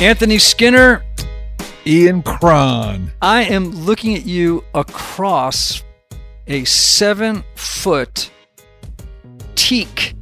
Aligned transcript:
Anthony 0.00 0.38
Skinner, 0.38 1.04
Ian 1.86 2.22
Cron. 2.22 3.12
I 3.20 3.42
am 3.42 3.70
looking 3.70 4.14
at 4.16 4.24
you 4.24 4.64
across 4.72 5.84
a 6.46 6.64
seven 6.64 7.44
foot 7.54 8.30
teak 9.56 10.14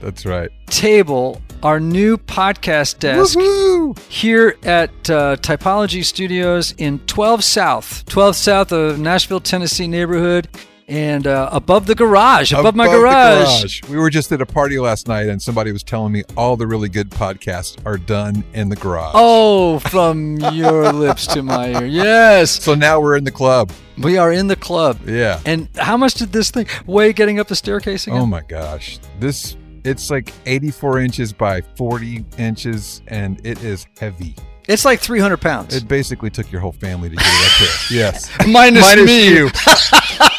That's 0.00 0.26
right. 0.26 0.50
table, 0.66 1.40
our 1.62 1.78
new 1.78 2.16
podcast 2.18 2.98
desk 2.98 3.38
Woohoo! 3.38 3.96
here 4.08 4.56
at 4.64 4.90
uh, 5.08 5.36
Typology 5.36 6.04
Studios 6.04 6.74
in 6.78 6.98
12 7.06 7.44
South, 7.44 8.04
12 8.06 8.34
South 8.34 8.72
of 8.72 8.98
Nashville, 8.98 9.38
Tennessee 9.40 9.86
neighborhood, 9.86 10.48
and 10.88 11.26
uh, 11.26 11.48
above 11.52 11.86
the 11.86 11.94
garage, 11.94 12.52
above, 12.52 12.74
my 12.74 12.86
the 12.86 12.92
garage. 12.98 13.82
We 13.88 13.96
were 13.96 14.10
just 14.10 14.30
at 14.32 14.40
a 14.40 14.46
party 14.46 14.78
last 14.78 15.08
night, 15.08 15.28
and 15.28 15.40
somebody 15.40 15.72
was 15.72 15.82
telling 15.82 16.12
me 16.12 16.22
all 16.36 16.56
the 16.56 16.66
really 16.66 16.88
good 16.88 17.10
podcasts 17.10 17.76
are 17.86 17.96
done 17.98 18.44
in 18.54 18.68
the 18.68 18.76
garage. 18.76 19.12
Oh, 19.14 19.78
from 19.80 20.36
your 20.52 20.92
lips 20.92 21.26
to 21.28 21.42
my 21.42 21.68
ear. 21.80 21.86
Yes, 21.86 22.62
So 22.62 22.74
now 22.74 23.00
we're 23.00 23.16
in 23.16 23.24
the 23.24 23.30
club. 23.30 23.70
we 23.98 24.18
are 24.18 24.32
in 24.32 24.46
the 24.46 24.56
club. 24.56 24.98
Yeah. 25.06 25.40
And 25.46 25.68
how 25.76 25.96
much 25.96 26.14
did 26.14 26.32
this 26.32 26.50
thing 26.50 26.66
weigh 26.86 27.12
getting 27.12 27.38
up 27.40 27.48
the 27.48 27.56
staircase 27.56 28.06
again? 28.06 28.18
Oh 28.20 28.26
my 28.26 28.42
gosh. 28.42 28.98
This 29.20 29.56
it's 29.84 30.10
like 30.10 30.32
84 30.46 31.00
inches 31.00 31.32
by 31.32 31.60
40 31.76 32.24
inches, 32.38 33.02
and 33.08 33.44
it 33.44 33.62
is 33.64 33.86
heavy. 33.98 34.36
It's 34.68 34.84
like 34.84 35.00
300 35.00 35.38
pounds. 35.40 35.74
It 35.74 35.88
basically 35.88 36.30
took 36.30 36.52
your 36.52 36.60
whole 36.60 36.70
family 36.70 37.08
to 37.10 37.16
get 37.16 37.24
it 37.26 37.46
up 37.46 37.58
here. 37.58 37.68
Yes. 37.98 38.30
Minus, 38.46 38.82
Minus 38.82 39.06
me. 39.06 40.28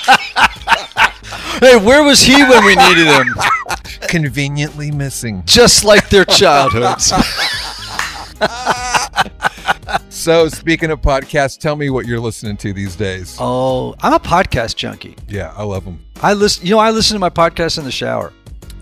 you. 1.62 1.68
Hey, 1.68 1.76
where 1.86 2.04
was 2.04 2.22
he 2.22 2.42
when 2.44 2.66
we 2.66 2.76
needed 2.76 3.08
him? 3.08 3.28
Conveniently 4.08 4.92
missing. 4.92 5.44
Just 5.46 5.84
like 5.84 6.10
their 6.10 6.26
childhoods. 6.26 7.12
So 10.10 10.48
speaking 10.48 10.90
of 10.92 11.02
podcasts, 11.02 11.58
tell 11.60 11.76
me 11.76 11.90
what 11.90 12.06
you're 12.06 12.20
listening 12.20 12.56
to 12.58 12.72
these 12.72 12.96
days. 12.96 13.36
oh, 13.40 13.94
I'm 14.02 14.14
a 14.14 14.20
podcast 14.20 14.76
junkie. 14.76 15.16
Yeah, 15.28 15.54
I 15.56 15.64
love 15.64 15.84
them. 15.86 16.00
I 16.22 16.34
listen. 16.34 16.66
You 16.66 16.72
know, 16.76 16.80
I 16.80 16.92
listen 16.92 17.16
to 17.16 17.20
my 17.20 17.30
podcast 17.30 17.78
in 17.78 17.84
the 17.84 17.92
shower. 17.92 18.32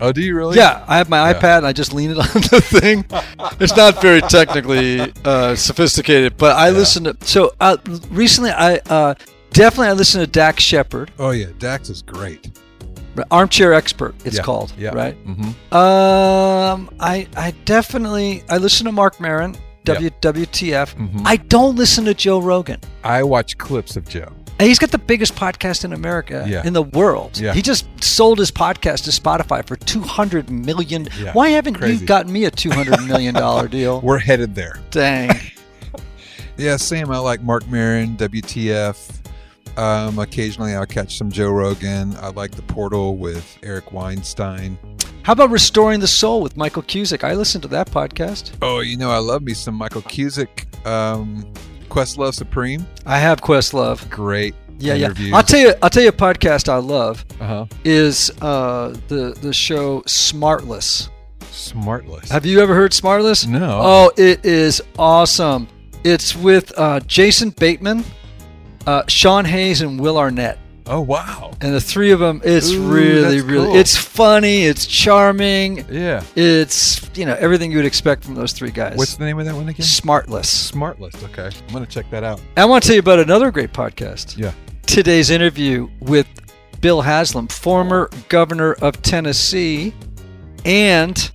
Oh, 0.00 0.12
do 0.12 0.20
you 0.22 0.36
really? 0.36 0.56
Yeah, 0.56 0.84
I 0.86 0.96
have 0.98 1.08
my 1.08 1.30
Yeah. 1.30 1.40
iPad 1.40 1.58
and 1.58 1.66
I 1.66 1.72
just 1.72 1.92
lean 1.92 2.10
it 2.12 2.18
on 2.18 2.26
the 2.50 2.60
thing. 2.60 3.04
It's 3.60 3.76
not 3.76 4.00
very 4.00 4.20
technically 4.22 5.12
uh, 5.24 5.56
sophisticated, 5.56 6.36
but 6.36 6.56
I 6.56 6.68
Yeah. 6.68 6.76
listen 6.78 7.04
to. 7.04 7.16
So 7.22 7.52
uh, 7.60 7.76
recently, 8.10 8.50
I 8.50 8.76
uh, 8.88 9.14
definitely 9.50 9.88
I 9.88 9.92
listened 9.94 10.24
to 10.24 10.30
Dax 10.30 10.62
Shepard, 10.62 11.10
Oh 11.18 11.30
yeah, 11.30 11.46
Dax 11.58 11.88
is 11.90 12.02
great. 12.02 12.50
Armchair 13.30 13.72
Expert. 13.74 14.14
It's 14.24 14.36
Yeah, 14.36 14.42
called 14.42 14.72
yeah. 14.78 14.90
right. 14.94 15.16
Mm-hmm. 15.26 15.74
Um, 15.76 16.90
I 17.00 17.26
I 17.36 17.52
definitely 17.64 18.42
I 18.48 18.58
listen 18.58 18.86
to 18.86 18.92
Marc 18.92 19.20
Maron. 19.20 19.56
W 19.84 20.10
WTF. 20.20 20.94
Mhm. 20.96 21.22
I 21.24 21.36
don't 21.36 21.74
listen 21.74 22.04
to 22.04 22.14
Joe 22.14 22.40
Rogan. 22.40 22.78
I 23.02 23.24
watch 23.24 23.58
clips 23.58 23.96
of 23.96 24.08
Joe. 24.08 24.30
And 24.60 24.68
he's 24.68 24.78
got 24.78 24.92
the 24.92 24.98
biggest 24.98 25.34
podcast 25.34 25.84
in 25.84 25.92
America, 25.92 26.44
Yeah. 26.46 26.62
in 26.64 26.72
the 26.72 26.84
world. 26.84 27.36
Yeah. 27.40 27.52
He 27.52 27.62
just 27.62 27.84
sold 28.00 28.38
his 28.38 28.52
podcast 28.52 29.02
to 29.04 29.10
Spotify 29.10 29.66
for 29.66 29.74
two 29.74 30.00
hundred 30.02 30.50
million. 30.50 31.08
Yeah. 31.20 31.32
Why 31.32 31.48
haven't 31.48 31.74
Crazy. 31.74 31.98
you 32.02 32.06
gotten 32.06 32.32
me 32.32 32.44
a 32.44 32.50
two 32.52 32.70
hundred 32.70 33.02
million 33.06 33.34
dollar 33.34 33.66
deal? 33.66 34.00
We're 34.02 34.18
headed 34.18 34.54
there. 34.54 34.78
Dang. 34.90 35.30
Yeah, 36.58 36.76
same. 36.76 37.10
I 37.10 37.16
like 37.18 37.42
Marc 37.42 37.66
Maron, 37.68 38.14
WTF. 38.18 39.21
Um, 39.76 40.18
occasionally, 40.18 40.74
I'll 40.74 40.86
catch 40.86 41.16
some 41.16 41.30
Joe 41.30 41.50
Rogan. 41.50 42.14
I 42.16 42.28
like 42.28 42.50
The 42.52 42.62
Portal 42.62 43.16
with 43.16 43.58
Eric 43.62 43.92
Weinstein. 43.92 44.78
How 45.22 45.32
about 45.34 45.50
Restoring 45.50 46.00
the 46.00 46.08
Soul 46.08 46.42
with 46.42 46.56
Michael 46.56 46.82
Cusick? 46.82 47.22
I 47.24 47.34
listened 47.34 47.62
to 47.62 47.68
that 47.68 47.88
podcast. 47.90 48.52
Oh, 48.60 48.80
you 48.80 48.96
know, 48.96 49.10
I 49.10 49.18
love 49.18 49.42
me 49.42 49.54
some 49.54 49.74
Michael 49.74 50.02
Cusick. 50.02 50.66
Um, 50.86 51.50
Questlove 51.88 52.34
Supreme, 52.34 52.86
I 53.06 53.18
have 53.18 53.40
Questlove. 53.40 54.08
great. 54.10 54.54
Yeah, 54.78 54.94
interviews. 54.94 55.28
yeah. 55.30 55.36
I'll 55.36 55.42
tell 55.44 55.60
you. 55.60 55.74
I'll 55.82 55.90
tell 55.90 56.02
you 56.02 56.08
a 56.08 56.12
podcast 56.12 56.68
I 56.68 56.78
love 56.78 57.24
Uh 57.40 57.46
huh. 57.46 57.66
is 57.84 58.30
uh, 58.40 58.96
the 59.08 59.36
the 59.40 59.52
show 59.52 60.00
Smartless. 60.02 61.08
Smartless. 61.42 62.28
Have 62.30 62.44
you 62.46 62.60
ever 62.60 62.74
heard 62.74 62.90
Smartless? 62.92 63.46
No. 63.46 63.78
Oh, 63.82 64.10
it 64.16 64.44
is 64.44 64.82
awesome. 64.98 65.68
It's 66.02 66.34
with 66.34 66.72
uh, 66.76 66.98
Jason 67.00 67.50
Bateman, 67.50 68.04
uh, 68.86 69.02
Sean 69.08 69.44
Hayes, 69.44 69.80
and 69.80 69.98
Will 70.00 70.18
Arnett. 70.18 70.58
Oh, 70.86 71.00
wow. 71.00 71.52
And 71.60 71.72
the 71.72 71.80
three 71.80 72.10
of 72.10 72.18
them, 72.18 72.40
it's 72.44 72.70
Ooh, 72.72 72.92
really, 72.92 73.40
really, 73.40 73.66
cool. 73.68 73.76
it's 73.76 73.96
funny, 73.96 74.64
it's 74.64 74.84
charming, 74.84 75.84
Yeah. 75.88 76.24
it's 76.34 77.08
you 77.14 77.24
know 77.24 77.36
everything 77.38 77.70
you 77.70 77.76
would 77.78 77.86
expect 77.86 78.24
from 78.24 78.34
those 78.34 78.52
three 78.52 78.72
guys. 78.72 78.96
What's 78.96 79.14
the 79.14 79.24
name 79.24 79.38
of 79.38 79.46
that 79.46 79.54
one 79.54 79.68
again? 79.68 79.86
Smartless. 79.86 80.72
Smartless. 80.72 81.14
Okay, 81.30 81.56
I'm 81.68 81.72
gonna 81.72 81.86
check 81.86 82.10
that 82.10 82.24
out. 82.24 82.40
I 82.56 82.64
want 82.64 82.82
to 82.82 82.88
tell 82.88 82.94
you 82.96 83.00
about 83.00 83.20
another 83.20 83.52
great 83.52 83.72
podcast. 83.72 84.36
Yeah. 84.36 84.52
Today's 84.84 85.30
interview 85.30 85.88
with 86.00 86.26
Bill 86.80 87.00
Haslam, 87.02 87.46
former 87.46 88.10
governor 88.28 88.72
of 88.72 89.00
Tennessee 89.02 89.94
and 90.64 91.30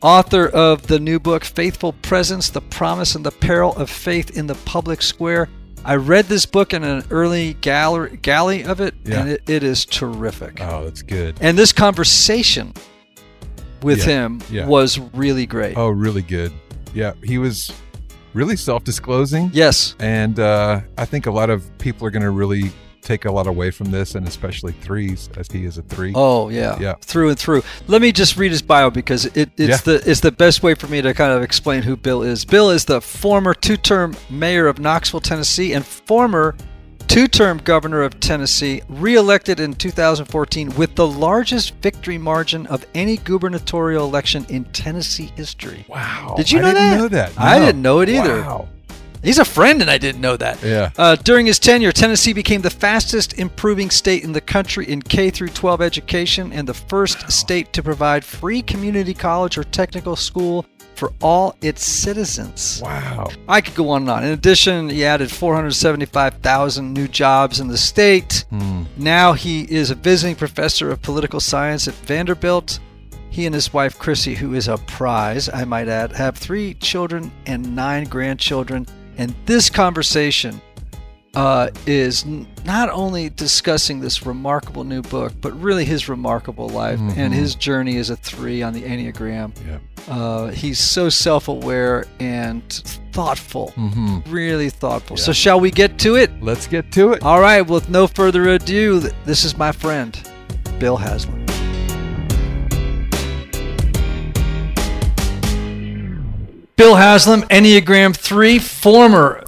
author 0.00 0.46
of 0.48 0.86
the 0.86 1.00
new 1.00 1.18
book, 1.18 1.44
Faithful 1.44 1.92
Presence 1.94 2.50
The 2.50 2.60
Promise 2.60 3.16
and 3.16 3.26
the 3.26 3.32
Peril 3.32 3.74
of 3.76 3.90
Faith 3.90 4.36
in 4.36 4.46
the 4.46 4.54
Public 4.64 5.02
Square. 5.02 5.48
I 5.84 5.96
read 5.96 6.26
this 6.26 6.46
book 6.46 6.72
in 6.72 6.84
an 6.84 7.04
early 7.10 7.54
gallery, 7.54 8.16
galley 8.22 8.64
of 8.64 8.80
it, 8.80 8.94
Yeah. 9.04 9.20
and 9.20 9.30
it, 9.30 9.42
it 9.48 9.62
is 9.64 9.84
terrific. 9.84 10.60
Oh, 10.60 10.84
that's 10.84 11.02
good. 11.02 11.36
And 11.40 11.58
this 11.58 11.72
conversation 11.72 12.72
with 13.82 13.98
Yeah, 13.98 14.04
him 14.04 14.42
yeah. 14.50 14.66
was 14.66 14.98
really 15.12 15.44
great. 15.46 15.76
Oh, 15.76 15.88
really 15.88 16.22
good. 16.22 16.52
Yeah, 16.94 17.14
he 17.24 17.38
was 17.38 17.72
really 18.32 18.56
self-disclosing, 18.56 19.50
Yes. 19.52 19.96
and 19.98 20.38
uh, 20.38 20.80
I 20.96 21.04
think 21.04 21.26
a 21.26 21.32
lot 21.32 21.50
of 21.50 21.64
people 21.78 22.06
are 22.06 22.10
gonna 22.10 22.30
really 22.30 22.70
take 23.02 23.24
a 23.24 23.30
lot 23.32 23.46
away 23.46 23.70
from 23.70 23.90
this, 23.90 24.14
and 24.14 24.26
especially 24.26 24.72
threes, 24.72 25.28
as 25.36 25.46
he 25.50 25.64
is 25.64 25.76
a 25.78 25.82
three. 25.82 26.12
Oh 26.14 26.48
yeah, 26.48 26.78
Yeah. 26.80 26.94
through 27.00 27.30
and 27.30 27.38
through. 27.38 27.62
Let 27.88 28.00
me 28.00 28.12
just 28.12 28.36
read 28.36 28.50
his 28.52 28.62
bio 28.62 28.90
because 28.90 29.26
it, 29.26 29.50
it's 29.56 29.68
Yeah. 29.68 29.76
the 29.78 30.10
it's 30.10 30.20
the 30.20 30.32
best 30.32 30.62
way 30.62 30.74
for 30.74 30.86
me 30.86 31.02
to 31.02 31.12
kind 31.12 31.32
of 31.32 31.42
explain 31.42 31.82
who 31.82 31.96
Bill 31.96 32.22
is. 32.22 32.44
Bill 32.44 32.70
is 32.70 32.84
the 32.86 33.00
former 33.00 33.54
two-term 33.54 34.16
mayor 34.30 34.66
of 34.68 34.78
Knoxville, 34.78 35.20
Tennessee, 35.20 35.72
and 35.74 35.84
former 35.84 36.54
two-term 37.08 37.58
governor 37.58 38.00
of 38.02 38.18
Tennessee, 38.20 38.80
reelected 38.88 39.60
in 39.60 39.74
2014 39.74 40.74
with 40.76 40.94
the 40.94 41.06
largest 41.06 41.74
victory 41.82 42.16
margin 42.16 42.66
of 42.68 42.86
any 42.94 43.18
gubernatorial 43.18 44.06
election 44.06 44.46
in 44.48 44.64
Tennessee 44.66 45.30
history. 45.36 45.84
Wow. 45.88 46.34
Did 46.38 46.50
you 46.50 46.60
I 46.60 46.62
know 46.62 46.68
didn't 46.68 46.90
that? 46.90 46.96
know 46.98 47.08
that. 47.08 47.32
I 47.36 47.58
didn't 47.58 47.82
know 47.82 48.00
it 48.00 48.08
either. 48.08 48.40
Wow. 48.40 48.68
He's 49.22 49.38
a 49.38 49.44
friend, 49.44 49.80
and 49.80 49.90
I 49.90 49.98
didn't 49.98 50.20
know 50.20 50.36
that. 50.36 50.62
Yeah. 50.62 50.90
Uh, 50.98 51.14
during 51.16 51.46
his 51.46 51.58
tenure, 51.58 51.92
Tennessee 51.92 52.32
became 52.32 52.60
the 52.60 52.70
fastest 52.70 53.38
improving 53.38 53.88
state 53.88 54.24
in 54.24 54.32
the 54.32 54.40
country 54.40 54.88
in 54.88 55.00
K 55.00 55.30
through 55.30 55.50
12 55.50 55.80
education 55.80 56.52
and 56.52 56.66
the 56.66 56.74
first 56.74 57.30
state 57.30 57.72
to 57.72 57.82
provide 57.82 58.24
free 58.24 58.62
community 58.62 59.14
college 59.14 59.56
or 59.56 59.64
technical 59.64 60.16
school 60.16 60.66
for 60.96 61.12
all 61.20 61.56
its 61.62 61.84
citizens. 61.84 62.80
Wow. 62.82 63.28
I 63.48 63.60
could 63.60 63.74
go 63.74 63.90
on 63.90 64.02
and 64.02 64.10
on. 64.10 64.24
In 64.24 64.32
addition, 64.32 64.88
he 64.88 65.04
added 65.04 65.30
475,000 65.30 66.92
new 66.92 67.08
jobs 67.08 67.60
in 67.60 67.68
the 67.68 67.78
state. 67.78 68.44
Hmm. 68.50 68.84
Now 68.96 69.32
he 69.32 69.62
is 69.62 69.90
a 69.90 69.94
visiting 69.94 70.36
professor 70.36 70.90
of 70.90 71.02
political 71.02 71.40
science 71.40 71.88
at 71.88 71.94
Vanderbilt. 71.94 72.80
He 73.30 73.46
and 73.46 73.54
his 73.54 73.72
wife 73.72 73.98
Crissy, 73.98 74.36
who 74.36 74.54
is 74.54 74.68
a 74.68 74.76
prize, 74.76 75.48
I 75.48 75.64
might 75.64 75.88
add, 75.88 76.12
have 76.12 76.36
three 76.36 76.74
children 76.74 77.32
and 77.46 77.74
nine 77.74 78.04
grandchildren. 78.04 78.86
And 79.18 79.34
this 79.46 79.68
conversation 79.70 80.60
uh, 81.34 81.68
is 81.86 82.24
n- 82.24 82.46
not 82.66 82.90
only 82.90 83.30
discussing 83.30 84.00
this 84.00 84.26
remarkable 84.26 84.84
new 84.84 85.00
book, 85.00 85.32
but 85.40 85.58
really 85.58 85.84
his 85.86 86.06
remarkable 86.06 86.68
life 86.68 86.98
and 87.16 87.32
Mhm. 87.32 87.36
his 87.36 87.54
journey 87.54 87.96
as 87.96 88.10
a 88.10 88.16
three 88.16 88.62
on 88.62 88.74
the 88.74 88.82
Enneagram. 88.82 89.52
Yeah. 89.66 89.78
Uh, 90.14 90.48
he's 90.48 90.78
so 90.78 91.08
self 91.08 91.48
aware 91.48 92.04
and 92.20 92.62
thoughtful, 93.12 93.72
Mm-hmm. 93.78 94.30
really 94.30 94.68
thoughtful. 94.68 95.16
Yeah. 95.16 95.22
So, 95.24 95.32
shall 95.32 95.58
we 95.58 95.70
get 95.70 95.98
to 96.00 96.16
it? 96.16 96.30
Let's 96.42 96.66
get 96.66 96.92
to 96.92 97.12
it. 97.12 97.22
All 97.22 97.40
right, 97.40 97.62
with 97.62 97.88
no 97.88 98.06
further 98.06 98.48
ado, 98.50 99.00
this 99.24 99.42
is 99.44 99.56
my 99.56 99.72
friend, 99.72 100.18
Bill 100.78 100.98
Haslam. 100.98 101.41
Bill 106.82 106.96
Haslam, 106.96 107.42
Enneagram 107.42 108.12
3, 108.16 108.58
former 108.58 109.44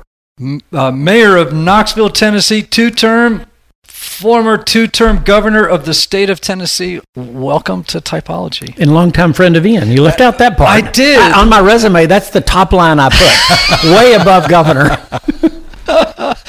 uh, 0.73 0.93
mayor 0.93 1.37
of 1.37 1.53
Knoxville, 1.53 2.11
Tennessee, 2.11 2.63
two 2.63 2.93
term, 2.93 3.47
former 3.83 4.57
two 4.57 4.87
term 4.87 5.25
governor 5.25 5.67
of 5.67 5.85
the 5.85 5.95
state 5.95 6.31
of 6.31 6.41
Tennessee. 6.41 7.01
Welcome 7.17 7.83
to 7.85 8.01
Typology. 8.01 8.79
and 8.79 8.95
longtime 8.95 9.33
friend 9.33 9.57
of 9.57 9.67
Ian. 9.67 9.91
You 9.91 10.03
left 10.03 10.21
out 10.21 10.39
that 10.39 10.57
part. 10.57 10.71
I 10.71 10.89
did. 10.93 11.19
on 11.33 11.49
my 11.49 11.59
resume, 11.59 12.07
that's 12.07 12.31
the 12.31 12.41
top 12.41 12.73
line 12.73 13.01
I 13.01 13.09
put, 13.09 13.83
way 13.91 14.15
above 14.15 14.49
governor. 14.49 14.97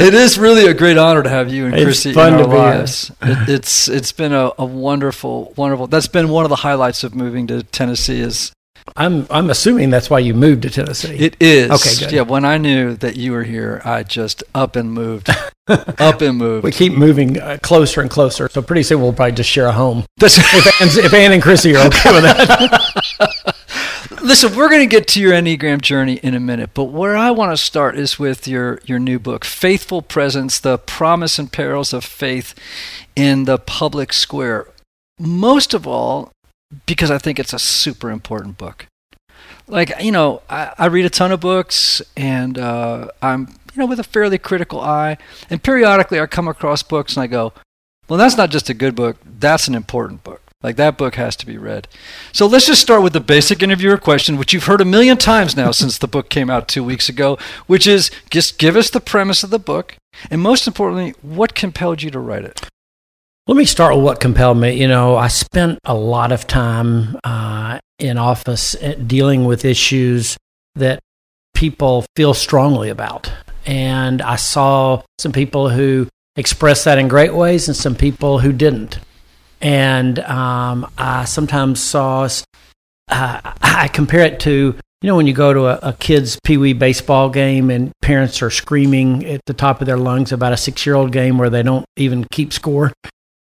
It 0.00 0.14
is 0.14 0.38
really 0.38 0.66
a 0.66 0.72
great 0.72 0.96
honor 0.96 1.22
to 1.22 1.28
have 1.28 1.52
you 1.52 1.66
and 1.66 1.74
It's 1.76 2.02
fun 2.04 2.28
in 2.28 2.34
our 2.34 2.42
to 2.44 2.48
be 2.48 2.56
lives. 2.56 3.10
It, 3.20 3.48
it's 3.50 3.88
it's 3.88 4.10
been 4.10 4.32
a, 4.32 4.50
a 4.58 4.64
wonderful, 4.64 5.52
wonderful. 5.54 5.86
That's 5.86 6.08
been 6.08 6.30
one 6.30 6.46
of 6.46 6.48
the 6.48 6.56
highlights 6.56 7.04
of 7.04 7.14
moving 7.14 7.46
to 7.48 7.62
Tennessee 7.62 8.20
is 8.20 8.52
I'm 8.96 9.26
I'm 9.30 9.50
assuming 9.50 9.90
that's 9.90 10.10
why 10.10 10.18
you 10.18 10.34
moved 10.34 10.62
to 10.62 10.70
Tennessee. 10.70 11.14
It 11.16 11.36
is. 11.40 11.70
Okay, 11.70 12.04
good. 12.04 12.12
Yeah, 12.12 12.22
when 12.22 12.44
I 12.44 12.58
knew 12.58 12.94
that 12.96 13.16
you 13.16 13.32
were 13.32 13.44
here, 13.44 13.80
I 13.84 14.02
just 14.02 14.42
up 14.54 14.76
and 14.76 14.92
moved. 14.92 15.28
up 15.68 16.20
and 16.20 16.36
moved. 16.38 16.64
we 16.64 16.72
keep 16.72 16.92
moving 16.92 17.38
uh, 17.40 17.58
closer 17.62 18.00
and 18.00 18.10
closer, 18.10 18.48
so 18.48 18.60
pretty 18.60 18.82
soon 18.82 19.00
we'll 19.00 19.12
probably 19.12 19.32
just 19.32 19.48
share 19.50 19.66
a 19.66 19.72
home. 19.72 20.04
That's- 20.18 20.38
If, 20.54 20.80
Ann's, 20.80 20.96
if 20.96 21.14
Ann 21.14 21.32
and 21.32 21.42
Crissy 21.42 21.74
are 21.74 21.86
okay 21.86 22.12
with 22.12 22.24
that. 22.24 23.54
Listen, 24.22 24.54
we're 24.54 24.68
going 24.68 24.88
to 24.88 24.90
get 24.96 25.08
to 25.08 25.20
your 25.20 25.32
Enneagram 25.32 25.80
journey 25.80 26.14
in 26.22 26.34
a 26.34 26.40
minute, 26.40 26.70
but 26.74 26.84
where 26.84 27.16
I 27.16 27.30
want 27.32 27.50
to 27.52 27.56
start 27.56 27.96
is 27.98 28.18
with 28.20 28.46
your, 28.46 28.80
your 28.84 28.98
new 29.00 29.18
book, 29.18 29.44
Faithful 29.44 30.00
Presence 30.00 30.60
The 30.60 30.78
Promise 30.78 31.38
and 31.40 31.52
Perils 31.52 31.92
of 31.92 32.04
Faith 32.04 32.54
in 33.16 33.44
the 33.44 33.58
Public 33.58 34.12
Square. 34.12 34.68
Most 35.18 35.74
of 35.74 35.86
all, 35.88 36.30
because 36.86 37.10
I 37.10 37.18
think 37.18 37.38
it's 37.38 37.52
a 37.52 37.58
super 37.58 38.10
important 38.10 38.58
book. 38.58 38.86
Like, 39.68 39.92
you 40.00 40.12
know, 40.12 40.42
I, 40.50 40.72
I 40.78 40.86
read 40.86 41.04
a 41.04 41.10
ton 41.10 41.32
of 41.32 41.40
books 41.40 42.02
and 42.16 42.58
uh, 42.58 43.08
I'm, 43.20 43.48
you 43.72 43.80
know, 43.80 43.86
with 43.86 44.00
a 44.00 44.04
fairly 44.04 44.38
critical 44.38 44.80
eye. 44.80 45.18
And 45.50 45.62
periodically 45.62 46.20
I 46.20 46.26
come 46.26 46.48
across 46.48 46.82
books 46.82 47.16
and 47.16 47.22
I 47.22 47.26
go, 47.26 47.52
well, 48.08 48.18
that's 48.18 48.36
not 48.36 48.50
just 48.50 48.68
a 48.68 48.74
good 48.74 48.94
book, 48.94 49.16
that's 49.24 49.68
an 49.68 49.74
important 49.74 50.24
book. 50.24 50.42
Like, 50.62 50.76
that 50.76 50.96
book 50.96 51.16
has 51.16 51.34
to 51.36 51.46
be 51.46 51.58
read. 51.58 51.88
So 52.32 52.46
let's 52.46 52.66
just 52.66 52.80
start 52.80 53.02
with 53.02 53.14
the 53.14 53.20
basic 53.20 53.62
interviewer 53.64 53.98
question, 53.98 54.36
which 54.36 54.52
you've 54.52 54.66
heard 54.66 54.80
a 54.80 54.84
million 54.84 55.16
times 55.16 55.56
now 55.56 55.72
since 55.72 55.98
the 55.98 56.06
book 56.06 56.28
came 56.28 56.50
out 56.50 56.68
two 56.68 56.84
weeks 56.84 57.08
ago, 57.08 57.36
which 57.66 57.84
is 57.86 58.12
just 58.30 58.58
give 58.58 58.76
us 58.76 58.88
the 58.88 59.00
premise 59.00 59.42
of 59.42 59.50
the 59.50 59.58
book. 59.58 59.96
And 60.30 60.40
most 60.40 60.68
importantly, 60.68 61.14
what 61.20 61.56
compelled 61.56 62.02
you 62.02 62.10
to 62.12 62.20
write 62.20 62.44
it? 62.44 62.68
Let 63.48 63.56
me 63.56 63.64
start 63.64 63.96
with 63.96 64.04
what 64.04 64.20
compelled 64.20 64.58
me. 64.58 64.80
You 64.80 64.86
know, 64.86 65.16
I 65.16 65.26
spent 65.26 65.80
a 65.84 65.94
lot 65.94 66.30
of 66.30 66.46
time 66.46 67.18
uh, 67.24 67.80
in 67.98 68.16
office 68.16 68.76
uh, 68.76 68.94
dealing 69.04 69.46
with 69.46 69.64
issues 69.64 70.36
that 70.76 71.00
people 71.52 72.06
feel 72.14 72.34
strongly 72.34 72.88
about. 72.88 73.32
And 73.66 74.22
I 74.22 74.36
saw 74.36 75.02
some 75.18 75.32
people 75.32 75.70
who 75.70 76.06
expressed 76.36 76.84
that 76.84 76.98
in 76.98 77.08
great 77.08 77.34
ways 77.34 77.66
and 77.66 77.76
some 77.76 77.96
people 77.96 78.38
who 78.38 78.52
didn't. 78.52 79.00
And 79.60 80.20
um, 80.20 80.88
I 80.96 81.24
sometimes 81.24 81.82
saw, 81.82 82.28
uh, 83.08 83.40
I 83.60 83.90
compare 83.92 84.24
it 84.24 84.38
to, 84.40 84.50
you 84.50 85.06
know, 85.08 85.16
when 85.16 85.26
you 85.26 85.34
go 85.34 85.52
to 85.52 85.66
a, 85.66 85.88
a 85.88 85.92
kid's 85.94 86.38
pee 86.44 86.58
wee 86.58 86.74
baseball 86.74 87.28
game 87.28 87.70
and 87.70 87.90
parents 88.02 88.40
are 88.40 88.50
screaming 88.50 89.26
at 89.26 89.40
the 89.46 89.54
top 89.54 89.80
of 89.80 89.88
their 89.88 89.96
lungs 89.96 90.30
about 90.30 90.52
a 90.52 90.56
six 90.56 90.86
year 90.86 90.94
old 90.94 91.10
game 91.10 91.38
where 91.38 91.50
they 91.50 91.64
don't 91.64 91.86
even 91.96 92.24
keep 92.30 92.52
score 92.52 92.92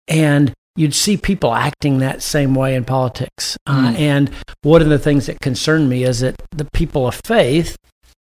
and 0.10 0.52
you'd 0.76 0.96
see 0.96 1.16
people 1.18 1.54
acting 1.54 2.00
that 2.00 2.22
same 2.22 2.56
way 2.56 2.76
in 2.76 2.84
politics. 2.86 3.58
Uh, 3.68 3.90
Mm. 3.92 4.00
and 4.00 4.32
one 4.64 4.82
of 4.82 4.90
the 4.90 5.00
things 5.00 5.26
that 5.28 5.40
concerned 5.40 5.90
me 5.90 6.04
is 6.04 6.20
that 6.22 6.36
the 6.52 6.68
people 6.74 7.08
of 7.08 7.20
faith, 7.26 7.76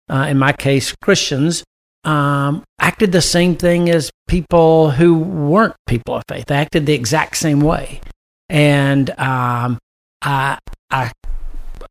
uh, 0.10 0.28
in 0.30 0.38
my 0.38 0.54
case, 0.54 0.94
Christians, 1.01 1.63
um, 2.04 2.63
acted 2.80 3.12
the 3.12 3.22
same 3.22 3.56
thing 3.56 3.89
as 3.89 4.10
people 4.28 4.92
who 4.92 5.13
weren't 5.16 5.75
people 5.88 6.16
of 6.16 6.24
faith. 6.28 6.45
They 6.48 6.56
acted 6.56 6.86
the 6.86 6.94
exact 6.94 7.38
same 7.38 7.62
way, 7.62 8.01
and 8.50 9.10
um, 9.19 9.77
I, 10.22 10.57
I, 10.89 11.12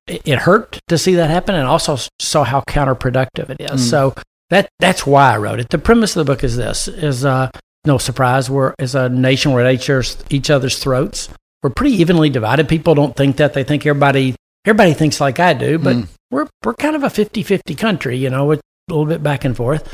it 0.07 0.23
it 0.27 0.39
hurt 0.41 0.81
to 0.89 0.99
see 0.99 1.15
that 1.15 1.31
happen, 1.31 1.55
and 1.55 1.67
also 1.67 1.97
saw 2.19 2.45
how 2.45 2.61
counterproductive 2.63 3.51
it 3.51 3.61
is. 3.61 3.81
Mm. 3.81 3.91
So 3.91 4.15
that 4.51 4.69
that's 4.81 5.07
why 5.07 5.33
I 5.33 5.39
wrote 5.39 5.61
it. 5.61 5.69
The 5.71 5.79
premise 5.79 6.17
of 6.17 6.27
the 6.27 6.31
book 6.33 6.43
is 6.43 6.57
this: 6.57 6.89
is 6.89 7.25
uh, 7.25 7.49
no 7.85 7.99
surprise. 7.99 8.51
We're 8.51 8.75
as 8.79 8.95
a 8.95 9.09
nation, 9.09 9.53
we're 9.53 9.65
at 9.65 9.75
each 10.31 10.51
other's, 10.51 10.79
throats. 10.79 11.29
We're 11.63 11.71
pretty 11.71 11.97
evenly 11.97 12.31
divided. 12.31 12.69
People 12.69 12.95
don't 12.95 13.15
think 13.17 13.37
that. 13.37 13.55
They 13.55 13.65
think 13.65 13.85
everybody 13.87 14.35
everybody 14.65 14.93
thinks 14.95 15.21
like 15.21 15.39
I 15.41 15.53
do, 15.55 15.79
but 15.79 15.97
Mm. 15.97 16.09
we're 16.31 16.47
we're 16.65 16.75
kind 16.75 16.97
of 16.97 17.03
a 17.03 17.09
50-50 17.09 17.77
country, 17.77 18.17
you 18.17 18.31
know, 18.31 18.47
with 18.47 18.61
a 18.61 18.93
little 18.93 19.07
bit 19.07 19.23
back 19.23 19.45
and 19.45 19.57
forth. 19.57 19.93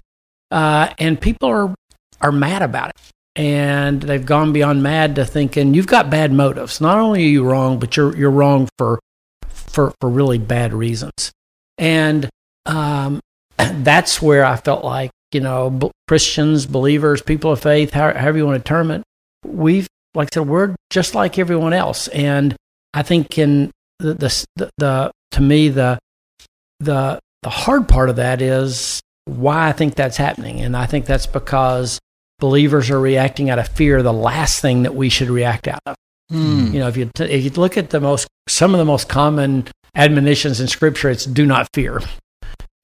Uh, 0.50 0.92
and 0.98 1.20
people 1.20 1.48
are 1.48 1.74
are 2.20 2.32
mad 2.32 2.62
about 2.62 2.90
it. 2.90 2.96
And 3.34 4.00
they've 4.00 4.24
gone 4.24 4.52
beyond 4.54 4.82
mad 4.82 5.16
to 5.16 5.24
thinking 5.26 5.74
you've 5.74 5.86
got 5.86 6.08
bad 6.08 6.32
motives. 6.32 6.80
Not 6.80 6.98
only 6.98 7.24
are 7.24 7.28
you 7.28 7.44
wrong, 7.44 7.78
but 7.78 7.96
you're 7.96 8.16
you're 8.16 8.30
wrong 8.30 8.68
for 8.78 8.98
for 9.48 9.92
for 10.00 10.08
really 10.08 10.38
bad 10.38 10.72
reasons. 10.72 11.32
And 11.78 12.30
um, 12.64 13.20
that's 13.58 14.22
where 14.22 14.44
I 14.44 14.56
felt 14.56 14.84
like 14.84 15.10
you 15.32 15.40
know 15.40 15.90
Christians, 16.08 16.66
believers, 16.66 17.22
people 17.22 17.52
of 17.52 17.60
faith, 17.60 17.92
however 17.92 18.38
you 18.38 18.46
want 18.46 18.64
to 18.64 18.68
term 18.68 18.90
it, 18.90 19.02
we've 19.44 19.88
like 20.14 20.28
I 20.32 20.34
said, 20.34 20.48
we're 20.48 20.74
just 20.90 21.14
like 21.14 21.38
everyone 21.38 21.72
else. 21.72 22.08
And 22.08 22.56
I 22.94 23.02
think 23.02 23.38
in 23.38 23.70
the 23.98 24.14
the, 24.56 24.70
the, 24.78 25.12
to 25.32 25.40
me 25.40 25.68
the 25.68 25.98
the 26.80 27.18
the 27.42 27.50
hard 27.50 27.88
part 27.88 28.08
of 28.08 28.16
that 28.16 28.42
is 28.42 29.00
why 29.26 29.68
I 29.68 29.72
think 29.72 29.94
that's 29.94 30.16
happening, 30.16 30.60
and 30.60 30.76
I 30.76 30.86
think 30.86 31.06
that's 31.06 31.26
because 31.26 31.98
believers 32.38 32.90
are 32.90 33.00
reacting 33.00 33.50
out 33.50 33.58
of 33.58 33.68
fear. 33.68 34.02
The 34.02 34.12
last 34.12 34.60
thing 34.60 34.82
that 34.82 34.94
we 34.94 35.08
should 35.08 35.28
react 35.28 35.68
out 35.68 35.80
of. 35.86 35.96
Hmm. 36.30 36.72
You 36.72 36.80
know, 36.80 36.88
if 36.88 36.96
you 36.96 37.10
t- 37.14 37.24
if 37.24 37.44
you 37.44 37.50
look 37.50 37.76
at 37.76 37.90
the 37.90 38.00
most 38.00 38.26
some 38.48 38.74
of 38.74 38.78
the 38.78 38.84
most 38.84 39.08
common 39.08 39.68
admonitions 39.94 40.60
in 40.60 40.66
Scripture, 40.66 41.10
it's 41.10 41.24
do 41.24 41.46
not 41.46 41.68
fear, 41.72 42.00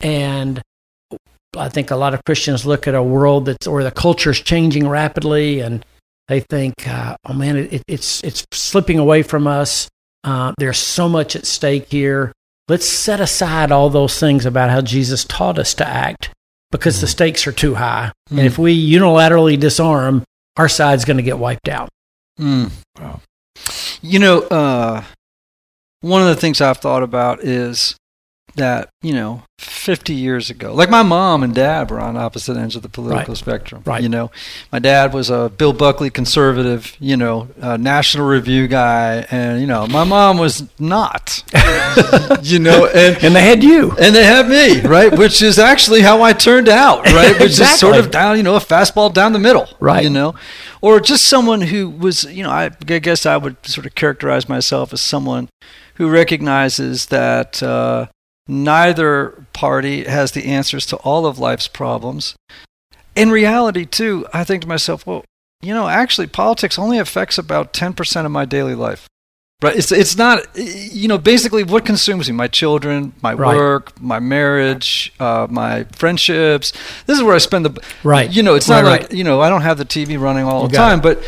and 0.00 0.60
I 1.56 1.68
think 1.68 1.90
a 1.90 1.96
lot 1.96 2.14
of 2.14 2.24
Christians 2.24 2.64
look 2.64 2.88
at 2.88 2.94
a 2.94 3.02
world 3.02 3.46
that's 3.46 3.66
or 3.66 3.82
the 3.82 3.90
culture 3.90 4.30
is 4.30 4.40
changing 4.40 4.88
rapidly, 4.88 5.60
and 5.60 5.84
they 6.28 6.40
think, 6.40 6.88
uh, 6.88 7.16
"Oh 7.26 7.34
man, 7.34 7.56
it, 7.56 7.82
it's 7.86 8.22
it's 8.24 8.44
slipping 8.52 8.98
away 8.98 9.22
from 9.22 9.46
us. 9.46 9.88
Uh, 10.24 10.52
there's 10.58 10.78
so 10.78 11.08
much 11.08 11.36
at 11.36 11.46
stake 11.46 11.88
here. 11.90 12.32
Let's 12.68 12.88
set 12.88 13.20
aside 13.20 13.72
all 13.72 13.90
those 13.90 14.18
things 14.18 14.46
about 14.46 14.70
how 14.70 14.80
Jesus 14.80 15.24
taught 15.24 15.58
us 15.58 15.74
to 15.74 15.86
act 15.86 16.30
because 16.70 17.00
the 17.00 17.06
stakes 17.06 17.46
are 17.46 17.52
too 17.52 17.74
high. 17.74 18.12
And 18.30 18.40
if 18.40 18.56
we 18.56 18.74
unilaterally 18.74 19.58
disarm, 19.58 20.24
our 20.56 20.68
side's 20.68 21.04
going 21.04 21.18
to 21.18 21.22
get 21.22 21.38
wiped 21.38 21.68
out." 21.68 21.88
Mm. 22.40 22.70
Wow. 22.98 23.20
You 24.00 24.18
know, 24.18 24.40
uh, 24.42 25.04
one 26.00 26.22
of 26.22 26.28
the 26.28 26.36
things 26.36 26.60
I've 26.60 26.78
thought 26.78 27.02
about 27.02 27.44
is 27.44 27.96
that, 28.56 28.90
you 29.00 29.12
know, 29.14 29.42
50 29.58 30.12
years 30.12 30.50
ago, 30.50 30.74
like 30.74 30.90
my 30.90 31.02
mom 31.02 31.42
and 31.42 31.54
dad 31.54 31.90
were 31.90 32.00
on 32.00 32.16
opposite 32.16 32.56
ends 32.56 32.76
of 32.76 32.82
the 32.82 32.88
political 32.88 33.32
Right. 33.32 33.38
spectrum. 33.38 33.82
Right. 33.86 34.02
You 34.02 34.08
know, 34.08 34.30
my 34.70 34.78
dad 34.78 35.14
was 35.14 35.30
a 35.30 35.48
Bill 35.56 35.72
Buckley 35.72 36.10
conservative, 36.10 36.94
you 37.00 37.16
know, 37.16 37.48
uh, 37.60 37.76
National 37.78 38.26
Review 38.26 38.68
guy. 38.68 39.26
And, 39.30 39.60
you 39.60 39.66
know, 39.66 39.86
my 39.86 40.04
mom 40.04 40.36
was 40.38 40.64
not, 40.78 41.42
you 42.42 42.58
know, 42.58 42.86
and, 42.86 43.22
And 43.24 43.34
they 43.34 43.42
had 43.42 43.62
you. 43.62 43.92
and 43.92 44.14
they 44.14 44.24
had 44.24 44.48
me, 44.48 44.80
right? 44.82 45.16
Which 45.16 45.40
is 45.42 45.58
actually 45.58 46.02
how 46.02 46.22
I 46.22 46.32
turned 46.32 46.68
out, 46.68 47.04
right? 47.06 47.38
Which 47.40 47.58
is 47.60 47.70
sort 47.78 47.96
of 47.96 48.10
down, 48.10 48.36
you 48.36 48.42
know, 48.42 48.56
a 48.56 48.60
fastball 48.60 49.12
down 49.12 49.32
the 49.32 49.38
middle, 49.38 49.68
Right. 49.80 50.02
You 50.04 50.10
know, 50.10 50.34
or 50.80 51.00
just 51.00 51.24
someone 51.24 51.60
who 51.62 51.88
was, 51.88 52.24
you 52.24 52.42
know, 52.42 52.50
I, 52.50 52.64
I 52.88 52.98
guess 52.98 53.24
I 53.26 53.36
would 53.36 53.56
sort 53.64 53.86
of 53.86 53.94
characterize 53.94 54.48
myself 54.48 54.92
as 54.92 55.00
someone 55.00 55.48
who 55.96 56.08
recognizes 56.10 57.06
that 57.06 57.62
uh, 57.62 58.06
neither 58.48 59.44
party 59.52 60.04
has 60.04 60.32
the 60.32 60.46
answers 60.46 60.86
to 60.86 60.96
all 60.98 61.26
of 61.26 61.38
life's 61.38 61.68
problems. 61.68 62.34
In 63.14 63.30
reality, 63.30 63.84
too, 63.84 64.26
I 64.32 64.44
think 64.44 64.62
to 64.62 64.68
myself, 64.68 65.06
well, 65.06 65.24
you 65.60 65.72
know, 65.74 65.88
actually, 65.88 66.26
politics 66.26 66.78
only 66.78 66.98
affects 66.98 67.38
about 67.38 67.72
10% 67.72 68.26
of 68.26 68.32
my 68.32 68.44
daily 68.44 68.74
life. 68.74 69.06
Right. 69.62 69.76
It's, 69.76 69.92
it's 69.92 70.16
not, 70.16 70.40
you 70.56 71.06
know, 71.06 71.18
basically 71.18 71.62
what 71.62 71.86
consumes 71.86 72.28
me 72.28 72.34
my 72.34 72.48
children, 72.48 73.12
my 73.22 73.32
Right. 73.32 73.54
work, 73.54 73.92
my 74.02 74.18
marriage, 74.18 75.12
uh, 75.20 75.46
my 75.48 75.84
friendships. 75.92 76.72
This 77.06 77.16
is 77.18 77.22
where 77.22 77.36
I 77.36 77.38
spend 77.38 77.66
the, 77.66 77.80
Right. 78.02 78.28
you 78.28 78.42
know, 78.42 78.56
it's 78.56 78.68
Right, 78.68 78.82
not 78.82 78.90
like, 78.90 79.00
right. 79.02 79.12
you 79.12 79.22
know, 79.22 79.40
I 79.40 79.48
don't 79.48 79.62
have 79.62 79.78
the 79.78 79.84
TV 79.84 80.16
running 80.20 80.44
all 80.44 80.62
You 80.62 80.68
the 80.68 80.76
time, 80.76 80.98
it. 80.98 81.02
but 81.02 81.22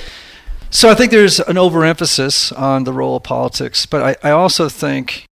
so 0.70 0.90
I 0.90 0.94
think 0.96 1.12
there's 1.12 1.38
an 1.38 1.56
overemphasis 1.58 2.50
on 2.50 2.82
the 2.82 2.92
role 2.92 3.14
of 3.14 3.22
politics. 3.22 3.86
But 3.86 4.18
I, 4.24 4.28
I 4.28 4.32
also 4.32 4.68
think 4.68 5.26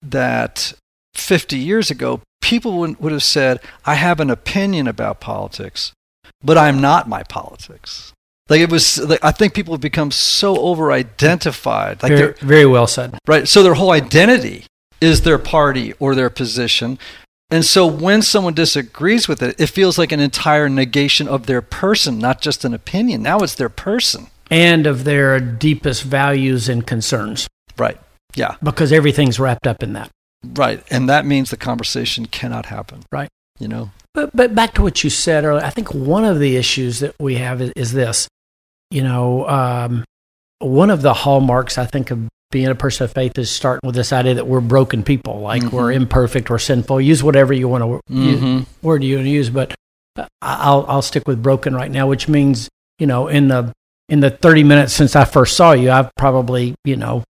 that 0.00 0.72
50 1.14 1.56
years 1.58 1.90
ago, 1.90 2.20
people 2.40 2.78
would, 2.78 2.98
would 3.00 3.12
have 3.12 3.22
said, 3.22 3.60
I 3.84 3.94
have 3.94 4.20
an 4.20 4.30
opinion 4.30 4.86
about 4.88 5.20
politics, 5.20 5.92
but 6.42 6.56
I'm 6.58 6.80
not 6.80 7.08
my 7.08 7.22
politics. 7.24 8.12
Like 8.48 8.60
it 8.60 8.70
was, 8.70 8.98
like, 8.98 9.22
I 9.24 9.30
think 9.30 9.54
people 9.54 9.74
have 9.74 9.80
become 9.80 10.10
so 10.10 10.56
over 10.58 10.90
identified. 10.92 12.02
Like 12.02 12.10
very, 12.10 12.20
they're, 12.20 12.32
very 12.40 12.66
well 12.66 12.86
said. 12.86 13.16
right? 13.28 13.46
So 13.46 13.62
their 13.62 13.74
whole 13.74 13.92
identity 13.92 14.64
is 15.00 15.22
their 15.22 15.38
party 15.38 15.94
or 16.00 16.14
their 16.14 16.30
position. 16.30 16.98
And 17.52 17.64
so 17.64 17.86
when 17.86 18.22
someone 18.22 18.54
disagrees 18.54 19.26
with 19.28 19.42
it, 19.42 19.60
it 19.60 19.66
feels 19.68 19.98
like 19.98 20.12
an 20.12 20.20
entire 20.20 20.68
negation 20.68 21.26
of 21.28 21.46
their 21.46 21.62
person, 21.62 22.18
not 22.18 22.40
just 22.40 22.64
an 22.64 22.74
opinion. 22.74 23.22
Now 23.22 23.38
it's 23.38 23.54
their 23.54 23.68
person. 23.68 24.28
And 24.50 24.86
of 24.86 25.04
their 25.04 25.38
deepest 25.38 26.02
values 26.02 26.68
and 26.68 26.84
concerns, 26.86 27.46
Right. 27.78 27.98
Yeah. 28.34 28.56
because 28.62 28.92
everything's 28.92 29.38
wrapped 29.38 29.66
up 29.66 29.82
in 29.82 29.92
that. 29.94 30.10
Right. 30.44 30.82
And 30.90 31.08
that 31.08 31.26
means 31.26 31.50
the 31.50 31.56
conversation 31.56 32.26
cannot 32.26 32.66
happen. 32.66 33.02
Right. 33.12 33.28
You 33.58 33.68
know? 33.68 33.90
But, 34.14 34.34
but 34.34 34.54
back 34.54 34.74
to 34.74 34.82
what 34.82 35.04
you 35.04 35.10
said 35.10 35.44
earlier, 35.44 35.64
I 35.64 35.70
think 35.70 35.94
one 35.94 36.24
of 36.24 36.38
the 36.40 36.56
issues 36.56 37.00
that 37.00 37.14
we 37.20 37.36
have 37.36 37.60
is, 37.60 37.72
is 37.76 37.92
this. 37.92 38.26
You 38.90 39.02
know, 39.04 39.48
um, 39.48 40.04
one 40.58 40.90
of 40.90 41.02
the 41.02 41.14
hallmarks, 41.14 41.78
I 41.78 41.86
think, 41.86 42.10
of 42.10 42.26
being 42.50 42.66
a 42.66 42.74
person 42.74 43.04
of 43.04 43.12
faith 43.12 43.38
is 43.38 43.48
starting 43.50 43.86
with 43.86 43.94
this 43.94 44.12
idea 44.12 44.34
that 44.34 44.46
we're 44.48 44.60
broken 44.60 45.04
people, 45.04 45.40
like 45.40 45.62
Mhm. 45.62 45.70
we're 45.72 45.92
imperfect 45.92 46.50
or 46.50 46.58
sinful. 46.58 47.00
Use 47.00 47.22
whatever 47.22 47.52
you 47.52 47.68
want 47.68 47.84
to 47.84 48.12
Mhm. 48.12 48.66
word 48.82 49.04
you 49.04 49.14
want 49.16 49.26
to 49.26 49.30
use, 49.30 49.48
but 49.50 49.72
uh, 50.18 50.26
I'll 50.42 50.84
I'll 50.88 51.02
stick 51.02 51.28
with 51.28 51.40
broken 51.40 51.72
right 51.76 51.90
now, 51.90 52.08
which 52.08 52.26
means 52.26 52.68
you 52.98 53.06
know 53.06 53.28
in 53.28 53.46
the 53.46 53.72
in 54.08 54.18
the 54.18 54.30
thirty 54.30 54.64
minutes 54.64 54.92
since 54.92 55.14
I 55.14 55.24
first 55.24 55.56
saw 55.56 55.70
you, 55.70 55.92
I've 55.92 56.10
probably 56.16 56.74
you 56.84 56.96
know 56.96 57.22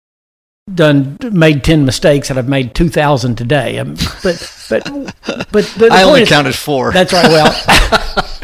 done 0.75 1.19
made 1.33 1.65
ten 1.65 1.85
mistakes 1.85 2.31
and 2.31 2.39
I've 2.39 2.49
made 2.49 2.75
two 2.75 2.89
thousand 2.89 3.37
today. 3.37 3.79
Um, 3.79 3.95
but 4.23 4.67
but 4.69 4.85
but, 5.53 5.75
but 5.79 5.93
I 5.93 6.03
only 6.03 6.23
is- 6.23 6.29
counted 6.29 6.55
four. 6.55 6.93
that's 6.93 7.13
right. 7.13 7.29
Well, 7.29 7.55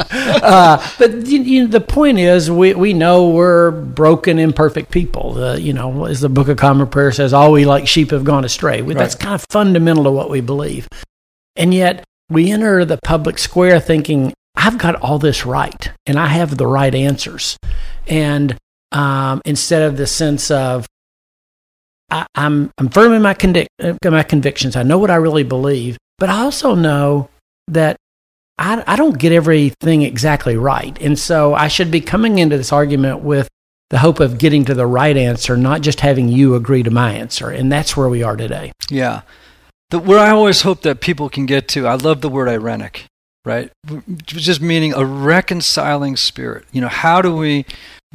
uh, 0.11 0.90
but 0.99 1.26
you, 1.26 1.43
you, 1.43 1.66
the 1.66 1.81
point 1.81 2.19
is, 2.19 2.50
we, 2.50 2.75
we 2.75 2.93
know 2.93 3.31
we're 3.31 3.71
broken, 3.71 4.38
imperfect 4.38 4.90
people. 4.90 5.43
Uh, 5.43 5.57
you 5.57 5.73
know, 5.73 6.07
as 6.07 6.21
the 6.21 6.28
Book 6.28 6.49
of 6.49 6.57
Common 6.57 6.87
Prayer 6.87 7.12
says, 7.12 7.33
all 7.33 7.52
we 7.52 7.64
like 7.64 7.87
sheep 7.88 8.11
have 8.11 8.25
gone 8.25 8.45
astray. 8.45 8.83
We, 8.83 8.95
That's 8.95 9.14
kind 9.14 9.35
of 9.35 9.45
fundamental 9.50 10.04
to 10.04 10.11
what 10.11 10.31
we 10.31 10.40
believe. 10.40 10.88
And 11.57 11.73
yet, 11.73 12.04
we 12.31 12.50
enter 12.50 12.85
the 12.85 12.99
public 13.04 13.38
square 13.38 13.81
thinking, 13.81 14.33
I've 14.57 14.78
got 14.78 14.97
all 14.97 15.19
this 15.19 15.45
right, 15.45 15.90
and 16.07 16.19
I 16.19 16.26
have 16.28 16.57
the 16.57 16.66
right 16.66 16.95
answers. 16.95 17.57
And 18.07 18.57
um, 18.93 19.43
instead 19.45 19.83
of 19.83 19.97
the 19.97 20.07
sense 20.07 20.50
of, 20.50 20.87
I, 22.11 22.27
I'm 22.35 22.71
I'm 22.79 22.89
firm 22.89 23.13
in 23.13 23.23
my 23.23 23.35
convic- 23.35 23.67
uh, 23.83 23.95
my 24.11 24.23
convictions. 24.23 24.77
I 24.77 24.83
know 24.83 24.99
what 24.99 25.11
I 25.11 25.17
really 25.17 25.43
believe, 25.45 25.97
but 26.19 26.29
I 26.29 26.43
also 26.43 26.75
know 26.75 27.29
that 27.69 27.97
I, 28.59 28.85
I 28.87 28.97
don't 28.97 29.19
get 29.19 29.33
everything 29.33 30.03
exactly 30.03 30.57
right. 30.57 30.97
And 31.01 31.19
so 31.19 31.55
I 31.55 31.69
should 31.69 31.91
be 31.91 32.01
coming 32.01 32.39
into 32.39 32.57
this 32.57 32.73
argument 32.73 33.21
with 33.21 33.49
the 33.91 33.99
hope 33.99 34.21
of 34.21 34.39
getting 34.39 34.65
to 34.67 34.75
the 34.75 34.87
right 34.87 35.17
answer, 35.17 35.57
not 35.57 35.81
just 35.81 36.01
having 36.01 36.29
you 36.29 36.55
agree 36.55 36.83
to 36.83 36.91
my 36.91 37.13
answer. 37.15 37.51
And 37.51 37.71
that's 37.73 37.97
where 37.97 38.09
we 38.09 38.23
are 38.23 38.37
today. 38.37 38.73
Yeah. 38.91 39.23
The, 39.91 39.99
where 39.99 40.19
I 40.19 40.31
always 40.31 40.63
hope 40.63 40.83
that 40.83 41.01
people 41.01 41.29
can 41.29 41.47
get 41.47 41.69
to, 41.69 41.87
I 41.87 41.95
love 41.95 42.21
the 42.21 42.29
word 42.29 42.49
irenic, 42.49 43.03
right? 43.45 43.71
Just 44.25 44.61
meaning 44.61 44.95
a 44.95 45.05
reconciling 45.05 46.17
spirit. 46.17 46.65
You 46.73 46.81
know, 46.81 46.89
how 46.89 47.23
do 47.23 47.35
we 47.37 47.67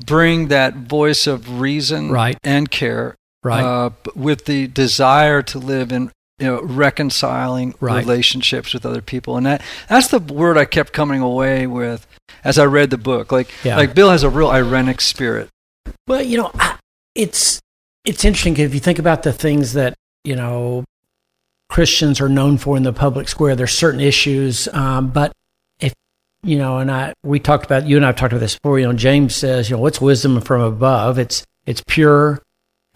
bring 0.06 0.48
that 0.48 0.76
voice 0.76 1.28
of 1.28 1.60
reason 1.60 2.10
Right. 2.12 2.38
and 2.44 2.72
care 2.72 3.16
Right. 3.44 3.64
uh, 3.64 3.92
with 4.16 4.46
the 4.46 4.68
desire 4.68 5.42
to 5.44 5.60
live 5.60 5.92
in 5.92 6.12
you 6.40 6.48
know, 6.48 6.62
reconciling 6.62 7.76
Right. 7.82 8.02
relationships 8.04 8.74
with 8.74 8.86
other 8.86 9.02
people? 9.02 9.36
And 9.38 9.46
that 9.46 9.62
that's 9.90 10.08
the 10.08 10.20
word 10.20 10.58
I 10.58 10.66
kept 10.66 10.94
coming 10.94 11.20
away 11.22 11.68
with 11.68 12.08
as 12.44 12.58
I 12.58 12.66
read 12.66 12.90
the 12.92 12.98
book. 12.98 13.32
Like, 13.32 13.50
Yeah. 13.64 13.76
like 13.76 13.94
Bill 13.94 14.10
has 14.12 14.24
a 14.24 14.30
real 14.30 14.48
irenic 14.50 15.02
spirit. 15.02 15.50
Well, 16.08 16.22
you 16.24 16.38
know, 16.38 16.52
I, 16.56 16.76
it's 17.16 17.60
it's 18.06 18.24
interesting 18.24 18.56
if 18.58 18.74
you 18.74 18.80
think 18.80 19.00
about 19.00 19.24
the 19.24 19.34
things 19.34 19.74
that 19.74 19.94
you 20.24 20.36
know 20.36 20.86
Christians 21.70 22.20
are 22.22 22.30
known 22.30 22.58
for 22.58 22.78
in 22.78 22.84
the 22.84 22.94
public 22.94 23.28
square. 23.28 23.56
There's 23.56 23.74
certain 23.74 24.00
issues, 24.00 24.68
um, 24.74 25.10
but 25.10 25.32
if 25.80 25.94
you 26.42 26.58
know, 26.58 26.78
and 26.80 26.90
I 26.92 27.14
we 27.24 27.40
talked 27.40 27.66
about 27.66 27.86
you 27.86 27.96
and 27.98 28.06
I 28.06 28.10
have 28.10 28.16
talked 28.16 28.34
about 28.34 28.40
this 28.40 28.56
before. 28.58 28.80
You 28.80 28.88
know, 28.88 28.94
James 28.94 29.36
says, 29.36 29.70
you 29.70 29.76
know, 29.76 29.82
what's 29.82 30.02
wisdom 30.02 30.40
from 30.42 30.62
above? 30.62 31.20
It's 31.20 31.44
it's 31.66 31.84
pure, 31.86 32.42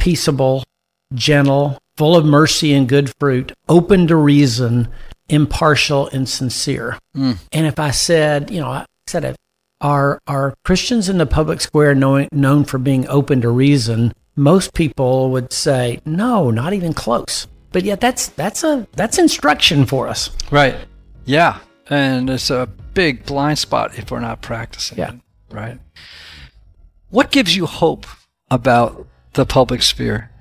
peaceable, 0.03 0.65
gentle, 1.13 1.77
full 1.95 2.17
of 2.17 2.25
mercy 2.25 2.73
and 2.73 2.89
good 2.89 3.09
fruit, 3.21 3.53
open 3.69 4.05
to 4.05 4.17
reason, 4.17 4.89
impartial 5.29 6.07
and 6.09 6.27
sincere. 6.27 6.99
Mm. 7.15 7.37
And 7.53 7.65
if 7.65 7.79
I 7.79 7.91
said, 7.91 8.51
you 8.51 8.59
know, 8.59 8.67
I 8.67 8.85
said 9.07 9.23
it, 9.23 9.37
are 9.79 10.19
are 10.27 10.55
Christians 10.65 11.07
in 11.07 11.19
the 11.19 11.25
public 11.25 11.61
square 11.61 11.95
knowing, 11.95 12.27
known 12.33 12.65
for 12.65 12.77
being 12.77 13.07
open 13.07 13.39
to 13.41 13.49
reason? 13.49 14.11
Most 14.35 14.73
people 14.73 15.31
would 15.31 15.53
say, 15.53 16.01
no, 16.05 16.51
not 16.51 16.73
even 16.73 16.93
close. 16.93 17.47
But 17.71 17.83
yet, 17.83 18.01
that's 18.01 18.27
that's 18.27 18.65
a 18.65 18.85
that's 18.97 19.17
instruction 19.17 19.85
for 19.85 20.09
us. 20.09 20.31
Right. 20.51 20.75
Yeah. 21.23 21.59
And 21.89 22.29
it's 22.29 22.49
a 22.49 22.67
big 22.93 23.25
blind 23.25 23.57
spot 23.57 23.97
if 23.97 24.11
we're 24.11 24.19
not 24.19 24.41
practicing 24.41 24.97
Yeah. 24.97 25.13
it. 25.13 25.19
Right. 25.49 25.79
What 27.09 27.31
gives 27.31 27.55
you 27.55 27.65
hope 27.67 28.05
about 28.51 29.07
the 29.33 29.45
public 29.45 29.81
sphere? 29.81 30.31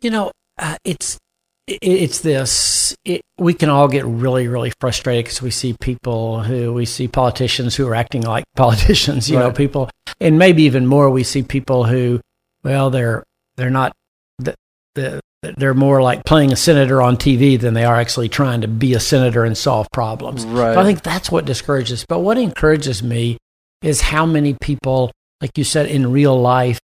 You 0.00 0.10
know, 0.10 0.32
uh, 0.58 0.76
it's 0.84 1.18
it, 1.66 1.78
it's 1.82 2.20
this. 2.20 2.94
It, 3.04 3.22
we 3.38 3.54
can 3.54 3.70
all 3.70 3.88
get 3.88 4.04
really, 4.04 4.48
really 4.48 4.72
frustrated 4.80 5.24
because 5.24 5.42
we 5.42 5.50
see 5.50 5.74
people 5.80 6.42
who 6.42 6.72
we 6.72 6.84
see 6.84 7.08
politicians 7.08 7.74
who 7.74 7.88
are 7.88 7.94
acting 7.94 8.22
like 8.22 8.44
politicians. 8.56 9.30
You 9.30 9.38
know, 9.38 9.50
people, 9.50 9.90
and 10.20 10.38
maybe 10.38 10.64
even 10.64 10.86
more, 10.86 11.10
we 11.10 11.24
see 11.24 11.42
people 11.42 11.84
who, 11.84 12.20
well, 12.62 12.90
they're 12.90 13.24
they're 13.56 13.70
not 13.70 13.92
the, 14.38 14.54
the 14.94 15.20
they're 15.56 15.74
more 15.74 16.02
like 16.02 16.24
playing 16.24 16.52
a 16.52 16.56
senator 16.56 17.02
on 17.02 17.16
TV 17.16 17.58
than 17.60 17.74
they 17.74 17.84
are 17.84 17.96
actually 17.96 18.28
trying 18.28 18.62
to 18.62 18.68
be 18.68 18.94
a 18.94 19.00
senator 19.00 19.44
and 19.44 19.56
solve 19.56 19.86
problems. 19.92 20.44
Right. 20.46 20.74
So 20.74 20.80
I 20.80 20.84
think 20.84 21.02
that's 21.02 21.30
what 21.30 21.44
discourages. 21.44 22.04
But 22.08 22.20
what 22.20 22.38
encourages 22.38 23.02
me 23.02 23.38
is 23.82 24.00
how 24.00 24.24
many 24.24 24.56
people, 24.60 25.12
like 25.40 25.56
you 25.56 25.64
said, 25.64 25.86
in 25.86 26.10
real 26.10 26.40
life, 26.40 26.78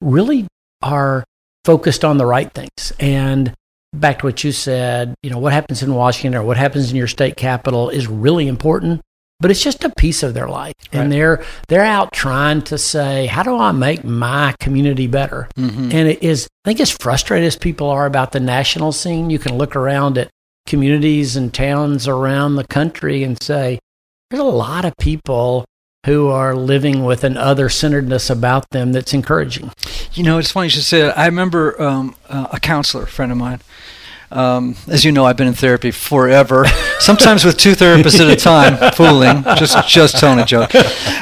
really 0.00 0.46
are 0.86 1.24
focused 1.64 2.04
on 2.04 2.18
the 2.18 2.26
right 2.26 2.52
things. 2.52 2.92
And 3.00 3.52
back 3.92 4.20
to 4.20 4.26
what 4.26 4.44
you 4.44 4.52
said, 4.52 5.14
you 5.22 5.30
know, 5.30 5.38
what 5.38 5.52
happens 5.52 5.82
in 5.82 5.94
Washington 5.94 6.38
or 6.38 6.44
what 6.44 6.56
happens 6.56 6.90
in 6.90 6.96
your 6.96 7.08
state 7.08 7.36
capital 7.36 7.88
is 7.88 8.06
really 8.06 8.46
important, 8.46 9.00
but 9.40 9.50
it's 9.50 9.62
just 9.62 9.84
a 9.84 9.90
piece 9.90 10.22
of 10.22 10.34
their 10.34 10.48
life. 10.48 10.74
Right. 10.92 11.00
And 11.00 11.12
they're 11.12 11.44
they're 11.68 11.84
out 11.84 12.12
trying 12.12 12.62
to 12.62 12.78
say, 12.78 13.26
how 13.26 13.42
do 13.42 13.56
I 13.56 13.72
make 13.72 14.04
my 14.04 14.54
community 14.60 15.06
better? 15.06 15.48
Mhm. 15.58 15.92
And 15.92 16.08
it 16.08 16.22
is, 16.22 16.48
I 16.64 16.70
think, 16.70 16.80
as 16.80 16.90
frustrated 16.90 17.46
as 17.46 17.56
people 17.56 17.88
are 17.88 18.06
about 18.06 18.32
the 18.32 18.40
national 18.40 18.92
scene, 18.92 19.30
you 19.30 19.38
can 19.38 19.58
look 19.58 19.74
around 19.74 20.18
at 20.18 20.30
communities 20.66 21.36
and 21.36 21.52
towns 21.52 22.08
around 22.08 22.56
the 22.56 22.66
country 22.66 23.22
and 23.22 23.40
say, 23.42 23.78
there's 24.30 24.40
a 24.40 24.44
lot 24.44 24.84
of 24.84 24.92
people 24.98 25.64
who 26.06 26.28
are 26.28 26.54
living 26.54 27.04
with 27.04 27.24
an 27.24 27.36
other 27.36 27.68
centeredness 27.68 28.30
about 28.30 28.70
them 28.70 28.92
that's 28.92 29.12
encouraging. 29.12 29.72
You 30.14 30.22
know, 30.22 30.38
it's 30.38 30.52
funny 30.52 30.66
you 30.66 30.70
should 30.70 30.84
say 30.84 31.02
that. 31.02 31.18
I 31.18 31.26
remember 31.26 31.80
um, 31.82 32.14
uh, 32.28 32.46
a 32.52 32.60
counselor, 32.60 33.04
a 33.04 33.06
friend 33.08 33.30
of 33.30 33.38
mine. 33.38 33.60
Um, 34.30 34.76
as 34.88 35.04
you 35.04 35.12
know, 35.12 35.24
I've 35.24 35.36
been 35.36 35.46
in 35.48 35.54
therapy 35.54 35.90
forever. 35.90 36.64
Sometimes 37.00 37.44
with 37.44 37.58
two 37.58 37.72
therapists 37.72 38.20
at 38.20 38.30
a 38.30 38.36
time, 38.36 38.92
fooling. 38.92 39.42
Just, 39.56 39.88
just 39.88 40.18
telling 40.18 40.38
a 40.38 40.44
joke. 40.44 40.74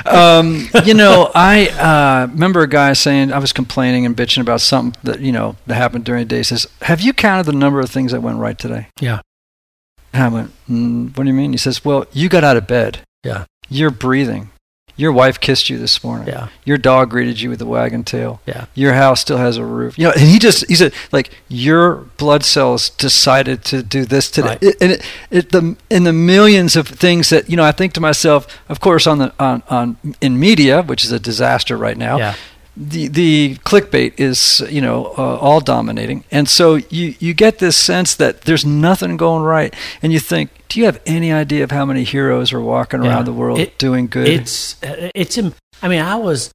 Um, 0.07 0.69
you 0.85 0.95
know, 0.95 1.31
I 1.35 1.69
uh, 1.69 2.26
remember 2.33 2.62
a 2.62 2.69
guy 2.69 2.93
saying 2.93 3.33
I 3.33 3.38
was 3.38 3.53
complaining 3.53 4.07
and 4.07 4.17
bitching 4.17 4.41
about 4.41 4.61
something 4.61 4.99
that 5.03 5.21
you 5.21 5.33
know 5.33 5.57
that 5.67 5.75
happened 5.75 6.05
during 6.05 6.23
the 6.23 6.29
day. 6.29 6.37
He 6.38 6.45
says, 6.45 6.67
"Have 6.83 7.00
you 7.00 7.12
counted 7.12 7.47
the 7.47 7.53
number 7.53 7.81
of 7.81 7.91
things 7.91 8.12
that 8.12 8.21
went 8.23 8.38
right 8.38 8.59
today?" 8.59 8.88
Yeah. 9.00 9.21
And 10.12 10.23
I 10.23 10.29
went, 10.29 10.53
mm, 10.69 11.17
"What 11.17 11.25
do 11.25 11.29
you 11.29 11.35
mean?" 11.35 11.53
He 11.53 11.59
says, 11.59 11.85
"Well, 11.85 12.07
you 12.12 12.29
got 12.29 12.45
out 12.45 12.57
of 12.57 12.67
bed. 12.67 13.00
Yeah. 13.23 13.45
You're 13.69 13.91
breathing. 13.91 14.50
Your 14.97 15.13
wife 15.13 15.41
kissed 15.41 15.69
you 15.69 15.79
this 15.79 16.05
morning. 16.05 16.29
Yeah. 16.29 16.49
Your 16.65 16.79
dog 16.79 17.11
greeted 17.11 17.41
you 17.41 17.51
with 17.51 17.61
a 17.61 17.67
wagging 17.67 18.05
tail. 18.05 18.41
Yeah. 18.47 18.67
Your 18.75 18.95
house 18.95 19.21
still 19.21 19.39
has 19.39 19.57
a 19.57 19.65
roof. 19.65 19.99
You 19.99 20.05
know, 20.05 20.13
and 20.13 20.21
he 20.21 20.39
just 20.39 20.67
he 20.69 20.77
said 20.77 20.93
like 21.11 21.31
your 21.49 21.97
blood 22.17 22.45
cells 22.45 22.91
decided 22.91 23.65
to 23.65 23.83
do 23.83 24.05
this 24.05 24.31
today. 24.31 24.49
Right. 24.49 24.63
It, 24.63 24.77
and 24.81 24.93
it, 24.93 25.07
it 25.31 25.53
the 25.53 25.77
in 25.91 26.05
the 26.05 26.13
millions 26.13 26.77
of 26.77 26.87
things 26.87 27.31
that 27.31 27.51
you 27.51 27.57
know, 27.57 27.65
I 27.65 27.73
think 27.73 27.93
to 27.95 28.01
myself, 28.01 28.47
of 28.69 28.81
course, 28.81 29.07
on 29.07 29.19
the 29.19 29.33
on 29.39 29.63
on 29.69 29.97
in 30.21 30.39
media, 30.39 30.83
which 30.83 31.05
is 31.05 31.11
a 31.11 31.21
disaster 31.21 31.77
right 31.77 31.97
now. 31.97 32.19
Yeah. 32.19 32.35
The 32.76 33.07
the 33.07 33.57
clickbait 33.64 34.14
is 34.19 34.61
you 34.69 34.81
know 34.81 35.07
uh, 35.16 35.37
all 35.37 35.61
dominating, 35.61 36.25
and 36.33 36.49
so 36.49 36.75
you 36.90 37.14
you 37.21 37.33
get 37.33 37.59
this 37.61 37.76
sense 37.76 38.16
that 38.16 38.43
there's 38.43 38.64
nothing 38.64 39.16
going 39.16 39.45
right, 39.45 39.73
and 40.02 40.12
you 40.12 40.19
think, 40.19 40.50
do 40.69 40.81
you 40.81 40.87
have 40.87 41.00
any 41.07 41.33
idea 41.33 41.62
of 41.62 41.71
how 41.71 41.85
many 41.85 42.02
heroes 42.02 42.52
are 42.52 42.61
walking 42.61 43.04
Yeah. 43.04 43.11
around 43.11 43.26
the 43.26 43.33
world 43.33 43.61
It- 43.61 43.78
doing 43.78 44.09
good? 44.09 44.26
It's 44.26 44.83
uh, 44.83 45.11
it's. 45.14 45.38
I 45.83 45.87
mean, 45.88 46.00
I 46.00 46.16
was 46.16 46.50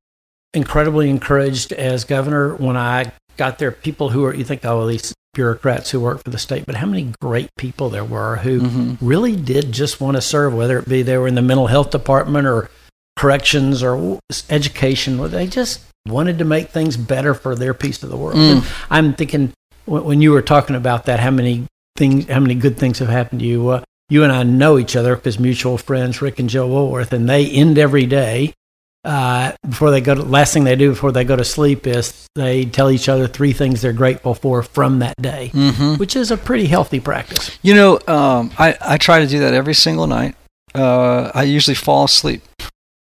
incredibly 0.53 1.09
encouraged 1.09 1.71
as 1.71 2.03
governor 2.03 2.53
when 2.55 2.75
I 2.75 3.11
got 3.37 3.59
there. 3.59 3.71
People 3.71 4.09
who 4.09 4.25
are 4.25 4.33
you 4.35 4.43
think, 4.43 4.65
oh, 4.65 4.87
these 4.87 5.13
bureaucrats 5.35 5.91
who 5.91 6.01
work 6.01 6.21
for 6.23 6.31
the 6.31 6.37
state, 6.39 6.65
but 6.65 6.75
how 6.75 6.87
many 6.87 7.13
great 7.21 7.47
people 7.57 7.89
there 7.89 8.03
were 8.03 8.37
who 8.37 8.59
Mhm. 8.59 8.97
really 8.99 9.37
did 9.37 9.71
just 9.71 10.01
want 10.01 10.17
to 10.17 10.21
serve, 10.21 10.53
whether 10.53 10.79
it 10.79 10.89
be 10.89 11.01
they 11.01 11.17
were 11.17 11.27
in 11.29 11.35
the 11.35 11.41
mental 11.41 11.67
health 11.67 11.91
department 11.91 12.45
or 12.47 12.69
corrections 13.15 13.81
or 13.83 14.19
education. 14.49 15.17
They 15.31 15.47
just 15.47 15.79
wanted 16.07 16.39
to 16.39 16.45
make 16.45 16.69
things 16.69 16.97
better 16.97 17.33
for 17.33 17.55
their 17.55 17.73
piece 17.73 18.03
of 18.03 18.09
the 18.09 18.17
world. 18.17 18.37
Mm. 18.37 18.85
I'm 18.89 19.13
thinking 19.13 19.53
when 19.85 20.21
you 20.21 20.31
were 20.31 20.41
talking 20.41 20.75
about 20.75 21.05
that, 21.05 21.19
how 21.19 21.31
many 21.31 21.65
things, 21.97 22.27
how 22.27 22.39
many 22.39 22.55
good 22.55 22.77
things 22.77 22.99
have 22.99 23.09
happened 23.09 23.41
to 23.41 23.45
you? 23.45 23.69
Uh, 23.69 23.83
you 24.09 24.23
and 24.23 24.31
I 24.33 24.43
know 24.43 24.77
each 24.79 24.95
other 24.95 25.15
because 25.15 25.39
mutual 25.39 25.77
friends, 25.77 26.21
Rick 26.21 26.39
and 26.39 26.49
Joe 26.49 26.67
Woolworth, 26.67 27.13
and 27.13 27.29
they 27.29 27.47
end 27.49 27.77
every 27.77 28.05
day 28.07 28.53
uh, 29.05 29.51
before 29.67 29.91
they 29.91 30.01
go 30.01 30.15
to. 30.15 30.23
Last 30.23 30.51
thing 30.53 30.63
they 30.63 30.75
do 30.75 30.89
before 30.89 31.11
they 31.11 31.23
go 31.23 31.35
to 31.35 31.45
sleep 31.45 31.85
is 31.85 32.27
they 32.35 32.65
tell 32.65 32.89
each 32.89 33.07
other 33.07 33.27
three 33.27 33.53
things 33.53 33.81
they're 33.81 33.93
grateful 33.93 34.33
for 34.33 34.63
from 34.63 34.99
that 34.99 35.15
day, 35.21 35.51
Mhm. 35.53 35.99
which 35.99 36.15
is 36.15 36.31
a 36.31 36.37
pretty 36.37 36.65
healthy 36.65 36.99
practice. 36.99 37.57
You 37.61 37.75
know, 37.75 37.99
um, 38.07 38.51
I, 38.57 38.75
I 38.81 38.97
try 38.97 39.19
to 39.19 39.27
do 39.27 39.39
that 39.39 39.53
every 39.53 39.75
single 39.75 40.07
night. 40.07 40.35
Uh, 40.73 41.31
I 41.33 41.43
usually 41.43 41.75
fall 41.75 42.05
asleep 42.05 42.41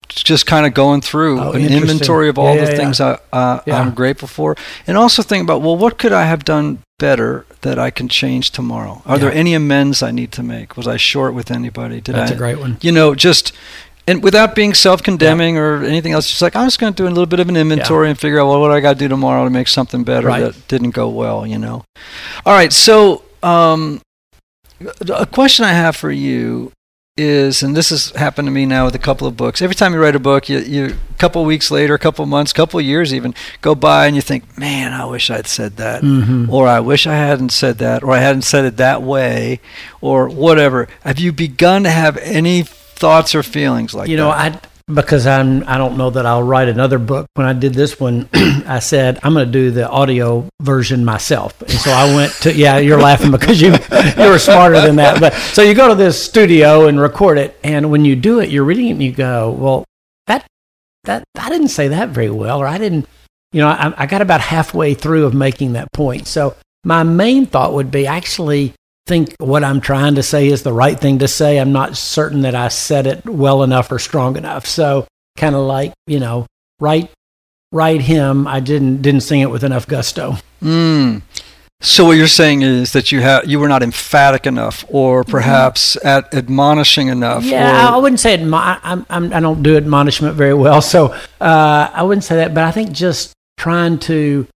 just 0.10 0.46
kind 0.46 0.66
of 0.66 0.74
going 0.74 1.02
through 1.02 1.40
Oh, 1.40 1.52
an 1.52 1.62
inventory 1.66 2.30
of 2.30 2.38
all 2.38 2.56
Yeah, 2.56 2.66
the 2.66 2.72
yeah, 2.72 2.78
things 2.78 3.00
I, 3.02 3.20
uh, 3.34 3.60
Yeah. 3.66 3.80
I'm 3.80 3.94
grateful 3.94 4.28
for, 4.28 4.56
and 4.88 4.98
also 4.98 5.22
think 5.22 5.44
about 5.44 5.62
well, 5.62 5.78
what 5.78 5.98
could 5.98 6.12
I 6.14 6.24
have 6.26 6.44
done 6.46 6.80
better 7.00 7.46
that 7.62 7.78
I 7.78 7.90
can 7.90 8.08
change 8.08 8.52
tomorrow? 8.52 9.02
Are 9.06 9.18
there 9.18 9.32
any 9.32 9.54
amends 9.54 10.02
I 10.04 10.12
need 10.12 10.32
to 10.34 10.44
make? 10.44 10.78
Was 10.78 10.88
I 10.88 10.98
short 10.98 11.34
with 11.34 11.52
anybody? 11.52 12.00
Did 12.02 12.16
That's 12.16 12.32
I? 12.32 12.36
a 12.36 12.38
great 12.38 12.60
one. 12.60 12.78
You 12.82 12.92
know, 12.92 13.16
just 13.16 13.52
and 14.08 14.22
without 14.22 14.54
being 14.54 14.76
self-condemning 14.76 15.58
or 15.58 15.84
anything 15.84 16.12
else, 16.14 16.28
just 16.30 16.42
like 16.42 16.56
I'm 16.56 16.68
just 16.68 16.80
going 16.80 16.94
to 16.94 16.98
do 17.04 17.08
a 17.08 17.10
little 17.10 17.26
bit 17.26 17.40
of 17.40 17.50
an 17.50 17.58
inventory 17.58 18.08
and 18.10 18.20
figure 18.20 18.40
out 18.40 18.48
well, 18.48 18.62
what 18.62 18.72
I 18.72 18.80
got 18.80 18.94
to 18.94 19.00
do 19.00 19.08
tomorrow 19.08 19.44
to 19.44 19.50
make 19.50 19.68
something 19.68 20.04
better 20.04 20.28
Right. 20.28 20.42
that 20.54 20.68
didn't 20.68 20.92
go 20.92 21.10
well. 21.10 21.46
You 21.48 21.58
know. 21.58 21.84
All 22.46 22.54
right, 22.54 22.72
so 22.72 23.24
um, 23.42 24.02
a 25.10 25.26
question 25.26 25.66
I 25.66 25.74
have 25.74 25.96
for 25.96 26.12
you 26.12 26.72
is, 27.18 27.64
and 27.64 27.78
this 27.78 27.92
has 27.92 28.10
happened 28.10 28.46
to 28.46 28.52
me 28.52 28.66
now 28.66 28.84
with 28.84 28.94
a 28.94 29.00
couple 29.00 29.26
of 29.26 29.38
books. 29.38 29.62
Every 29.62 29.74
time 29.76 29.94
you 29.94 30.02
write 30.02 30.18
a 30.18 30.20
book, 30.20 30.50
you, 30.50 30.60
you 30.60 30.86
a 30.88 31.18
couple 31.18 31.42
of 31.42 31.48
weeks 31.48 31.72
later, 31.72 31.94
a 31.94 32.00
couple 32.00 32.24
of 32.24 32.28
months, 32.28 32.52
a 32.52 32.56
couple 32.56 32.78
of 32.78 32.86
years 32.86 33.14
even 33.14 33.34
go 33.62 33.74
by, 33.74 34.06
and 34.08 34.18
you 34.18 34.22
think, 34.22 34.58
"Man, 34.58 34.92
I 34.92 35.06
wish 35.06 35.30
I'd 35.30 35.48
said 35.48 35.78
that," 35.78 36.04
Mm-hmm. 36.04 36.54
or 36.54 36.68
"I 36.68 36.82
wish 36.82 37.08
I 37.08 37.14
hadn't 37.16 37.54
said 37.54 37.78
that," 37.78 38.04
or 38.04 38.12
"I 38.12 38.20
hadn't 38.20 38.42
said 38.42 38.66
it 38.66 38.76
that 38.78 39.02
way," 39.02 39.62
or 40.02 40.28
whatever. 40.28 40.90
Have 41.06 41.18
you 41.18 41.32
begun 41.32 41.84
to 41.84 41.90
have 41.90 42.18
any 42.18 42.64
thoughts 42.64 43.34
or 43.34 43.44
feelings 43.44 43.94
like 43.94 44.10
you 44.10 44.18
know, 44.18 44.32
that? 44.32 44.66
I 44.66 44.68
because 44.94 45.26
I'm 45.26 45.68
I 45.68 45.78
don't 45.78 45.98
know 45.98 46.12
that 46.12 46.26
I'll 46.26 46.44
write 46.44 46.68
another 46.68 47.00
book. 47.00 47.28
When 47.34 47.48
I 47.48 47.54
did 47.54 47.74
this 47.74 48.00
one, 48.00 48.30
I 48.34 48.80
said 48.80 49.20
I'm 49.24 49.34
going 49.34 49.46
to 49.46 49.52
do 49.52 49.72
the 49.72 49.90
audio 49.90 50.48
version 50.62 51.04
myself, 51.04 51.60
and 51.62 51.72
so 51.72 51.92
I 51.92 52.14
went 52.16 52.32
to. 52.42 52.56
Yeah, 52.66 52.78
you're 52.78 53.02
laughing 53.02 53.32
because 53.32 53.62
you 53.62 53.72
you 54.18 54.30
were 54.30 54.40
smarter 54.40 54.80
than 54.80 54.96
that. 54.96 55.20
But 55.20 55.34
so 55.34 55.62
you 55.62 55.74
go 55.74 55.90
to 55.90 55.96
this 55.96 56.22
studio 56.24 56.88
and 56.88 57.00
record 57.00 57.38
it, 57.38 57.60
and 57.64 57.92
when 57.92 58.06
you 58.06 58.16
do 58.16 58.40
it, 58.40 58.50
you're 58.50 58.64
reading 58.64 58.88
it 58.88 58.92
and 58.92 59.04
you 59.04 59.12
go, 59.12 59.52
well, 59.52 59.86
that 60.28 60.48
that 61.04 61.26
I 61.38 61.50
didn't 61.50 61.68
say 61.68 61.90
that 61.90 62.10
very 62.10 62.30
well, 62.30 62.60
or 62.60 62.68
I 62.68 62.78
didn't. 62.78 63.08
You 63.52 63.62
know, 63.62 63.68
I, 63.68 63.94
I 63.98 64.06
got 64.06 64.22
about 64.22 64.42
halfway 64.42 64.94
through 64.94 65.26
of 65.26 65.34
making 65.34 65.74
that 65.74 65.92
point. 65.92 66.28
So 66.28 66.56
my 66.84 67.04
main 67.04 67.46
thought 67.46 67.74
would 67.74 67.92
be 67.92 68.08
actually 68.08 68.74
think 69.08 69.36
what 69.40 69.64
I'm 69.64 69.82
trying 69.82 70.16
to 70.16 70.24
say 70.24 70.48
is 70.48 70.64
the 70.64 70.74
right 70.74 71.00
thing 71.00 71.20
to 71.20 71.28
say. 71.28 71.60
I'm 71.60 71.72
not 71.72 71.96
certain 71.98 72.42
that 72.42 72.56
I 72.56 72.70
said 72.70 73.08
it 73.08 73.26
well 73.26 73.64
enough 73.64 73.92
or 73.92 74.00
strong 74.00 74.38
enough. 74.38 74.66
So 74.66 75.08
kind 75.38 75.56
of 75.56 75.62
like, 75.62 75.94
you 76.08 76.20
know, 76.20 76.48
write 76.80 77.12
write 77.72 78.02
him. 78.02 78.48
I 78.48 78.60
didn't 78.60 79.02
didn't 79.02 79.22
sing 79.22 79.42
it 79.42 79.52
with 79.52 79.64
enough 79.64 79.88
gusto. 79.88 80.38
Mm. 80.62 81.22
So 81.82 82.06
what 82.06 82.14
you're 82.14 82.28
saying 82.28 82.62
is 82.62 82.94
that 82.94 83.12
you 83.12 83.22
have 83.22 83.46
you 83.46 83.60
were 83.60 83.68
not 83.68 83.84
emphatic 83.84 84.48
enough, 84.48 84.86
or 84.88 85.24
perhaps 85.24 85.98
at 86.04 86.34
admonishing 86.34 87.10
enough. 87.10 87.44
Yeah, 87.44 87.90
I 87.90 87.98
wouldn't 87.98 88.20
say 88.20 88.38
admo- 88.38 88.80
I'm, 88.82 89.06
I'm, 89.10 89.34
I 89.34 89.40
don't 89.40 89.62
do 89.62 89.78
admonishment 89.78 90.36
very 90.36 90.54
well, 90.54 90.82
so 90.82 91.14
uh, 91.42 91.90
I 91.94 92.02
wouldn't 92.02 92.24
say 92.24 92.38
that. 92.38 92.54
But 92.54 92.64
I 92.64 92.72
think 92.72 92.92
just 92.92 93.34
trying 93.58 94.00
to 94.00 94.48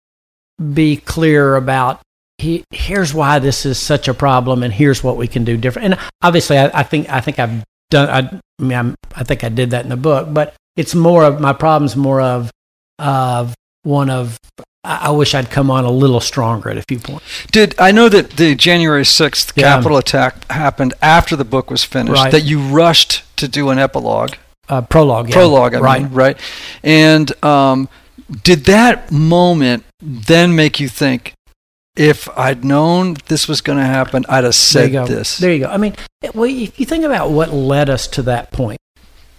be 0.74 0.98
clear 0.98 1.56
about 1.56 2.01
he, 2.39 2.63
here's 2.72 3.13
why 3.13 3.39
this 3.39 3.65
is 3.65 3.77
such 3.77 4.08
a 4.08 4.13
problem, 4.13 4.63
and 4.63 4.74
here's 4.74 5.03
what 5.03 5.17
we 5.17 5.27
can 5.27 5.43
do 5.43 5.58
different. 5.58 5.93
And 5.93 6.00
obviously, 6.22 6.58
I, 6.58 6.79
I 6.79 6.84
think 6.84 7.10
I 7.10 7.22
think 7.22 7.39
I've 7.39 7.63
done. 7.89 8.10
I, 8.10 8.39
I 8.60 8.63
mean, 8.63 8.77
I'm, 8.77 8.96
I 9.15 9.24
think 9.24 9.43
I 9.43 9.50
did 9.50 9.72
that 9.72 9.84
in 9.84 9.89
the 9.89 9.98
book, 9.98 10.34
but 10.34 10.55
it's 10.75 10.96
more 10.96 11.24
of 11.24 11.39
my 11.39 11.53
problem's 11.53 11.96
more 11.96 12.22
of 12.22 12.50
of 12.98 13.55
one 13.84 14.10
of 14.10 14.38
I, 14.84 15.12
wish 15.12 15.36
I'd 15.36 15.50
come 15.51 15.69
on 15.69 15.84
a 15.84 15.91
little 15.91 16.22
stronger 16.22 16.69
at 16.69 16.77
a 16.77 16.84
few 16.88 17.00
points. 17.00 17.25
Did 17.51 17.75
I 17.79 17.91
know 17.91 18.08
that 18.10 18.31
the 18.31 18.55
January 18.55 19.03
6th 19.03 19.51
Yeah. 19.55 19.75
Capitol 19.75 19.98
attack 19.98 20.50
happened 20.50 20.93
after 21.01 21.36
the 21.36 21.43
book 21.46 21.69
was 21.69 21.84
finished? 21.84 22.13
Right. 22.13 22.31
That 22.31 22.41
you 22.41 22.60
rushed 22.62 23.24
to 23.38 23.48
do 23.48 23.69
an 23.69 23.79
epilogue, 23.79 24.34
Uh, 24.69 24.81
prologue, 24.81 25.29
yeah. 25.29 25.34
prologue, 25.36 25.75
I 25.75 25.79
right? 25.79 26.01
mean, 26.03 26.13
right? 26.13 26.38
And 26.84 27.43
um, 27.43 27.89
did 28.43 28.65
that 28.65 29.12
moment 29.12 29.84
then 30.01 30.55
make 30.55 30.79
you 30.79 30.88
think, 30.88 31.34
if 32.00 32.29
I'd 32.38 32.63
known 32.63 33.18
this 33.27 33.50
was 33.50 33.60
going 33.60 33.77
to 33.77 33.86
happen, 33.86 34.25
I'd 34.29 34.46
have 34.46 34.56
said 34.56 34.94
go. 34.94 35.06
this? 35.06 35.38
There 35.38 35.51
you 35.51 35.60
go. 35.60 35.70
I 35.70 35.75
mean, 35.75 35.96
well, 36.34 36.50
if 36.50 36.79
you 36.79 36.86
think 36.86 37.03
about 37.03 37.32
what 37.32 37.51
led 37.51 37.89
us 37.89 38.08
to 38.08 38.21
that 38.24 38.52
point, 38.52 38.80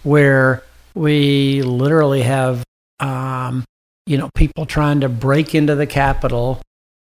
where 0.03 0.63
we 0.93 1.63
literally 1.63 2.21
have, 2.21 2.63
um, 2.99 3.65
you 4.05 4.19
know, 4.19 4.29
people 4.35 4.67
trying 4.67 4.99
to 4.99 5.09
break 5.09 5.55
into 5.55 5.73
the 5.73 5.87
Capitol 5.87 6.61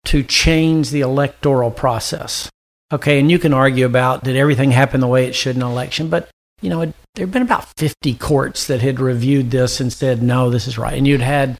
to 0.05 0.23
change 0.23 0.89
the 0.89 1.01
electoral 1.01 1.69
process. 1.69 2.49
Okay, 2.93 3.19
and 3.19 3.29
you 3.29 3.37
can 3.37 3.53
argue 3.53 3.85
about 3.85 4.23
did 4.23 4.37
everything 4.37 4.71
happen 4.71 5.01
the 5.01 5.07
way 5.07 5.25
it 5.25 5.35
should 5.35 5.57
in 5.57 5.61
an 5.61 5.67
election, 5.67 6.09
but 6.09 6.29
you 6.61 6.69
know, 6.69 6.79
there 7.15 7.25
have 7.25 7.31
been 7.31 7.41
about 7.41 7.65
50 7.77 8.13
courts 8.15 8.67
that 8.67 8.81
had 8.81 8.99
reviewed 8.99 9.51
this 9.51 9.81
and 9.81 9.91
said, 9.91 10.21
no, 10.21 10.49
this 10.49 10.67
is 10.67 10.77
right. 10.77 10.93
And 10.93 11.07
you'd 11.07 11.21
had, 11.21 11.57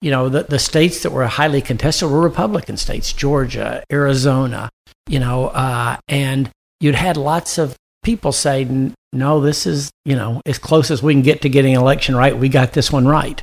you 0.00 0.10
know, 0.10 0.28
the, 0.28 0.44
the 0.44 0.58
states 0.58 1.02
that 1.02 1.10
were 1.10 1.26
highly 1.26 1.60
contested 1.60 2.10
were 2.10 2.20
Republican 2.20 2.76
states, 2.76 3.12
Georgia, 3.12 3.82
Arizona, 3.90 4.70
you 5.08 5.18
know, 5.18 5.48
uh, 5.48 5.96
and 6.08 6.50
you'd 6.80 6.94
had 6.94 7.16
lots 7.16 7.58
of 7.58 7.76
people 8.04 8.30
say, 8.32 8.92
no, 9.12 9.40
this 9.40 9.66
is, 9.66 9.90
you 10.04 10.14
know, 10.14 10.40
as 10.46 10.58
close 10.58 10.90
as 10.90 11.02
we 11.02 11.14
can 11.14 11.22
get 11.22 11.42
to 11.42 11.48
getting 11.48 11.74
an 11.74 11.80
election 11.80 12.14
right. 12.14 12.38
We 12.38 12.48
got 12.48 12.72
this 12.72 12.92
one 12.92 13.06
right. 13.06 13.42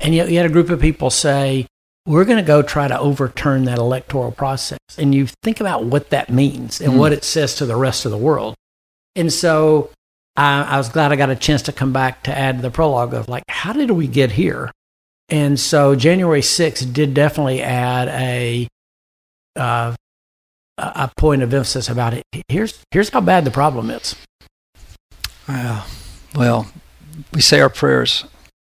And 0.00 0.14
yet 0.14 0.30
you 0.30 0.38
had 0.38 0.46
a 0.46 0.52
group 0.52 0.70
of 0.70 0.80
people 0.80 1.10
say, 1.10 1.66
we're 2.06 2.24
going 2.24 2.38
to 2.38 2.46
go 2.46 2.62
try 2.62 2.88
to 2.88 2.98
overturn 2.98 3.64
that 3.64 3.78
electoral 3.78 4.32
process. 4.32 4.78
And 4.96 5.14
you 5.14 5.28
think 5.42 5.60
about 5.60 5.84
what 5.84 6.10
that 6.10 6.30
means 6.30 6.80
and 6.80 6.92
Hmm. 6.92 6.98
what 6.98 7.12
it 7.12 7.24
says 7.24 7.56
to 7.56 7.66
the 7.66 7.76
rest 7.76 8.06
of 8.06 8.10
the 8.10 8.16
world. 8.18 8.54
And 9.14 9.30
so 9.30 9.90
I, 10.36 10.62
I 10.62 10.78
was 10.78 10.88
glad 10.88 11.12
I 11.12 11.16
got 11.16 11.28
a 11.28 11.36
chance 11.36 11.62
to 11.62 11.72
come 11.72 11.92
back 11.92 12.22
to 12.22 12.36
add 12.36 12.56
to 12.56 12.62
the 12.62 12.70
prologue 12.70 13.12
of 13.12 13.28
like, 13.28 13.44
how 13.48 13.72
did 13.74 13.90
we 13.90 14.06
get 14.06 14.32
here? 14.32 14.70
And 15.30 15.58
so 15.58 15.94
January 15.94 16.40
6th 16.40 16.92
did 16.92 17.14
definitely 17.14 17.62
add 17.62 18.08
a, 18.08 18.68
uh, 19.56 19.94
a 20.76 21.10
point 21.16 21.42
of 21.42 21.54
emphasis 21.54 21.88
about 21.88 22.14
it. 22.14 22.24
Here's, 22.48 22.82
here's 22.90 23.10
how 23.10 23.20
bad 23.20 23.44
the 23.44 23.50
problem 23.50 23.90
is. 23.90 24.16
Yeah. 25.48 25.84
Well, 26.34 26.70
we 27.32 27.40
say 27.40 27.60
our 27.60 27.70
prayers. 27.70 28.24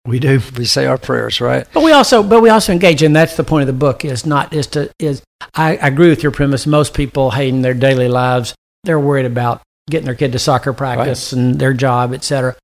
We 0.05 0.19
do. 0.19 0.41
We 0.57 0.65
say 0.65 0.87
our 0.87 0.97
prayers, 0.97 1.39
right? 1.39 1.67
But 1.73 1.83
we 1.83 1.91
also, 1.91 2.23
but 2.23 2.41
we 2.41 2.49
also 2.49 2.71
engage, 2.71 3.03
and 3.03 3.15
that's 3.15 3.37
the 3.37 3.43
point 3.43 3.63
of 3.63 3.67
the 3.67 3.79
book. 3.79 4.03
Is 4.03 4.25
not 4.25 4.51
is 4.51 4.65
to 4.67 4.89
is. 4.97 5.21
I, 5.53 5.77
I 5.77 5.87
agree 5.87 6.09
with 6.09 6.23
your 6.23 6.31
premise. 6.31 6.65
Most 6.65 6.95
people 6.95 7.29
hating 7.29 7.61
their 7.61 7.75
daily 7.75 8.07
lives, 8.07 8.55
they're 8.83 8.99
worried 8.99 9.27
about 9.27 9.61
getting 9.89 10.05
their 10.05 10.15
kid 10.15 10.31
to 10.31 10.39
soccer 10.39 10.73
practice 10.73 11.33
and 11.33 11.59
their 11.59 11.73
job, 11.73 12.13
etc. 12.13 12.55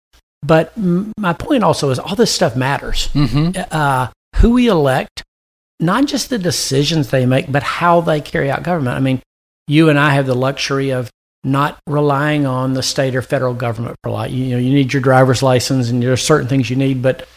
But 0.44 0.72
m- 0.78 1.12
my 1.18 1.34
point 1.34 1.64
also 1.64 1.90
is 1.90 2.00
all 2.00 2.16
this 2.16 2.34
stuff 2.34 2.56
matters. 2.56 3.08
Mm-hmm. 3.14 3.62
Uh, 3.72 4.08
who 4.38 4.52
we 4.52 4.68
elect, 4.68 5.24
not 5.80 6.06
just 6.06 6.30
the 6.30 6.38
decisions 6.38 7.10
they 7.10 7.26
make, 7.26 7.52
but 7.52 7.64
how 7.64 8.02
they 8.02 8.22
carry 8.22 8.52
out 8.52 8.64
government. 8.64 8.98
I 8.98 9.00
mean, 9.00 9.22
you 9.68 9.90
and 9.90 9.98
I 10.00 10.12
have 10.12 10.28
the 10.28 10.36
luxury 10.36 10.92
of 10.92 11.10
not 11.44 11.80
relying 11.88 12.46
on 12.46 12.74
the 12.74 12.84
state 12.84 13.16
or 13.16 13.22
federal 13.22 13.54
government 13.54 13.96
for 14.04 14.10
a 14.10 14.12
lot. 14.12 14.32
You, 14.32 14.44
you 14.44 14.52
know, 14.52 14.58
you 14.58 14.74
need 14.74 14.94
your 14.94 15.02
driver's 15.02 15.42
license, 15.42 15.90
and 15.90 16.02
there 16.04 16.12
are 16.14 16.18
certain 16.18 16.48
things 16.48 16.70
you 16.70 16.76
need, 16.76 17.02
but 17.02 17.28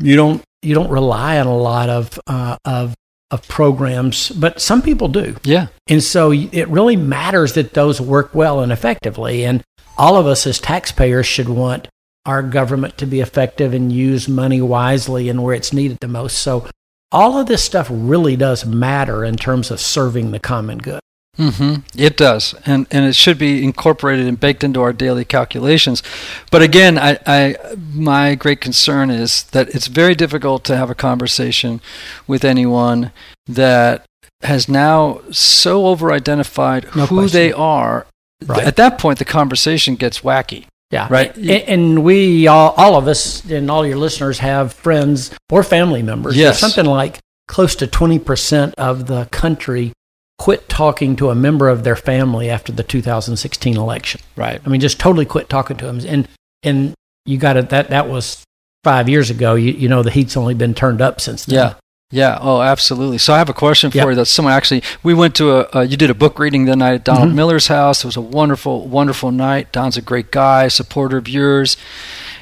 you 0.00 0.16
don't 0.16 0.42
you 0.62 0.74
don't 0.74 0.90
rely 0.90 1.38
on 1.38 1.46
a 1.46 1.56
lot 1.56 1.88
of 1.88 2.18
uh, 2.26 2.56
of 2.64 2.94
of 3.30 3.46
programs. 3.48 4.30
But 4.30 4.60
some 4.60 4.82
people 4.82 5.08
do, 5.08 5.36
Yeah. 5.44 5.66
and 5.88 6.02
so 6.02 6.32
it 6.32 6.68
really 6.68 6.96
matters 6.96 7.52
that 7.54 7.74
those 7.74 8.00
work 8.00 8.34
well 8.34 8.60
and 8.60 8.72
effectively. 8.72 9.44
And 9.44 9.62
all 9.98 10.16
of 10.16 10.26
us 10.26 10.46
as 10.46 10.58
taxpayers 10.58 11.26
should 11.26 11.48
want 11.48 11.88
our 12.24 12.42
government 12.42 12.98
to 12.98 13.06
be 13.06 13.20
effective 13.20 13.72
and 13.72 13.92
use 13.92 14.28
money 14.28 14.60
wisely 14.60 15.28
and 15.28 15.42
where 15.42 15.54
it's 15.54 15.72
needed 15.72 15.98
the 16.00 16.08
most. 16.08 16.38
So 16.38 16.68
all 17.12 17.38
of 17.38 17.46
this 17.46 17.62
stuff 17.62 17.88
really 17.90 18.36
does 18.36 18.66
matter 18.66 19.24
in 19.24 19.36
terms 19.36 19.70
of 19.70 19.80
serving 19.80 20.32
the 20.32 20.40
common 20.40 20.78
good. 20.78 21.00
Mm-hmm. 21.38 21.82
It 21.94 22.16
does, 22.16 22.54
and 22.64 22.86
and 22.90 23.04
it 23.04 23.14
should 23.14 23.36
be 23.38 23.62
incorporated 23.62 24.26
and 24.26 24.40
baked 24.40 24.64
into 24.64 24.80
our 24.80 24.94
daily 24.94 25.24
calculations. 25.26 26.02
But 26.50 26.62
again, 26.62 26.98
I, 26.98 27.18
I 27.26 27.56
my 27.92 28.34
great 28.34 28.62
concern 28.62 29.10
is 29.10 29.42
that 29.44 29.68
it's 29.74 29.86
very 29.86 30.14
difficult 30.14 30.64
to 30.64 30.76
have 30.78 30.88
a 30.88 30.94
conversation 30.94 31.82
with 32.26 32.42
anyone 32.42 33.12
that 33.46 34.06
has 34.42 34.66
now 34.66 35.20
so 35.30 35.86
over-identified 35.86 36.84
No 36.96 37.04
who 37.04 37.18
question. 37.18 37.38
they 37.38 37.52
are. 37.52 38.06
Right. 38.44 38.64
At 38.64 38.76
that 38.76 38.98
point, 38.98 39.18
the 39.18 39.24
conversation 39.24 39.94
gets 39.96 40.20
wacky. 40.20 40.66
Yeah. 40.90 41.08
Right. 41.10 41.36
And, 41.36 42.04
we 42.04 42.46
all, 42.46 42.72
all 42.76 42.96
of 42.96 43.08
us 43.08 43.44
and 43.50 43.70
all 43.70 43.84
your 43.86 43.96
listeners 43.96 44.38
have 44.38 44.72
friends 44.72 45.32
or 45.50 45.62
family 45.62 46.02
members. 46.02 46.36
Yes. 46.36 46.60
Something 46.60 46.84
like 46.84 47.18
close 47.48 47.74
to 47.76 47.86
20% 47.86 48.74
of 48.78 49.06
the 49.06 49.26
country 49.26 49.92
quit 50.38 50.68
talking 50.68 51.16
to 51.16 51.30
a 51.30 51.34
member 51.34 51.68
of 51.68 51.82
their 51.82 51.96
family 51.96 52.50
after 52.50 52.70
the 52.70 52.82
2016 52.82 53.76
election. 53.76 54.20
Right. 54.36 54.60
I 54.64 54.68
mean, 54.68 54.80
just 54.80 55.00
totally 55.00 55.24
quit 55.24 55.48
talking 55.48 55.76
to 55.78 55.86
them. 55.86 56.00
And, 56.06 56.28
and 56.62 56.94
you 57.24 57.38
got 57.38 57.56
it. 57.56 57.70
That, 57.70 57.88
that 57.88 58.08
was 58.08 58.44
five 58.84 59.08
years 59.08 59.30
ago. 59.30 59.54
You, 59.54 59.72
you 59.72 59.88
know, 59.88 60.02
the 60.02 60.10
heat's 60.10 60.36
only 60.36 60.54
been 60.54 60.74
turned 60.74 61.00
up 61.00 61.20
since 61.20 61.46
then. 61.46 61.54
Yeah. 61.56 61.74
Yeah. 62.12 62.38
Oh, 62.40 62.60
absolutely. 62.62 63.18
So 63.18 63.34
I 63.34 63.38
have 63.38 63.48
a 63.48 63.52
question 63.54 63.90
for 63.90 63.96
Yep. 63.96 64.06
you. 64.08 64.14
That 64.14 64.26
someone 64.26 64.54
actually 64.54 64.82
we 65.02 65.12
went 65.12 65.34
to 65.36 65.50
a 65.50 65.78
uh, 65.78 65.80
you 65.82 65.96
did 65.96 66.08
a 66.08 66.14
book 66.14 66.38
reading 66.38 66.64
the 66.64 66.76
night 66.76 66.94
at 66.94 67.04
Donald 67.04 67.30
Mhm. 67.30 67.34
Miller's 67.34 67.66
house. 67.66 68.04
It 68.04 68.06
was 68.06 68.16
a 68.16 68.20
wonderful, 68.20 68.86
wonderful 68.86 69.32
night. 69.32 69.72
Don's 69.72 69.96
a 69.96 70.00
great 70.02 70.30
guy, 70.30 70.68
supporter 70.68 71.16
of 71.16 71.28
yours, 71.28 71.76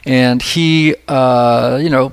and 0.05 0.43
he, 0.43 0.95
uh, 1.09 1.79
you 1.81 1.89
know, 1.89 2.13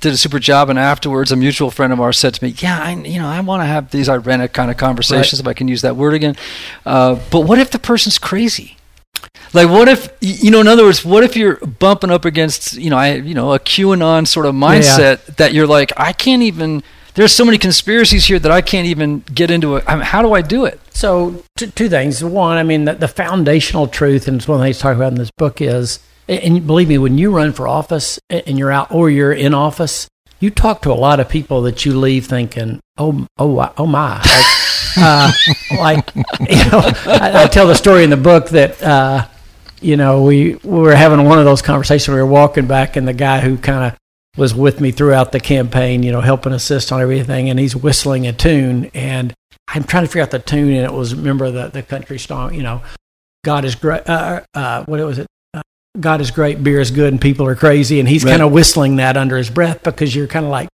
did 0.00 0.14
a 0.14 0.16
super 0.16 0.40
job. 0.40 0.68
And 0.68 0.76
afterwards, 0.76 1.30
a 1.30 1.36
mutual 1.36 1.70
friend 1.70 1.92
of 1.92 2.00
ours 2.00 2.18
said 2.18 2.34
to 2.34 2.44
me, 2.44 2.52
"Yeah, 2.58 2.80
I, 2.82 2.90
you 2.96 3.20
know, 3.20 3.28
I 3.28 3.38
want 3.38 3.62
to 3.62 3.66
have 3.66 3.92
these 3.92 4.08
irenic 4.08 4.52
kind 4.52 4.68
of 4.68 4.76
conversations, 4.76 5.38
if 5.38 5.46
I 5.46 5.52
can 5.54 5.68
use 5.68 5.80
that 5.82 5.94
word 5.94 6.12
again. 6.12 6.34
Uh, 6.84 7.18
but 7.30 7.40
what 7.42 7.60
if 7.60 7.70
the 7.70 7.78
person's 7.78 8.18
crazy?" 8.18 8.76
Like, 9.52 9.68
what 9.68 9.88
if 9.88 10.08
you 10.20 10.50
know? 10.50 10.60
In 10.60 10.68
other 10.68 10.84
words, 10.84 11.04
what 11.04 11.24
if 11.24 11.36
you're 11.36 11.56
bumping 11.56 12.10
up 12.10 12.24
against 12.24 12.74
you 12.74 12.90
know, 12.90 12.96
I 12.96 13.14
you 13.14 13.34
know, 13.34 13.52
a 13.52 13.58
QAnon 13.58 14.26
sort 14.26 14.46
of 14.46 14.54
mindset 14.54 15.36
that 15.36 15.52
you're 15.52 15.66
like, 15.66 15.92
I 15.96 16.12
can't 16.12 16.42
even. 16.42 16.82
There's 17.14 17.30
so 17.30 17.44
many 17.44 17.58
conspiracies 17.58 18.24
here 18.24 18.40
that 18.40 18.50
I 18.50 18.60
can't 18.60 18.88
even 18.88 19.20
get 19.20 19.48
into 19.48 19.76
it. 19.76 19.84
I 19.86 19.94
mean, 19.94 20.04
how 20.04 20.20
do 20.20 20.32
I 20.32 20.42
do 20.42 20.64
it? 20.64 20.80
So, 20.90 21.44
t- 21.56 21.70
two 21.70 21.88
things. 21.88 22.24
One, 22.24 22.58
I 22.58 22.64
mean, 22.64 22.86
the, 22.86 22.94
the 22.94 23.06
foundational 23.06 23.86
truth, 23.86 24.26
and 24.26 24.38
it's 24.38 24.48
one 24.48 24.56
of 24.56 24.60
the 24.62 24.66
things 24.66 24.80
talk 24.80 24.96
about 24.96 25.12
in 25.12 25.18
this 25.18 25.30
book 25.38 25.60
is, 25.60 26.00
and 26.28 26.66
believe 26.66 26.88
me, 26.88 26.98
when 26.98 27.16
you 27.16 27.30
run 27.30 27.52
for 27.52 27.68
office 27.68 28.18
and 28.30 28.58
you're 28.58 28.72
out 28.72 28.90
or 28.90 29.10
you're 29.10 29.32
in 29.32 29.54
office, 29.54 30.08
you 30.40 30.50
talk 30.50 30.82
to 30.82 30.92
a 30.92 30.94
lot 30.94 31.20
of 31.20 31.28
people 31.28 31.62
that 31.62 31.84
you 31.84 31.96
leave 31.98 32.26
thinking, 32.26 32.80
oh, 32.98 33.26
oh, 33.38 33.72
oh 33.78 33.86
my. 33.86 34.16
Like, 34.16 34.44
uh, 34.96 35.32
like 35.78 36.14
you 36.14 36.64
know, 36.70 36.80
I, 37.06 37.44
I, 37.44 37.46
tell 37.48 37.66
the 37.66 37.74
story 37.74 38.04
in 38.04 38.10
the 38.10 38.16
book 38.16 38.48
that, 38.50 38.82
uh, 38.82 39.26
you 39.80 39.96
know, 39.96 40.22
we, 40.22 40.54
we 40.56 40.78
were 40.78 40.94
having 40.94 41.24
one 41.24 41.38
of 41.38 41.44
those 41.44 41.62
conversations. 41.62 42.14
We 42.14 42.20
were 42.20 42.26
walking 42.26 42.66
back, 42.66 42.96
and 42.96 43.06
the 43.06 43.12
guy 43.12 43.40
who 43.40 43.56
kind 43.56 43.92
of 43.92 43.98
was 44.36 44.54
with 44.54 44.80
me 44.80 44.90
throughout 44.90 45.32
the 45.32 45.40
campaign, 45.40 46.02
you 46.02 46.12
know, 46.12 46.20
helping 46.20 46.52
assist 46.52 46.92
on 46.92 47.00
everything, 47.00 47.50
and 47.50 47.58
he's 47.58 47.76
whistling 47.76 48.26
a 48.26 48.32
tune, 48.32 48.90
and 48.94 49.34
I'm 49.68 49.84
trying 49.84 50.04
to 50.04 50.08
figure 50.08 50.22
out 50.22 50.30
the 50.30 50.38
tune, 50.38 50.72
and 50.72 50.84
it 50.84 50.92
was 50.92 51.14
remember 51.14 51.50
the 51.50 51.68
the 51.68 51.82
country 51.82 52.18
song, 52.18 52.54
you 52.54 52.62
know, 52.62 52.82
God 53.44 53.64
is 53.64 53.74
great. 53.74 54.08
Uh, 54.08 54.42
uh, 54.54 54.84
what 54.84 55.00
was 55.00 55.18
it? 55.18 55.26
Uh, 55.52 55.62
God 56.00 56.20
is 56.20 56.30
great, 56.30 56.64
beer 56.64 56.80
is 56.80 56.90
good, 56.90 57.12
and 57.12 57.20
people 57.20 57.46
are 57.46 57.54
crazy, 57.54 58.00
and 58.00 58.08
he's 58.08 58.24
right. 58.24 58.32
kind 58.32 58.42
of 58.42 58.52
whistling 58.52 58.96
that 58.96 59.16
under 59.16 59.36
his 59.36 59.50
breath 59.50 59.82
because 59.84 60.14
you're 60.14 60.26
kind 60.26 60.44
of 60.44 60.50
like, 60.50 60.68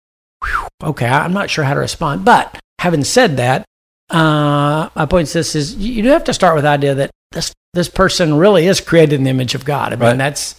okay, 0.84 1.08
I'm 1.08 1.34
not 1.34 1.50
sure 1.50 1.64
how 1.64 1.74
to 1.74 1.80
respond. 1.80 2.26
But 2.26 2.60
having 2.80 3.04
said 3.04 3.38
that, 3.38 3.66
uh, 4.10 4.90
my 4.96 5.06
point 5.06 5.28
is 5.28 5.34
this: 5.34 5.56
is 5.56 5.76
you 5.76 6.04
do 6.04 6.10
have 6.10 6.24
to 6.26 6.34
start 6.34 6.56
with 6.56 6.64
the 6.64 6.70
idea 6.70 6.96
that 6.96 7.12
this 7.32 7.54
this 7.74 7.90
person 7.90 8.36
really 8.38 8.68
is 8.68 8.80
created 8.80 9.16
in 9.16 9.24
the 9.24 9.30
image 9.30 9.56
of 9.56 9.66
God. 9.66 9.94
I 9.94 9.96
mean, 9.96 10.02
right. 10.02 10.18
that's 10.18 10.56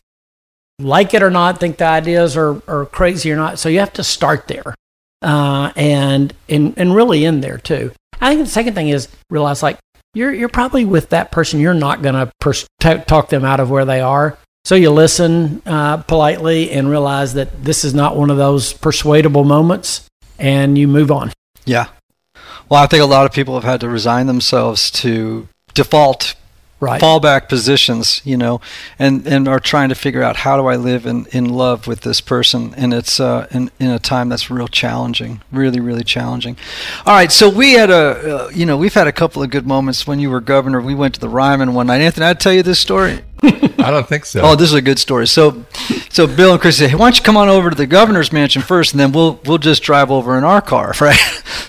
like 0.78 1.14
it 1.14 1.22
or 1.22 1.30
not, 1.30 1.58
think 1.58 1.78
the 1.78 1.86
ideas 1.86 2.36
are, 2.36 2.62
are 2.68 2.86
crazy 2.86 3.32
or 3.32 3.36
not. 3.36 3.58
So 3.58 3.68
you 3.68 3.80
have 3.80 3.92
to 3.94 4.04
start 4.04 4.46
there, 4.48 4.74
uh, 5.22 5.72
and 5.76 6.32
and 6.48 6.74
and 6.76 6.94
really 6.94 7.24
in 7.24 7.40
there 7.40 7.58
too. 7.58 7.92
I 8.20 8.34
think 8.34 8.46
the 8.46 8.50
second 8.50 8.74
thing 8.74 8.88
is 8.88 9.08
realize 9.30 9.62
like 9.62 9.78
you're 10.14 10.32
you're 10.32 10.48
probably 10.48 10.84
with 10.84 11.10
that 11.10 11.30
person. 11.30 11.60
You're 11.60 11.74
not 11.74 12.02
going 12.02 12.14
to 12.14 12.30
pers- 12.40 12.66
t- 12.80 12.98
talk 13.06 13.28
them 13.28 13.44
out 13.44 13.60
of 13.60 13.70
where 13.70 13.84
they 13.84 14.00
are. 14.00 14.38
So 14.64 14.74
you 14.74 14.90
listen 14.90 15.62
uh, 15.64 15.98
politely 15.98 16.70
and 16.70 16.90
realize 16.90 17.34
that 17.34 17.64
this 17.64 17.84
is 17.84 17.94
not 17.94 18.16
one 18.16 18.28
of 18.28 18.36
those 18.36 18.72
persuadable 18.72 19.44
moments, 19.44 20.06
and 20.38 20.76
you 20.76 20.86
move 20.86 21.10
on. 21.10 21.32
Yeah. 21.64 21.86
Well, 22.68 22.82
I 22.82 22.86
think 22.86 23.02
a 23.02 23.06
lot 23.06 23.24
of 23.24 23.32
people 23.32 23.54
have 23.54 23.64
had 23.64 23.80
to 23.80 23.88
resign 23.88 24.26
themselves 24.26 24.90
to 24.92 25.48
default 25.74 26.34
right. 26.80 27.00
fallback 27.00 27.48
positions, 27.48 28.20
you 28.24 28.36
know, 28.36 28.60
and, 28.98 29.26
and 29.26 29.48
are 29.48 29.60
trying 29.60 29.88
to 29.88 29.94
figure 29.94 30.22
out 30.22 30.36
how 30.36 30.56
do 30.56 30.66
I 30.66 30.76
live 30.76 31.06
in, 31.06 31.26
in 31.26 31.48
love 31.48 31.86
with 31.86 32.02
this 32.02 32.20
person. 32.20 32.74
And 32.76 32.92
it's 32.92 33.20
uh, 33.20 33.46
in, 33.50 33.70
in 33.78 33.90
a 33.90 33.98
time 33.98 34.28
that's 34.28 34.50
real 34.50 34.68
challenging, 34.68 35.40
really, 35.50 35.80
really 35.80 36.04
challenging. 36.04 36.56
All 37.06 37.14
right, 37.14 37.32
so 37.32 37.48
we 37.48 37.72
had 37.72 37.90
a, 37.90 37.94
uh, 38.44 38.50
you 38.50 38.66
know, 38.66 38.76
we've 38.76 38.94
had 38.94 39.06
a 39.06 39.12
couple 39.12 39.42
of 39.42 39.50
good 39.50 39.66
moments 39.66 40.06
when 40.06 40.18
you 40.18 40.30
were 40.30 40.40
governor. 40.40 40.80
We 40.80 40.94
went 40.94 41.14
to 41.14 41.20
the 41.20 41.28
Ryman 41.28 41.74
one 41.74 41.86
night. 41.86 42.00
Anthony, 42.00 42.26
I'd 42.26 42.40
tell 42.40 42.52
you 42.52 42.62
this 42.62 42.78
story. 42.78 43.20
I 43.78 43.92
don't 43.92 44.08
think 44.08 44.24
so. 44.24 44.40
Oh, 44.42 44.56
this 44.56 44.68
is 44.68 44.74
a 44.74 44.82
good 44.82 44.98
story. 44.98 45.28
So, 45.28 45.64
so 46.10 46.26
Bill 46.26 46.52
and 46.52 46.60
Chris 46.60 46.78
said, 46.78 46.90
"Hey, 46.90 46.96
why 46.96 47.06
don't 47.06 47.18
you 47.18 47.22
come 47.22 47.36
on 47.36 47.48
over 47.48 47.70
to 47.70 47.76
the 47.76 47.86
governor's 47.86 48.32
mansion 48.32 48.60
first, 48.60 48.92
and 48.92 48.98
then 48.98 49.12
we'll 49.12 49.38
we'll 49.44 49.58
just 49.58 49.84
drive 49.84 50.10
over 50.10 50.36
in 50.36 50.42
our 50.42 50.60
car, 50.60 50.92
right?" 51.00 51.16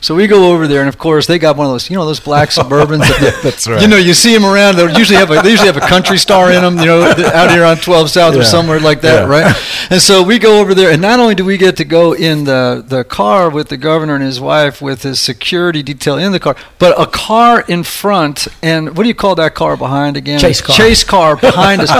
So 0.01 0.15
we 0.15 0.25
go 0.25 0.51
over 0.51 0.67
there, 0.67 0.79
and 0.79 0.89
of 0.89 0.97
course 0.97 1.27
they 1.27 1.37
got 1.37 1.57
one 1.57 1.67
of 1.67 1.73
those, 1.73 1.89
you 1.89 1.95
know, 1.95 2.05
those 2.05 2.19
black 2.19 2.49
Suburbans. 2.59 2.99
That, 2.99 3.41
That's 3.43 3.67
right. 3.67 3.81
You 3.81 3.87
know, 3.87 3.97
you 3.97 4.15
see 4.15 4.33
them 4.33 4.45
around. 4.45 4.77
They 4.77 4.97
usually 4.97 5.19
have 5.19 5.29
a, 5.29 5.41
they 5.41 5.51
usually 5.51 5.67
have 5.67 5.77
a 5.77 5.87
country 5.87 6.17
star 6.17 6.51
in 6.51 6.61
them. 6.63 6.79
You 6.79 6.85
know, 6.85 7.01
out 7.03 7.51
here 7.51 7.63
on 7.63 7.77
12 7.77 8.09
South 8.09 8.33
yeah. 8.33 8.41
or 8.41 8.43
somewhere 8.43 8.79
like 8.79 9.01
that, 9.01 9.27
yeah. 9.27 9.27
right? 9.27 9.55
And 9.91 10.01
so 10.01 10.23
we 10.23 10.39
go 10.39 10.61
over 10.61 10.73
there, 10.73 10.91
and 10.91 11.01
not 11.01 11.19
only 11.19 11.35
do 11.35 11.45
we 11.45 11.57
get 11.57 11.77
to 11.77 11.85
go 11.85 12.13
in 12.13 12.45
the 12.45 12.83
the 12.85 13.03
car 13.03 13.49
with 13.51 13.69
the 13.69 13.77
governor 13.77 14.15
and 14.15 14.23
his 14.23 14.39
wife 14.39 14.81
with 14.81 15.03
his 15.03 15.19
security 15.19 15.83
detail 15.83 16.17
in 16.17 16.31
the 16.31 16.39
car, 16.39 16.55
but 16.79 16.99
a 16.99 17.05
car 17.05 17.61
in 17.67 17.83
front, 17.83 18.47
and 18.63 18.97
what 18.97 19.03
do 19.03 19.09
you 19.09 19.15
call 19.15 19.35
that 19.35 19.53
car 19.53 19.77
behind 19.77 20.17
again? 20.17 20.39
Chase 20.39 20.61
car. 20.61 20.75
Chase 20.75 21.03
car 21.03 21.35
behind 21.35 21.58
us. 21.59 21.91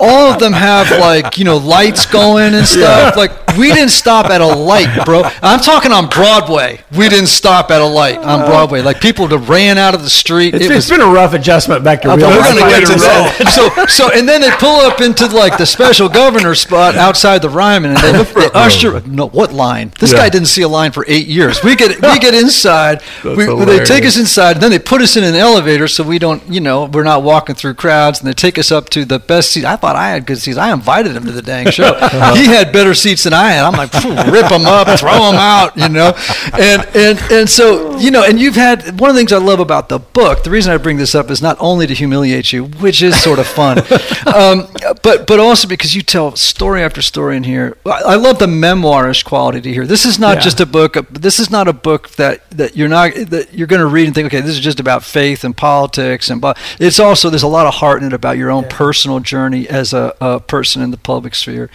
All 0.00 0.32
of 0.32 0.38
them 0.38 0.52
have 0.52 0.90
like 0.98 1.38
you 1.38 1.44
know 1.44 1.56
lights 1.56 2.06
going 2.06 2.54
and 2.54 2.66
stuff. 2.66 3.14
Yeah. 3.14 3.20
Like 3.20 3.56
we 3.56 3.72
didn't 3.72 3.90
stop 3.90 4.26
at 4.26 4.40
a 4.40 4.46
light, 4.46 5.04
bro. 5.04 5.22
I'm 5.42 5.60
talking 5.60 5.92
on 5.92 6.08
Broadway. 6.08 6.80
We 6.96 7.08
didn't 7.08 7.28
stop 7.28 7.70
at 7.70 7.80
a 7.80 7.86
light 7.86 8.18
on 8.18 8.40
uh-huh. 8.40 8.46
Broadway. 8.46 8.82
Like 8.82 9.00
people 9.00 9.26
that 9.28 9.38
ran 9.38 9.78
out 9.78 9.94
of 9.94 10.02
the 10.02 10.10
street. 10.10 10.54
It's, 10.54 10.64
it 10.64 10.74
was, 10.74 10.88
been 10.88 11.00
a 11.00 11.06
rough 11.06 11.34
adjustment 11.34 11.84
back 11.84 12.02
to 12.02 12.08
real. 12.08 12.28
We're 12.28 12.42
gonna 12.42 12.60
get 12.60 12.86
to 12.86 12.98
that. 13.00 13.32
So 13.56 13.86
so 13.86 14.10
and 14.12 14.28
then 14.28 14.40
they 14.40 14.50
pull 14.58 14.80
up 14.80 15.00
into 15.00 15.26
like 15.28 15.56
the 15.56 15.66
special 15.66 16.08
governor 16.08 16.54
spot 16.54 16.96
outside 16.96 17.42
the 17.42 17.48
Ryman, 17.48 17.92
and 17.92 18.00
they, 18.00 18.12
look 18.12 18.28
they 18.28 18.46
oh. 18.54 18.66
usher. 18.66 19.00
No, 19.06 19.28
what 19.28 19.52
line? 19.52 19.92
This 19.98 20.12
yeah. 20.12 20.18
guy 20.18 20.28
didn't 20.28 20.48
see 20.48 20.62
a 20.62 20.68
line 20.68 20.92
for 20.92 21.04
eight 21.08 21.26
years. 21.26 21.62
We 21.62 21.76
get 21.76 22.00
we 22.02 22.18
get 22.18 22.34
inside. 22.34 23.02
we, 23.24 23.46
they 23.64 23.84
take 23.84 24.04
us 24.04 24.18
inside, 24.18 24.56
and 24.56 24.62
then 24.62 24.70
they 24.70 24.78
put 24.78 25.02
us 25.02 25.16
in 25.16 25.24
an 25.24 25.34
elevator 25.34 25.88
so 25.88 26.02
we 26.04 26.18
don't, 26.18 26.42
you 26.48 26.60
know, 26.60 26.86
we're 26.86 27.02
not 27.02 27.22
walking 27.22 27.54
through 27.54 27.74
crowds, 27.74 28.20
and 28.20 28.28
they 28.28 28.32
take 28.32 28.58
us 28.58 28.70
up 28.70 28.88
to 28.90 28.95
the 29.04 29.18
best 29.18 29.52
seat. 29.52 29.64
I 29.64 29.76
thought 29.76 29.96
I 29.96 30.10
had 30.10 30.26
good 30.26 30.38
seats. 30.38 30.58
I 30.58 30.72
invited 30.72 31.16
him 31.16 31.24
to 31.26 31.32
the 31.32 31.42
dang 31.42 31.70
show. 31.70 31.94
Uh-huh. 32.06 32.34
He 32.34 32.46
had 32.46 32.72
better 32.72 32.94
seats 32.94 33.24
than 33.24 33.32
I 33.32 33.50
had. 33.50 33.64
I'm 33.64 33.72
like, 33.72 33.92
rip 34.32 34.48
them 34.48 34.64
up, 34.64 34.86
throw 34.98 35.10
them 35.12 35.34
out, 35.34 35.76
you 35.76 35.88
know, 35.88 36.14
and 36.52 36.86
and 36.94 37.18
and 37.32 37.50
so 37.50 37.98
you 37.98 38.10
know, 38.10 38.22
and 38.22 38.38
you've 38.38 38.54
had 38.54 38.98
one 39.00 39.10
of 39.10 39.16
the 39.16 39.20
things 39.20 39.32
I 39.32 39.38
love 39.38 39.60
about 39.60 39.88
the 39.88 39.98
book. 39.98 40.44
The 40.44 40.50
reason 40.50 40.72
I 40.72 40.76
bring 40.76 40.98
this 40.98 41.14
up 41.14 41.30
is 41.30 41.42
not 41.42 41.56
only 41.58 41.86
to 41.86 41.94
humiliate 41.94 42.52
you, 42.52 42.64
which 42.64 43.02
is 43.02 43.20
sort 43.20 43.38
of 43.38 43.46
fun, 43.46 43.78
um, 44.34 44.68
but 45.02 45.26
but 45.26 45.40
also 45.40 45.66
because 45.66 45.94
you 45.94 46.02
tell 46.02 46.36
story 46.36 46.82
after 46.82 47.02
story 47.02 47.36
in 47.36 47.44
here. 47.44 47.76
I 47.84 48.14
love 48.14 48.38
the 48.38 48.46
memoirish 48.46 49.24
quality 49.24 49.60
to 49.60 49.72
here. 49.72 49.86
This 49.86 50.06
is 50.06 50.18
not 50.18 50.36
yeah. 50.36 50.42
just 50.42 50.60
a 50.60 50.66
book. 50.66 50.96
This 51.10 51.40
is 51.40 51.50
not 51.50 51.66
a 51.68 51.72
book 51.72 52.10
that 52.10 52.48
that 52.50 52.76
you're 52.76 52.88
not 52.88 53.14
that 53.14 53.52
you're 53.52 53.66
going 53.66 53.80
to 53.80 53.86
read 53.86 54.06
and 54.06 54.14
think, 54.14 54.26
okay, 54.26 54.40
this 54.40 54.52
is 54.52 54.60
just 54.60 54.80
about 54.80 55.02
faith 55.02 55.44
and 55.44 55.56
politics 55.56 56.30
and 56.30 56.40
but 56.40 56.56
it's 56.78 57.00
also 57.00 57.30
there's 57.30 57.42
a 57.42 57.48
lot 57.48 57.66
of 57.66 57.74
heart 57.74 58.02
in 58.02 58.08
it 58.08 58.12
about 58.12 58.36
your 58.36 58.50
own 58.50 58.62
yeah. 58.64 58.68
personal 58.70 58.85
journey 58.92 59.68
as 59.68 59.92
a, 59.92 60.14
a, 60.20 60.40
person 60.40 60.82
in 60.82 60.90
the 60.90 60.96
public 60.96 61.34
sphere, 61.34 61.70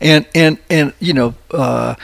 and 0.00 0.26
and 0.34 0.58
and 0.70 0.92
you 1.00 1.12
know. 1.12 1.34
Uh, 1.50 1.94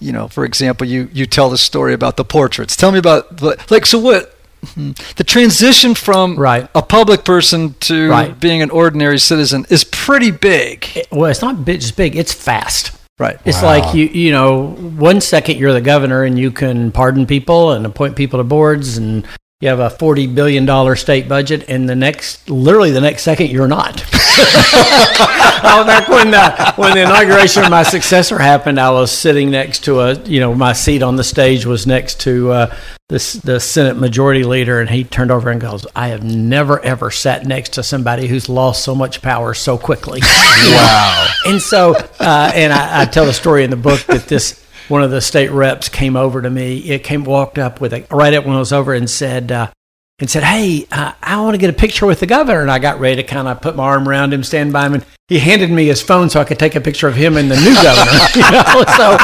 you 0.00 0.12
know, 0.12 0.28
for 0.28 0.44
example, 0.44 0.86
you 0.86 1.08
you 1.12 1.24
tell 1.24 1.48
the 1.48 1.56
story 1.56 1.94
about 1.94 2.16
the 2.16 2.24
portraits. 2.24 2.76
Tell 2.76 2.92
me 2.92 2.98
about 2.98 3.40
like 3.70 3.86
so 3.86 3.98
what 3.98 4.36
hmm, 4.74 4.90
the 5.16 5.24
transition 5.24 5.94
from 5.94 6.36
right. 6.36 6.68
a 6.74 6.82
public 6.82 7.24
person 7.24 7.74
to 7.80 8.10
right. 8.10 8.38
being 8.38 8.60
an 8.60 8.70
ordinary 8.70 9.18
citizen 9.18 9.64
is 9.70 9.82
pretty 9.84 10.30
big. 10.30 10.86
It, 10.94 11.08
well, 11.10 11.30
it's 11.30 11.40
not 11.40 11.64
just 11.64 11.96
big; 11.96 12.16
it's 12.16 12.34
fast. 12.34 12.92
Right. 13.18 13.38
It's 13.44 13.62
wow. 13.62 13.78
like 13.78 13.94
you 13.94 14.06
you 14.06 14.32
know, 14.32 14.70
one 14.72 15.20
second 15.20 15.58
you're 15.58 15.72
the 15.72 15.80
governor 15.80 16.24
and 16.24 16.38
you 16.38 16.50
can 16.50 16.90
pardon 16.90 17.26
people 17.26 17.72
and 17.72 17.86
appoint 17.86 18.16
people 18.16 18.40
to 18.40 18.44
boards 18.44 18.98
and 18.98 19.26
you 19.64 19.70
have 19.70 19.80
a 19.80 19.88
forty 19.88 20.26
billion 20.26 20.66
dollar 20.66 20.94
state 20.94 21.26
budget, 21.26 21.64
and 21.70 21.88
the 21.88 21.94
next, 21.94 22.50
literally 22.50 22.90
the 22.90 23.00
next 23.00 23.22
second, 23.22 23.50
you're 23.50 23.66
not. 23.66 24.04
oh, 24.12 25.84
back 25.86 26.06
when 26.06 26.30
the, 26.30 26.74
when 26.76 26.92
the 26.92 27.00
inauguration 27.00 27.64
of 27.64 27.70
my 27.70 27.82
successor 27.82 28.38
happened, 28.38 28.78
I 28.78 28.90
was 28.90 29.10
sitting 29.10 29.50
next 29.50 29.84
to 29.84 30.00
a, 30.00 30.14
you 30.24 30.38
know, 30.38 30.54
my 30.54 30.74
seat 30.74 31.02
on 31.02 31.16
the 31.16 31.24
stage 31.24 31.64
was 31.64 31.86
next 31.86 32.20
to 32.20 32.52
uh, 32.52 32.76
the 33.08 33.40
the 33.42 33.58
Senate 33.58 33.96
Majority 33.96 34.44
Leader, 34.44 34.80
and 34.80 34.90
he 34.90 35.02
turned 35.02 35.30
over 35.30 35.48
and 35.48 35.62
goes, 35.62 35.86
"I 35.96 36.08
have 36.08 36.22
never 36.22 36.78
ever 36.80 37.10
sat 37.10 37.46
next 37.46 37.70
to 37.74 37.82
somebody 37.82 38.26
who's 38.26 38.50
lost 38.50 38.84
so 38.84 38.94
much 38.94 39.22
power 39.22 39.54
so 39.54 39.78
quickly." 39.78 40.20
wow. 40.22 41.26
and 41.46 41.62
so, 41.62 41.94
uh, 42.20 42.52
and 42.54 42.70
I, 42.70 43.00
I 43.00 43.04
tell 43.06 43.24
the 43.24 43.32
story 43.32 43.64
in 43.64 43.70
the 43.70 43.76
book 43.76 44.00
that 44.08 44.26
this 44.26 44.62
one 44.88 45.02
of 45.02 45.10
the 45.10 45.20
state 45.20 45.50
reps 45.50 45.88
came 45.88 46.16
over 46.16 46.42
to 46.42 46.50
me. 46.50 46.78
It 46.78 47.04
came 47.04 47.24
walked 47.24 47.58
up 47.58 47.80
with 47.80 47.92
a 47.92 48.06
right 48.10 48.34
up 48.34 48.44
when 48.44 48.56
I 48.56 48.58
was 48.58 48.72
over 48.72 48.94
and 48.94 49.08
said 49.08 49.50
uh, 49.50 49.70
and 50.18 50.30
said, 50.30 50.42
"Hey, 50.42 50.86
uh, 50.90 51.12
I 51.22 51.40
want 51.40 51.54
to 51.54 51.58
get 51.58 51.70
a 51.70 51.74
picture 51.74 52.06
with 52.06 52.20
the 52.20 52.26
governor." 52.26 52.60
And 52.60 52.70
I 52.70 52.78
got 52.78 53.00
ready 53.00 53.16
to 53.16 53.22
kind 53.22 53.48
of 53.48 53.60
put 53.60 53.76
my 53.76 53.84
arm 53.84 54.08
around 54.08 54.32
him, 54.32 54.42
stand 54.42 54.72
by 54.72 54.86
him, 54.86 54.94
and 54.94 55.06
he 55.28 55.38
handed 55.38 55.70
me 55.70 55.86
his 55.86 56.02
phone 56.02 56.28
so 56.30 56.40
I 56.40 56.44
could 56.44 56.58
take 56.58 56.74
a 56.74 56.80
picture 56.80 57.08
of 57.08 57.14
him 57.14 57.36
and 57.36 57.50
the 57.50 57.56
new 57.56 57.74
governor. 57.74 58.12
you 58.34 58.42
know? 58.42 58.84
So 58.96 59.16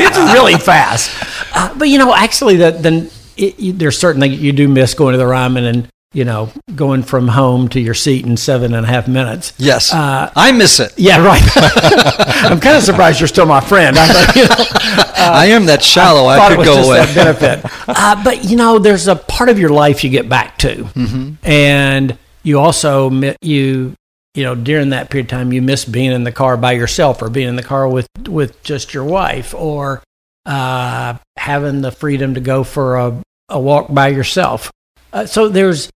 it's 0.00 0.18
really 0.32 0.54
fast. 0.54 1.10
Uh, 1.54 1.74
but 1.76 1.88
you 1.88 1.98
know, 1.98 2.14
actually, 2.14 2.56
the, 2.56 2.70
the 2.70 3.12
it, 3.36 3.78
there's 3.78 3.98
certainly 3.98 4.28
you 4.28 4.52
do 4.52 4.68
miss 4.68 4.94
going 4.94 5.12
to 5.12 5.18
the 5.18 5.26
Ryman 5.26 5.64
and 5.64 5.88
you 6.12 6.24
know, 6.24 6.50
going 6.74 7.02
from 7.02 7.28
home 7.28 7.68
to 7.68 7.80
your 7.80 7.94
seat 7.94 8.24
in 8.24 8.36
seven 8.36 8.74
and 8.74 8.86
a 8.86 8.88
half 8.88 9.08
minutes. 9.08 9.52
Yes, 9.58 9.92
uh, 9.92 10.30
I 10.34 10.52
miss 10.52 10.80
it. 10.80 10.98
Yeah, 10.98 11.24
right. 11.24 11.42
I'm 11.56 12.60
kind 12.60 12.76
of 12.76 12.82
surprised 12.82 13.20
you're 13.20 13.28
still 13.28 13.46
my 13.46 13.60
friend. 13.60 13.96
I, 13.98 14.06
thought, 14.06 14.36
you 14.36 14.42
know, 14.42 14.54
uh, 14.54 15.30
I 15.34 15.46
am 15.46 15.66
that 15.66 15.82
shallow. 15.82 16.26
I, 16.26 16.38
I 16.38 16.56
could 16.56 16.64
go 16.64 16.82
away. 16.82 17.14
benefit, 17.14 17.64
uh, 17.88 18.22
but 18.24 18.44
you 18.44 18.56
know, 18.56 18.78
there's 18.78 19.08
a 19.08 19.16
part 19.16 19.48
of 19.48 19.58
your 19.58 19.70
life 19.70 20.02
you 20.02 20.10
get 20.10 20.28
back 20.28 20.58
to, 20.58 20.76
mm-hmm. 20.76 21.34
and 21.46 22.16
you 22.42 22.58
also 22.58 23.10
you 23.42 23.94
you 24.38 24.44
know, 24.44 24.54
during 24.54 24.90
that 24.90 25.10
period 25.10 25.26
of 25.26 25.30
time, 25.30 25.52
you 25.52 25.60
miss 25.60 25.84
being 25.84 26.12
in 26.12 26.22
the 26.22 26.30
car 26.30 26.56
by 26.56 26.70
yourself 26.70 27.22
or 27.22 27.28
being 27.28 27.48
in 27.48 27.56
the 27.56 27.62
car 27.62 27.88
with, 27.88 28.06
with 28.28 28.62
just 28.62 28.94
your 28.94 29.02
wife 29.02 29.52
or 29.52 30.00
uh, 30.46 31.18
having 31.36 31.80
the 31.80 31.90
freedom 31.90 32.34
to 32.34 32.40
go 32.40 32.62
for 32.62 32.96
a, 32.98 33.20
a 33.48 33.58
walk 33.58 33.92
by 33.92 34.06
yourself. 34.06 34.70
Uh, 35.12 35.26
so 35.26 35.48
there's, 35.48 35.90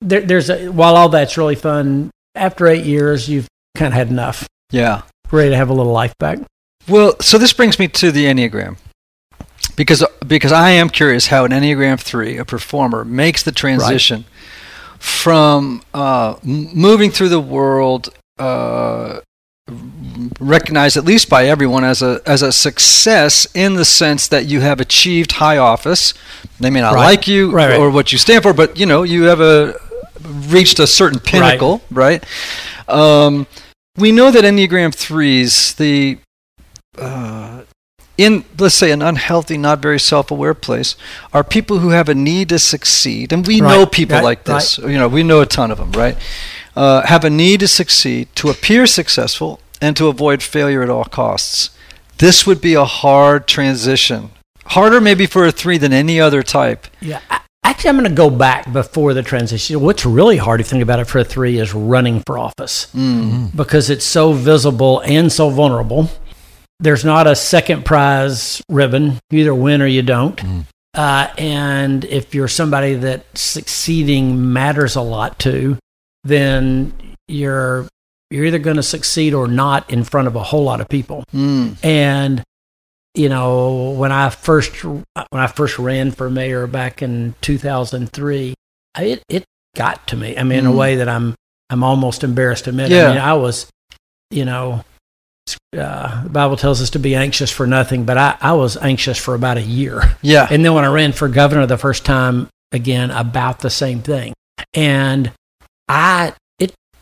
there, 0.00 0.20
there's 0.20 0.50
a, 0.50 0.68
while 0.68 0.96
all 0.96 1.08
that's 1.08 1.36
really 1.36 1.54
fun, 1.54 2.10
after 2.34 2.66
eight 2.66 2.84
years, 2.84 3.28
you've 3.28 3.48
kind 3.76 3.88
of 3.88 3.94
had 3.94 4.08
enough. 4.08 4.46
Yeah. 4.70 5.02
Ready 5.30 5.50
to 5.50 5.56
have 5.56 5.70
a 5.70 5.74
little 5.74 5.92
life 5.92 6.14
back. 6.18 6.38
Well, 6.88 7.16
so 7.20 7.38
this 7.38 7.52
brings 7.52 7.78
me 7.78 7.88
to 7.88 8.10
the 8.10 8.26
Enneagram. 8.26 8.78
Because, 9.74 10.04
because 10.26 10.52
I 10.52 10.70
am 10.70 10.88
curious 10.88 11.26
how 11.26 11.44
an 11.44 11.52
Enneagram 11.52 12.00
3, 12.00 12.38
a 12.38 12.44
performer, 12.44 13.04
makes 13.04 13.42
the 13.42 13.52
transition 13.52 14.24
right. 14.24 15.02
from 15.02 15.82
uh, 15.92 16.36
moving 16.42 17.10
through 17.10 17.28
the 17.28 17.40
world 17.40 18.08
uh, 18.38 19.20
recognized 20.38 20.96
at 20.96 21.04
least 21.04 21.28
by 21.28 21.46
everyone 21.46 21.82
as 21.82 22.00
a 22.02 22.20
as 22.24 22.42
a 22.42 22.52
success 22.52 23.46
in 23.54 23.74
the 23.74 23.84
sense 23.84 24.28
that 24.28 24.46
you 24.46 24.60
have 24.60 24.80
achieved 24.80 25.32
high 25.32 25.58
office. 25.58 26.14
They 26.60 26.70
may 26.70 26.80
not 26.80 26.94
right. 26.94 27.04
like 27.04 27.26
you 27.26 27.50
right, 27.50 27.76
or 27.76 27.90
what 27.90 28.12
you 28.12 28.18
stand 28.18 28.42
for, 28.42 28.52
but 28.52 28.78
you 28.78 28.86
know 28.86 29.02
you 29.02 29.24
have 29.24 29.40
a 29.40 29.74
reached 30.22 30.78
a 30.78 30.86
certain 30.86 31.18
pinnacle, 31.18 31.82
right? 31.90 32.24
Um, 32.88 33.46
we 33.96 34.12
know 34.12 34.30
that 34.30 34.44
Enneagram 34.44 34.94
threes, 34.94 35.74
the 35.74 36.18
uh, 36.98 37.62
in 38.18 38.44
let's 38.58 38.74
say 38.74 38.90
an 38.90 39.02
unhealthy, 39.02 39.58
not 39.58 39.80
very 39.80 40.00
self-aware 40.00 40.54
place, 40.54 40.96
are 41.32 41.44
people 41.44 41.78
who 41.80 41.90
have 41.90 42.08
a 42.08 42.14
need 42.14 42.48
to 42.50 42.58
succeed, 42.58 43.32
and 43.32 43.46
we 43.46 43.60
know 43.60 43.86
people 43.86 44.16
like 44.22 44.44
this. 44.44 44.78
You 44.78 44.98
know, 44.98 45.08
we 45.08 45.22
know 45.22 45.40
a 45.40 45.46
ton 45.46 45.70
of 45.70 45.78
them, 45.78 45.92
right? 45.92 46.16
Uh, 46.74 47.02
have 47.06 47.24
a 47.24 47.30
need 47.30 47.60
to 47.60 47.68
succeed, 47.68 48.28
to 48.36 48.50
appear 48.50 48.86
successful, 48.86 49.60
and 49.80 49.96
to 49.96 50.08
avoid 50.08 50.42
failure 50.42 50.82
at 50.82 50.90
all 50.90 51.04
costs. 51.04 51.70
This 52.18 52.46
would 52.46 52.60
be 52.60 52.74
a 52.74 52.84
hard 52.84 53.46
transition. 53.46 54.30
Harder 54.66 55.00
maybe 55.00 55.26
for 55.26 55.46
a 55.46 55.52
three 55.52 55.78
than 55.78 55.92
any 55.92 56.20
other 56.20 56.42
type. 56.42 56.86
Yeah. 57.00 57.20
Actually, 57.66 57.90
I'm 57.90 57.96
going 57.96 58.08
to 58.08 58.14
go 58.14 58.30
back 58.30 58.72
before 58.72 59.12
the 59.12 59.24
transition. 59.24 59.80
What's 59.80 60.06
really 60.06 60.36
hard 60.36 60.60
to 60.60 60.64
think 60.64 60.84
about 60.84 61.00
it 61.00 61.06
for 61.06 61.18
a 61.18 61.24
three 61.24 61.58
is 61.58 61.74
running 61.74 62.22
for 62.24 62.38
office 62.38 62.86
mm-hmm. 62.94 63.56
because 63.56 63.90
it's 63.90 64.04
so 64.04 64.32
visible 64.32 65.00
and 65.00 65.32
so 65.32 65.50
vulnerable. 65.50 66.08
There's 66.78 67.04
not 67.04 67.26
a 67.26 67.34
second 67.34 67.84
prize 67.84 68.62
ribbon. 68.68 69.18
You 69.30 69.40
either 69.40 69.54
win 69.54 69.82
or 69.82 69.88
you 69.88 70.02
don't. 70.02 70.36
Mm. 70.36 70.64
Uh, 70.94 71.28
and 71.38 72.04
if 72.04 72.36
you're 72.36 72.46
somebody 72.46 72.94
that 72.94 73.36
succeeding 73.36 74.52
matters 74.52 74.94
a 74.94 75.02
lot 75.02 75.40
to, 75.40 75.76
then 76.22 76.92
you're 77.26 77.88
you're 78.30 78.44
either 78.44 78.60
going 78.60 78.76
to 78.76 78.82
succeed 78.84 79.34
or 79.34 79.48
not 79.48 79.90
in 79.90 80.04
front 80.04 80.28
of 80.28 80.36
a 80.36 80.42
whole 80.44 80.62
lot 80.62 80.80
of 80.80 80.88
people. 80.88 81.24
Mm. 81.34 81.84
And 81.84 82.44
you 83.16 83.28
know, 83.28 83.90
when 83.92 84.12
I 84.12 84.30
first 84.30 84.84
when 84.84 85.04
I 85.32 85.46
first 85.46 85.78
ran 85.78 86.10
for 86.10 86.28
mayor 86.28 86.66
back 86.66 87.02
in 87.02 87.34
2003, 87.40 88.54
it 88.98 89.22
it 89.28 89.44
got 89.74 90.06
to 90.08 90.16
me. 90.16 90.36
I 90.36 90.42
mean, 90.42 90.56
mm. 90.56 90.60
in 90.60 90.66
a 90.66 90.72
mm. 90.72 90.76
way 90.76 90.96
that 90.96 91.08
I'm 91.08 91.34
I'm 91.70 91.82
almost 91.82 92.22
embarrassed 92.22 92.64
to 92.64 92.70
admit. 92.70 92.90
Yeah. 92.90 93.06
I 93.06 93.08
mean, 93.08 93.18
I 93.18 93.34
was, 93.34 93.70
you 94.30 94.44
know, 94.44 94.84
uh, 95.76 96.22
the 96.24 96.28
Bible 96.28 96.56
tells 96.56 96.82
us 96.82 96.90
to 96.90 96.98
be 96.98 97.14
anxious 97.14 97.50
for 97.50 97.66
nothing, 97.66 98.04
but 98.04 98.18
I, 98.18 98.36
I 98.40 98.52
was 98.52 98.76
anxious 98.76 99.18
for 99.18 99.34
about 99.34 99.56
a 99.56 99.62
year. 99.62 100.16
Yeah. 100.22 100.46
And 100.50 100.64
then 100.64 100.74
when 100.74 100.84
I 100.84 100.88
ran 100.88 101.12
for 101.12 101.28
governor 101.28 101.66
the 101.66 101.78
first 101.78 102.04
time, 102.04 102.48
again, 102.72 103.10
about 103.10 103.60
the 103.60 103.70
same 103.70 104.02
thing. 104.02 104.34
And 104.74 105.32
I 105.88 106.34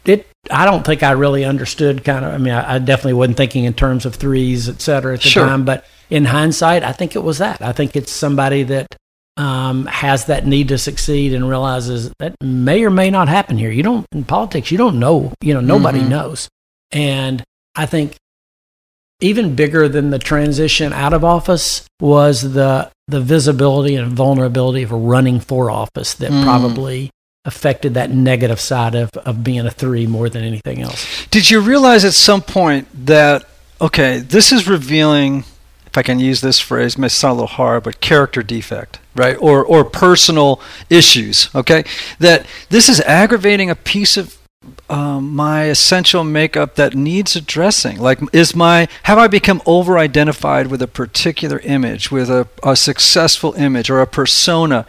it 0.04 0.26
I 0.50 0.66
don't 0.66 0.84
think 0.84 1.02
I 1.02 1.12
really 1.12 1.44
understood 1.44 2.04
kind 2.04 2.24
of 2.24 2.34
I 2.34 2.38
mean 2.38 2.52
I, 2.52 2.74
I, 2.74 2.78
definitely 2.78 3.14
wasn't 3.14 3.36
thinking 3.36 3.64
in 3.64 3.74
terms 3.74 4.04
of 4.04 4.14
threes 4.14 4.68
et 4.68 4.80
cetera 4.80 5.14
at 5.14 5.22
the 5.22 5.28
sure. 5.28 5.46
time 5.46 5.64
but 5.64 5.86
in 6.10 6.24
hindsight 6.26 6.82
I 6.82 6.92
think 6.92 7.16
it 7.16 7.22
was 7.22 7.38
that 7.38 7.62
I 7.62 7.72
think 7.72 7.96
it's 7.96 8.12
somebody 8.12 8.62
that 8.64 8.96
um, 9.36 9.86
has 9.86 10.26
that 10.26 10.46
need 10.46 10.68
to 10.68 10.78
succeed 10.78 11.34
and 11.34 11.48
realizes 11.48 12.12
that 12.20 12.36
may 12.40 12.84
or 12.84 12.90
may 12.90 13.10
not 13.10 13.28
happen 13.28 13.58
here 13.58 13.70
you 13.70 13.82
don't 13.82 14.06
in 14.12 14.24
politics 14.24 14.70
you 14.70 14.78
don't 14.78 14.98
know 14.98 15.32
you 15.40 15.54
know 15.54 15.60
nobody 15.60 16.00
mm-hmm. 16.00 16.10
knows 16.10 16.48
and 16.92 17.42
I 17.74 17.86
think 17.86 18.16
even 19.20 19.54
bigger 19.54 19.88
than 19.88 20.10
the 20.10 20.18
transition 20.18 20.92
out 20.92 21.12
of 21.12 21.24
office 21.24 21.86
was 22.00 22.52
the 22.52 22.90
the 23.08 23.20
visibility 23.20 23.96
and 23.96 24.12
vulnerability 24.12 24.82
of 24.82 24.92
running 24.92 25.40
for 25.40 25.70
office 25.70 26.14
that 26.14 26.30
mm. 26.30 26.42
probably 26.44 27.10
affected 27.44 27.94
that 27.94 28.10
negative 28.10 28.58
side 28.58 28.94
of, 28.94 29.10
of 29.10 29.44
being 29.44 29.66
a 29.66 29.70
three 29.70 30.06
more 30.06 30.28
than 30.28 30.42
anything 30.42 30.80
else. 30.80 31.26
Did 31.26 31.50
you 31.50 31.60
realize 31.60 32.04
at 32.04 32.14
some 32.14 32.40
point 32.40 32.88
that, 33.06 33.44
okay, 33.80 34.18
this 34.18 34.52
is 34.52 34.66
revealing, 34.66 35.44
if 35.94 35.98
I 35.98 36.02
can 36.02 36.18
use 36.18 36.40
this 36.40 36.58
phrase, 36.58 36.98
may 36.98 37.06
sound 37.06 37.30
a 37.30 37.34
little 37.34 37.46
hard, 37.46 37.84
but 37.84 38.00
character 38.00 38.42
defect, 38.42 38.98
right? 39.14 39.36
Or, 39.40 39.64
or 39.64 39.84
personal 39.84 40.60
issues, 40.90 41.48
okay? 41.54 41.84
That 42.18 42.46
this 42.68 42.88
is 42.88 43.00
aggravating 43.02 43.70
a 43.70 43.76
piece 43.76 44.16
of 44.16 44.36
um, 44.90 45.36
my 45.36 45.66
essential 45.66 46.24
makeup 46.24 46.74
that 46.74 46.96
needs 46.96 47.36
addressing? 47.36 48.00
Like, 48.00 48.18
is 48.32 48.56
my 48.56 48.88
have 49.04 49.18
I 49.18 49.28
become 49.28 49.62
over 49.66 49.96
identified 49.96 50.66
with 50.66 50.82
a 50.82 50.88
particular 50.88 51.60
image, 51.60 52.10
with 52.10 52.28
a, 52.28 52.48
a 52.64 52.74
successful 52.74 53.52
image 53.52 53.88
or 53.88 54.00
a 54.00 54.06
persona? 54.08 54.86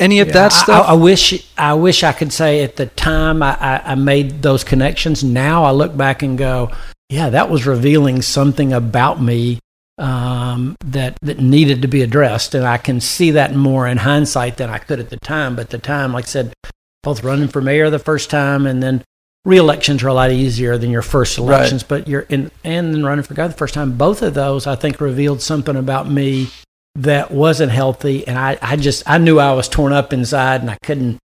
Any 0.00 0.18
of 0.18 0.28
yeah, 0.28 0.34
that 0.34 0.52
stuff? 0.52 0.88
I, 0.88 0.92
I, 0.92 0.94
wish 0.94 1.46
I 1.56 1.74
wish 1.74 2.02
I 2.02 2.10
could 2.10 2.32
say 2.32 2.64
at 2.64 2.74
the 2.74 2.86
time 2.86 3.44
I, 3.44 3.56
I, 3.60 3.92
I 3.92 3.94
made 3.94 4.42
those 4.42 4.64
connections. 4.64 5.22
Now 5.22 5.62
I 5.62 5.70
look 5.70 5.96
back 5.96 6.24
and 6.24 6.36
go, 6.36 6.72
yeah, 7.08 7.30
that 7.30 7.48
was 7.48 7.64
revealing 7.64 8.22
something 8.22 8.72
about 8.72 9.22
me 9.22 9.60
um, 9.98 10.76
that 10.84 11.18
that 11.22 11.38
needed 11.38 11.82
to 11.82 11.88
be 11.88 12.02
addressed, 12.02 12.54
and 12.54 12.66
I 12.66 12.78
can 12.78 13.00
see 13.00 13.30
that 13.32 13.54
more 13.54 13.86
in 13.86 13.98
hindsight 13.98 14.56
than 14.56 14.70
I 14.70 14.78
could 14.78 15.00
at 15.00 15.10
the 15.10 15.18
time. 15.18 15.56
But 15.56 15.66
at 15.66 15.70
the 15.70 15.78
time, 15.78 16.12
like 16.12 16.24
I 16.24 16.28
said, 16.28 16.54
both 17.02 17.24
running 17.24 17.48
for 17.48 17.60
mayor 17.60 17.90
the 17.90 17.98
first 17.98 18.30
time 18.30 18.66
and 18.66 18.82
then 18.82 19.02
re-elections 19.44 20.02
are 20.02 20.08
a 20.08 20.14
lot 20.14 20.30
easier 20.30 20.78
than 20.78 20.90
your 20.90 21.02
first 21.02 21.36
elections, 21.38 21.82
right. 21.82 21.88
but 21.88 22.08
you're 22.08 22.26
in 22.28 22.50
and 22.64 22.94
then 22.94 23.04
running 23.04 23.24
for 23.24 23.34
God 23.34 23.50
the 23.50 23.56
first 23.56 23.74
time. 23.74 23.96
Both 23.96 24.22
of 24.22 24.34
those, 24.34 24.66
I 24.66 24.76
think, 24.76 25.00
revealed 25.00 25.42
something 25.42 25.76
about 25.76 26.08
me 26.08 26.48
that 26.94 27.30
wasn't 27.30 27.72
healthy, 27.72 28.26
and 28.26 28.38
I, 28.38 28.58
I 28.60 28.76
just 28.76 29.02
I 29.08 29.18
knew 29.18 29.38
I 29.38 29.52
was 29.54 29.68
torn 29.68 29.92
up 29.92 30.12
inside, 30.12 30.60
and 30.60 30.70
I 30.70 30.76
couldn't, 30.82 31.18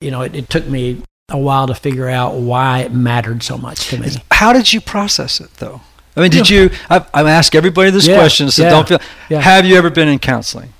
you 0.00 0.10
know, 0.10 0.22
it, 0.22 0.34
it 0.34 0.50
took 0.50 0.66
me 0.66 1.02
a 1.28 1.38
while 1.38 1.66
to 1.66 1.74
figure 1.74 2.08
out 2.08 2.34
why 2.34 2.80
it 2.80 2.92
mattered 2.92 3.42
so 3.42 3.58
much 3.58 3.88
to 3.88 3.98
me. 3.98 4.08
How 4.30 4.52
did 4.52 4.72
you 4.72 4.80
process 4.80 5.40
it, 5.40 5.52
though? 5.54 5.82
I 6.16 6.22
mean, 6.22 6.30
did 6.30 6.48
you? 6.48 6.70
I, 6.88 7.04
I 7.12 7.30
ask 7.30 7.54
everybody 7.54 7.90
this 7.90 8.06
yeah, 8.06 8.16
question, 8.16 8.50
so 8.50 8.62
yeah, 8.62 8.70
don't 8.70 8.88
feel. 8.88 8.98
Yeah. 9.28 9.40
Have 9.40 9.66
you 9.66 9.76
ever 9.76 9.90
been 9.90 10.08
in 10.08 10.18
counseling? 10.18 10.72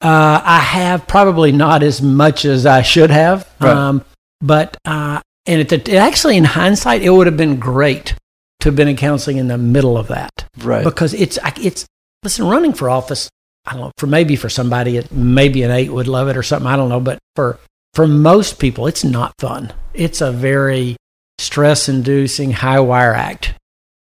Uh, 0.00 0.42
I 0.44 0.58
have 0.58 1.06
probably 1.06 1.52
not 1.52 1.84
as 1.84 2.02
much 2.02 2.44
as 2.44 2.66
I 2.66 2.82
should 2.82 3.10
have. 3.10 3.48
Right. 3.60 3.70
Um, 3.70 4.04
but 4.40 4.76
uh, 4.84 5.20
and 5.46 5.60
it, 5.60 5.72
it, 5.72 5.88
actually, 5.90 6.36
in 6.36 6.44
hindsight, 6.44 7.02
it 7.02 7.10
would 7.10 7.26
have 7.26 7.36
been 7.36 7.60
great 7.60 8.14
to 8.60 8.68
have 8.68 8.76
been 8.76 8.88
in 8.88 8.96
counseling 8.96 9.38
in 9.38 9.48
the 9.48 9.58
middle 9.58 9.96
of 9.96 10.08
that. 10.08 10.46
Right. 10.58 10.84
Because 10.84 11.14
it's, 11.14 11.38
it's, 11.60 11.86
listen, 12.22 12.46
running 12.46 12.72
for 12.72 12.88
office, 12.88 13.28
I 13.66 13.72
don't 13.72 13.80
know, 13.80 13.92
for 13.98 14.06
maybe 14.06 14.36
for 14.36 14.48
somebody, 14.48 14.98
it, 14.98 15.10
maybe 15.12 15.62
an 15.62 15.70
eight 15.70 15.92
would 15.92 16.08
love 16.08 16.28
it 16.28 16.36
or 16.36 16.42
something. 16.42 16.66
I 16.66 16.76
don't 16.76 16.88
know. 16.88 17.00
But 17.00 17.18
for, 17.34 17.58
for 17.94 18.06
most 18.06 18.58
people, 18.58 18.86
it's 18.86 19.04
not 19.04 19.34
fun. 19.38 19.72
It's 19.94 20.20
a 20.20 20.30
very 20.30 20.96
stress 21.38 21.88
inducing 21.88 22.52
high 22.52 22.80
wire 22.80 23.14
act. 23.14 23.54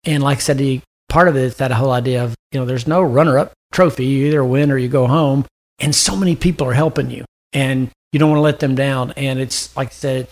And 0.06 0.24
like 0.24 0.38
I 0.38 0.41
said, 0.41 0.58
the, 0.58 0.82
part 1.10 1.28
of 1.28 1.36
it 1.36 1.44
is 1.44 1.58
that 1.58 1.72
whole 1.72 1.91
idea 1.91 2.24
of, 2.24 2.36
you 2.52 2.60
know, 2.60 2.65
there's 2.65 2.88
no 2.88 3.02
runner 3.02 3.38
up 3.38 3.54
trophy. 3.72 4.06
You 4.06 4.28
either 4.28 4.44
win 4.44 4.72
or 4.72 4.78
you 4.78 4.88
go 4.88 5.08
home. 5.08 5.46
And 5.80 5.94
so 5.94 6.15
many 6.15 6.36
people 6.36 6.68
are 6.68 6.74
helping 6.74 7.10
you 7.10 7.26
and 7.52 7.89
you 8.12 8.20
don't 8.20 8.30
want 8.30 8.38
to 8.38 8.44
let 8.44 8.60
them 8.60 8.76
down. 8.76 9.12
And 9.18 9.39
it's 9.39 9.76
like 9.76 9.89
I 9.89 9.91
said, 9.91 10.28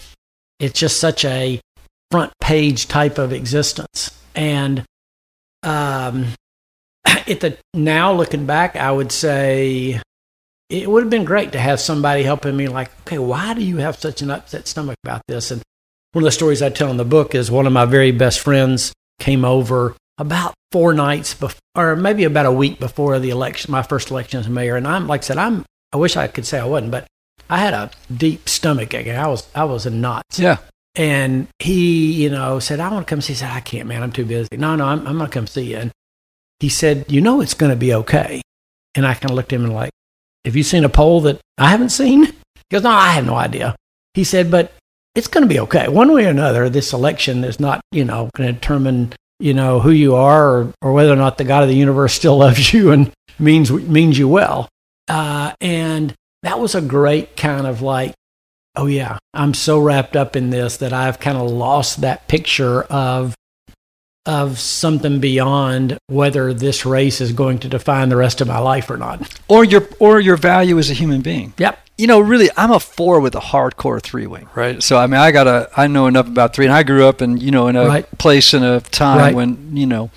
it's 0.60 0.80
just 0.80 1.00
such 1.00 1.26
a 1.26 1.60
front 2.12 2.32
page 2.40 2.88
type 2.88 3.18
of 3.18 3.34
existence. 3.34 4.18
And 4.36 4.86
um, 5.64 6.28
at 7.06 7.40
the 7.40 7.58
now 7.74 8.14
looking 8.14 8.46
back, 8.46 8.76
I 8.76 8.92
would 8.92 9.12
say 9.12 10.02
it 10.70 10.90
would 10.90 11.04
have 11.04 11.10
been 11.10 11.26
great 11.26 11.52
to 11.52 11.60
have 11.60 11.80
somebody 11.80 12.24
helping 12.24 12.56
me. 12.56 12.68
Like, 12.68 12.92
okay, 13.02 13.18
why 13.18 13.54
do 13.54 13.62
you 13.64 13.78
have 13.78 13.98
such 13.98 14.22
an 14.22 14.32
upset 14.32 14.68
stomach 14.68 14.98
about 15.04 15.22
this? 15.28 15.52
And 15.52 15.62
one 16.14 16.24
of 16.24 16.28
the 16.28 16.32
stories 16.32 16.62
I 16.62 16.70
tell 16.70 16.90
in 16.90 16.98
the 16.98 17.06
book 17.06 17.36
is 17.36 17.52
one 17.52 17.68
of 17.68 17.74
my 17.74 17.86
very 17.86 18.12
best 18.12 18.40
friends 18.40 18.94
came 19.24 19.46
over 19.46 19.96
about 20.18 20.54
four 20.74 20.94
nights 20.94 21.34
before, 21.34 21.62
or 21.76 21.96
maybe 21.96 22.26
about 22.26 22.46
a 22.46 22.52
week 22.52 22.78
before 22.78 23.18
the 23.20 23.30
election, 23.30 23.72
my 23.72 23.82
first 23.82 24.12
election 24.12 24.42
as 24.42 24.50
mayor. 24.50 24.76
And 24.76 24.86
I'm 24.86 25.08
like 25.08 25.22
I 25.22 25.24
said, 25.24 25.38
I'm. 25.38 25.66
I 25.94 25.98
wish 25.98 26.18
I 26.18 26.28
could 26.28 26.46
say 26.46 26.60
I 26.60 26.66
wasn't, 26.66 26.92
but 26.92 27.08
I 27.50 27.60
had 27.60 27.74
a 27.74 27.92
deep 28.16 28.50
stomach 28.50 28.94
ache. 28.94 29.08
I 29.08 29.28
was 29.28 29.48
I 29.56 29.64
was 29.64 29.86
in 29.86 30.02
knots. 30.02 30.40
Yeah. 30.40 30.58
And 30.96 31.48
he, 31.60 32.12
you 32.12 32.30
know, 32.30 32.60
said, 32.60 32.80
I 32.80 32.92
want 32.92 33.08
to 33.08 33.10
come 33.10 33.22
see. 33.22 33.34
He 33.34 33.38
said, 33.38 33.52
I 33.52 33.62
can't, 33.62 33.88
man. 33.88 34.04
I'm 34.04 34.12
too 34.12 34.26
busy. 34.26 34.50
No, 34.58 34.76
no, 34.76 34.86
I'm, 34.86 35.08
I'm 35.08 35.18
going 35.18 35.30
to 35.30 35.34
come 35.34 35.48
see 35.48 35.72
you. 35.72 35.78
And 35.78 35.92
he 36.60 36.70
said, 36.70 37.12
You 37.12 37.22
know, 37.22 37.42
it's 37.42 37.56
going 37.56 37.72
to 37.72 37.76
be 37.76 37.94
okay. 37.94 38.42
And 38.94 39.06
I 39.06 39.14
kind 39.14 39.32
of 39.32 39.36
looked 39.36 39.54
at 39.54 39.56
him 39.58 39.66
and 39.66 39.74
like, 39.74 39.92
Have 40.46 40.56
you 40.56 40.64
seen 40.64 40.84
a 40.84 40.90
poll 40.90 41.22
that 41.22 41.40
I 41.58 41.70
haven't 41.70 41.90
seen? 41.90 42.26
He 42.26 42.34
goes, 42.72 42.84
No, 42.84 42.92
I 42.92 43.10
have 43.12 43.26
no 43.26 43.36
idea. 43.36 43.76
He 44.14 44.24
said, 44.24 44.52
But 44.52 44.74
it's 45.16 45.28
going 45.28 45.44
to 45.44 45.54
be 45.54 45.60
okay. 45.62 45.88
One 45.88 46.12
way 46.12 46.26
or 46.26 46.30
another, 46.30 46.70
this 46.70 46.94
election 46.94 47.44
is 47.44 47.60
not, 47.60 47.82
you 47.92 48.04
know, 48.04 48.30
going 48.36 48.48
to 48.48 48.54
determine, 48.54 49.14
you 49.40 49.54
know, 49.54 49.80
who 49.80 49.92
you 49.92 50.16
are 50.16 50.50
or, 50.50 50.74
or 50.82 50.94
whether 50.94 51.14
or 51.14 51.18
not 51.18 51.38
the 51.38 51.44
God 51.44 51.64
of 51.64 51.70
the 51.70 51.76
universe 51.76 52.14
still 52.14 52.38
loves 52.40 52.74
you 52.74 52.92
and 52.92 53.12
means 53.40 53.72
means 53.72 54.18
you 54.18 54.28
well. 54.28 54.70
Uh, 55.08 55.54
and 55.62 56.14
that 56.44 56.60
was 56.60 56.76
a 56.76 56.82
great 56.82 57.36
kind 57.36 57.68
of 57.68 57.82
like, 57.82 58.14
oh 58.76 58.88
yeah, 58.88 59.18
I'm 59.34 59.54
so 59.54 59.80
wrapped 59.80 60.16
up 60.16 60.36
in 60.36 60.50
this 60.50 60.78
that 60.78 60.94
I've 60.94 61.20
kind 61.20 61.38
of 61.38 61.50
lost 61.50 62.02
that 62.02 62.28
picture 62.28 62.84
of 62.84 63.36
of 64.26 64.58
something 64.58 65.20
beyond 65.20 65.98
whether 66.08 66.54
this 66.54 66.86
race 66.86 67.20
is 67.20 67.34
going 67.34 67.60
to 67.60 67.68
define 67.68 68.08
the 68.08 68.16
rest 68.16 68.40
of 68.40 68.48
my 68.48 68.60
life 68.60 68.90
or 68.90 68.98
not. 68.98 69.40
Or 69.48 69.64
your 69.64 69.88
or 70.00 70.20
your 70.20 70.38
value 70.38 70.80
as 70.80 70.90
a 70.90 70.94
human 70.94 71.22
being. 71.22 71.54
Yep. 71.58 71.80
You 71.98 72.08
know, 72.08 72.20
really, 72.20 72.50
I'm 72.58 72.72
a 72.72 72.80
four 72.80 73.20
with 73.20 73.36
a 73.36 73.40
hardcore 73.40 74.02
three 74.02 74.26
wing, 74.26 74.48
right? 74.56 74.82
So 74.82 74.98
I 74.98 75.06
mean, 75.06 75.20
I 75.20 75.32
got 75.32 75.48
a, 75.48 75.70
I 75.78 75.86
know 75.88 76.08
enough 76.08 76.28
about 76.28 76.56
three, 76.56 76.66
and 76.66 76.74
I 76.74 76.82
grew 76.84 77.06
up 77.08 77.22
in, 77.22 77.38
you 77.38 77.52
know, 77.52 77.68
in 77.68 77.76
a 77.76 77.86
Right. 77.88 78.18
place 78.18 78.54
in 78.56 78.64
a 78.64 78.82
time 78.82 79.18
Right. 79.20 79.36
when, 79.36 79.78
you 79.78 79.86
know, 79.86 80.10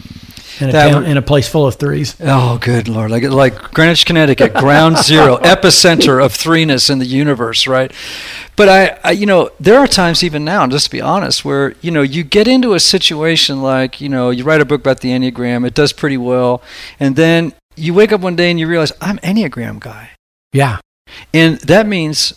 In 0.59 0.71
a, 0.71 0.73
town, 0.73 0.95
would- 1.03 1.09
in 1.11 1.19
a 1.19 1.23
place 1.23 1.47
full 1.47 1.67
of 1.67 1.75
threes. 1.75 2.17
Oh, 2.19 2.57
good 2.57 2.89
lord! 2.89 3.11
Like 3.11 3.25
like 3.25 3.73
Greenwich, 3.75 4.07
Connecticut, 4.07 4.55
ground 4.55 4.97
zero, 4.97 5.37
epicenter 5.43 6.25
of 6.25 6.33
threeness 6.33 6.89
in 6.89 6.99
the 6.99 7.05
universe, 7.05 7.67
right? 7.67 7.93
But 8.57 8.71
I, 8.71 8.99
I, 9.05 9.11
you 9.11 9.27
know, 9.27 9.51
there 9.61 9.79
are 9.79 9.87
times 9.87 10.25
even 10.25 10.47
now, 10.47 10.67
just 10.67 10.87
to 10.87 10.91
be 10.91 11.03
honest, 11.03 11.45
where 11.45 11.75
you 11.83 11.91
know 11.91 12.01
you 12.01 12.25
get 12.25 12.49
into 12.49 12.73
a 12.73 12.81
situation 12.81 13.61
like 13.61 14.01
you 14.01 14.09
know 14.09 14.31
you 14.31 14.45
write 14.45 14.63
a 14.63 14.65
book 14.65 14.81
about 14.81 15.01
the 15.01 15.11
enneagram, 15.11 15.67
it 15.67 15.75
does 15.75 15.93
pretty 15.93 16.17
well, 16.17 16.63
and 16.99 17.17
then 17.17 17.53
you 17.77 17.93
wake 17.93 18.13
up 18.13 18.23
one 18.23 18.35
day 18.35 18.51
and 18.51 18.59
you 18.59 18.67
realize 18.67 18.93
I'm 19.03 19.19
enneagram 19.19 19.79
guy, 19.79 20.13
Yeah. 20.55 20.79
And 21.33 21.59
that 21.61 21.87
means, 21.87 22.35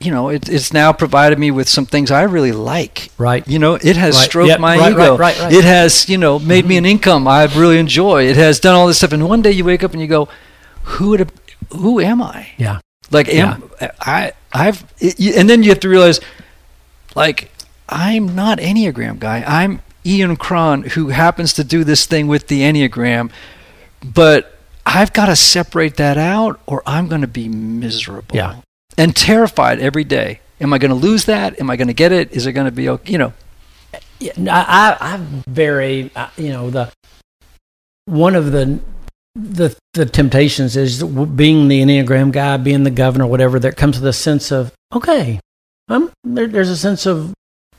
you 0.00 0.10
know, 0.10 0.28
it, 0.28 0.48
it's 0.48 0.72
now 0.72 0.92
provided 0.92 1.38
me 1.38 1.50
with 1.50 1.68
some 1.68 1.86
things 1.86 2.10
I 2.10 2.22
really 2.22 2.52
like. 2.52 3.10
Right. 3.18 3.46
You 3.46 3.58
know, 3.58 3.74
it 3.74 3.96
has 3.96 4.16
Right. 4.16 4.24
stroked 4.24 4.48
Yep. 4.48 4.60
my 4.60 4.78
Right, 4.78 4.92
ego. 4.92 5.16
right. 5.16 5.36
It 5.52 5.64
has, 5.64 6.08
you 6.08 6.18
know, 6.18 6.38
made 6.38 6.66
me 6.66 6.76
an 6.76 6.84
mm-hmm. 6.84 6.90
income 6.92 7.28
I 7.28 7.44
really 7.44 7.78
enjoy. 7.78 8.26
It 8.26 8.36
has 8.36 8.58
done 8.60 8.74
all 8.74 8.86
this 8.86 8.98
stuff. 8.98 9.12
And 9.12 9.28
one 9.28 9.42
day 9.42 9.52
you 9.52 9.64
wake 9.64 9.84
up 9.84 9.92
and 9.92 10.00
you 10.00 10.08
go, 10.08 10.28
"Who 10.84 11.10
would? 11.10 11.30
Who 11.70 12.00
am 12.00 12.20
I? 12.20 12.48
Yeah. 12.56 12.80
Like, 13.10 13.28
am 13.28 13.62
I? 14.00 14.32
I've, 14.52 14.84
it, 14.98 15.36
and 15.36 15.48
then 15.48 15.62
you 15.62 15.70
have 15.70 15.80
to 15.80 15.88
realize, 15.88 16.20
like, 17.14 17.50
I'm 17.88 18.34
not 18.34 18.58
Enneagram 18.58 19.18
guy. 19.18 19.44
I'm 19.46 19.80
Ian 20.04 20.36
Cron, 20.36 20.82
who 20.82 21.08
happens 21.08 21.52
to 21.54 21.64
do 21.64 21.84
this 21.84 22.06
thing 22.06 22.26
with 22.26 22.48
the 22.48 22.62
Enneagram, 22.62 23.30
but 24.04 24.58
I've 24.84 25.12
got 25.12 25.26
to 25.26 25.36
separate 25.36 25.96
that 25.96 26.18
out, 26.18 26.60
or 26.66 26.82
I'm 26.86 27.08
going 27.08 27.20
to 27.20 27.26
be 27.26 27.48
miserable. 27.48 28.34
Yeah. 28.34 28.56
And 28.98 29.16
terrified 29.16 29.80
every 29.80 30.04
day. 30.04 30.40
Am 30.60 30.72
I 30.72 30.78
going 30.78 30.90
to 30.90 30.94
lose 30.94 31.24
that? 31.24 31.60
Am 31.60 31.70
I 31.70 31.76
going 31.76 31.88
to 31.88 31.94
get 31.94 32.12
it? 32.12 32.32
Is 32.32 32.46
it 32.46 32.52
going 32.52 32.66
to 32.66 32.72
be 32.72 32.88
okay? 32.88 33.12
You 33.12 33.18
know, 33.18 33.32
I, 34.22 34.96
I, 35.00 35.14
I'm 35.14 35.42
very, 35.48 36.10
uh, 36.14 36.28
you 36.36 36.50
know, 36.50 36.70
the 36.70 36.92
one 38.06 38.34
of 38.34 38.52
the 38.52 38.80
the 39.34 39.74
the 39.94 40.06
temptations 40.06 40.76
is 40.76 41.02
being 41.02 41.68
the 41.68 41.80
enneagram 41.80 42.32
guy, 42.32 42.56
being 42.56 42.84
the 42.84 42.90
governor, 42.90 43.26
whatever. 43.26 43.58
There 43.58 43.72
comes 43.72 43.98
with 43.98 44.06
a 44.06 44.12
sense 44.12 44.50
of 44.50 44.72
okay, 44.92 45.40
um, 45.88 46.12
there, 46.22 46.46
there's 46.46 46.70
a 46.70 46.76
sense 46.76 47.06
of 47.06 47.34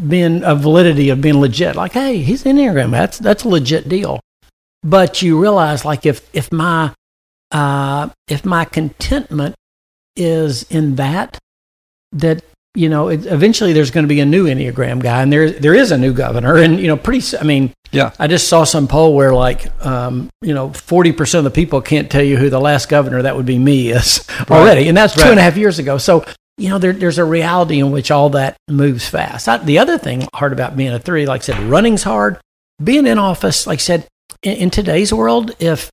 being 0.06 0.44
a 0.44 0.56
validity 0.56 1.10
of 1.10 1.22
being 1.22 1.40
legit. 1.40 1.76
Like, 1.76 1.94
hey, 1.94 2.18
he's 2.18 2.46
an 2.46 2.58
enneagram. 2.58 2.92
That's 2.92 3.20
that's 3.20 3.44
a 3.44 3.50
legit 3.50 3.88
deal. 3.88 4.20
But 4.84 5.22
you 5.22 5.40
realize, 5.42 5.86
like, 5.86 6.06
if 6.06 6.28
if 6.34 6.52
my 6.52 6.94
uh, 7.52 8.10
if 8.28 8.46
my 8.46 8.66
contentment 8.66 9.56
is 10.16 10.64
in 10.70 10.96
that, 10.96 11.38
that 12.12 12.44
you 12.76 12.90
know, 12.90 13.08
it, 13.10 13.26
eventually 13.28 13.72
there's 13.74 13.92
going 13.92 14.04
to 14.04 14.08
be 14.10 14.20
a 14.20 14.26
new 14.26 14.46
Enneagram 14.46 15.02
guy, 15.02 15.22
and 15.22 15.32
there 15.32 15.50
there 15.52 15.74
is 15.76 15.92
a 15.92 15.98
new 15.98 16.12
governor, 16.14 16.58
and 16.58 16.80
you 16.80 16.88
know, 16.88 16.98
pretty. 16.98 17.38
I 17.38 17.44
mean, 17.44 17.72
Yeah. 17.92 18.12
I 18.20 18.28
just 18.28 18.48
saw 18.48 18.64
some 18.64 18.88
poll 18.88 19.16
where 19.16 19.34
like, 19.34 19.72
um, 19.86 20.30
you 20.42 20.54
know, 20.54 20.72
forty 20.74 21.12
percent 21.12 21.46
of 21.46 21.54
the 21.54 21.56
people 21.56 21.82
can't 21.82 22.10
tell 22.12 22.24
you 22.24 22.36
who 22.38 22.50
the 22.50 22.60
last 22.60 22.90
governor 22.90 23.22
that 23.22 23.36
would 23.36 23.46
be 23.46 23.60
me 23.60 23.90
is 23.92 24.28
already, 24.50 24.88
and 24.90 24.98
that's 24.98 25.14
two 25.14 25.22
Right. 25.22 25.32
and 25.32 25.40
a 25.40 25.44
half 25.44 25.56
years 25.58 25.80
ago. 25.80 25.98
So 25.98 26.26
you 26.58 26.70
know, 26.70 26.78
there, 26.78 26.94
there's 26.94 27.18
a 27.18 27.26
reality 27.26 27.80
in 27.80 27.90
which 27.92 28.12
all 28.12 28.30
that 28.32 28.58
moves 28.70 29.08
fast. 29.08 29.48
I, 29.50 29.58
the 29.58 29.80
other 29.80 29.98
thing 29.98 30.28
hard 30.36 30.54
about 30.54 30.76
being 30.78 30.92
a 30.94 31.00
three, 31.00 31.26
like 31.26 31.42
I 31.42 31.46
said, 31.46 31.60
running's 31.64 32.04
hard. 32.04 32.38
Being 32.84 33.08
in 33.08 33.18
office, 33.18 33.66
like 33.66 33.80
I 33.80 33.82
said, 33.82 34.08
in, 34.42 34.54
in 34.58 34.70
today's 34.70 35.14
world, 35.14 35.56
if 35.60 35.92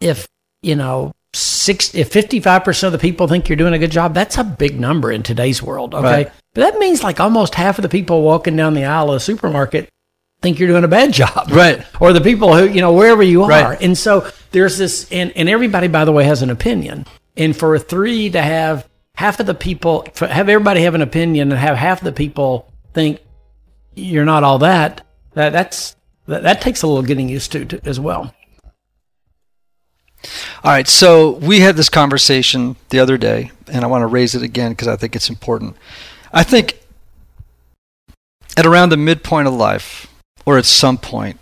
if 0.00 0.26
you 0.62 0.74
know 0.76 1.12
six 1.32 1.94
if 1.94 2.12
55% 2.12 2.84
of 2.84 2.92
the 2.92 2.98
people 2.98 3.26
think 3.26 3.48
you're 3.48 3.56
doing 3.56 3.74
a 3.74 3.78
good 3.78 3.90
job 3.90 4.14
that's 4.14 4.38
a 4.38 4.44
big 4.44 4.78
number 4.78 5.10
in 5.10 5.20
today's 5.24 5.60
world 5.60 5.92
okay 5.92 6.04
Right. 6.24 6.32
but 6.54 6.60
that 6.60 6.78
means 6.78 7.02
like 7.02 7.18
almost 7.18 7.56
half 7.56 7.76
of 7.76 7.82
the 7.82 7.88
people 7.88 8.22
walking 8.22 8.54
down 8.54 8.74
the 8.74 8.84
aisle 8.84 9.08
of 9.08 9.14
the 9.14 9.20
supermarket 9.20 9.88
think 10.42 10.60
you're 10.60 10.68
doing 10.68 10.84
a 10.84 10.88
bad 10.88 11.12
job 11.20 11.50
Right. 11.50 11.84
or 12.00 12.12
the 12.12 12.20
people 12.20 12.54
who 12.56 12.68
you 12.68 12.80
know 12.80 12.92
wherever 12.92 13.22
you 13.22 13.42
are 13.42 13.48
Right. 13.48 13.82
and 13.82 13.98
so 13.98 14.30
there's 14.52 14.78
this 14.78 15.10
and, 15.10 15.32
and 15.36 15.48
everybody 15.48 15.88
by 15.88 16.04
the 16.04 16.12
way 16.12 16.22
has 16.22 16.40
an 16.42 16.50
opinion 16.50 17.04
and 17.36 17.56
for 17.56 17.74
a 17.74 17.80
three 17.80 18.30
to 18.30 18.40
have 18.40 18.88
half 19.16 19.40
of 19.40 19.46
the 19.46 19.54
people 19.54 20.06
for, 20.14 20.28
have 20.28 20.48
everybody 20.48 20.82
have 20.82 20.94
an 20.94 21.02
opinion 21.02 21.50
and 21.50 21.58
have 21.60 21.76
half 21.76 22.00
the 22.00 22.12
people 22.12 22.70
think 22.92 23.18
you're 23.96 24.24
not 24.24 24.44
all 24.44 24.58
that 24.58 25.04
that 25.32 25.52
that's 25.52 25.96
that, 26.26 26.42
that 26.42 26.60
takes 26.60 26.82
a 26.82 26.86
little 26.86 27.02
getting 27.02 27.28
used 27.28 27.52
to, 27.52 27.64
to 27.64 27.80
as 27.84 27.98
well 28.00 28.34
All 30.62 30.70
right, 30.70 30.88
so 30.88 31.32
we 31.32 31.60
had 31.60 31.76
this 31.76 31.90
conversation 31.90 32.76
the 32.88 32.98
other 32.98 33.18
day, 33.18 33.50
and 33.70 33.84
I 33.84 33.86
want 33.88 34.02
to 34.02 34.06
raise 34.06 34.34
it 34.34 34.42
again 34.42 34.72
because 34.72 34.88
I 34.88 34.96
think 34.96 35.14
it's 35.14 35.28
important. 35.28 35.76
I 36.32 36.42
think 36.42 36.78
at 38.56 38.64
around 38.64 38.88
the 38.88 38.96
midpoint 38.96 39.48
of 39.48 39.54
life, 39.54 40.06
or 40.46 40.56
at 40.56 40.64
some 40.64 40.96
point, 40.96 41.38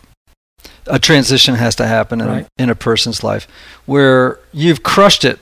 a 0.86 0.98
transition 0.98 1.54
has 1.54 1.76
to 1.76 1.86
happen 1.86 2.20
in, 2.20 2.26
Right. 2.26 2.46
in 2.58 2.70
a 2.70 2.74
person's 2.74 3.22
life 3.22 3.46
where 3.86 4.40
you've 4.52 4.82
crushed 4.82 5.24
it. 5.24 5.38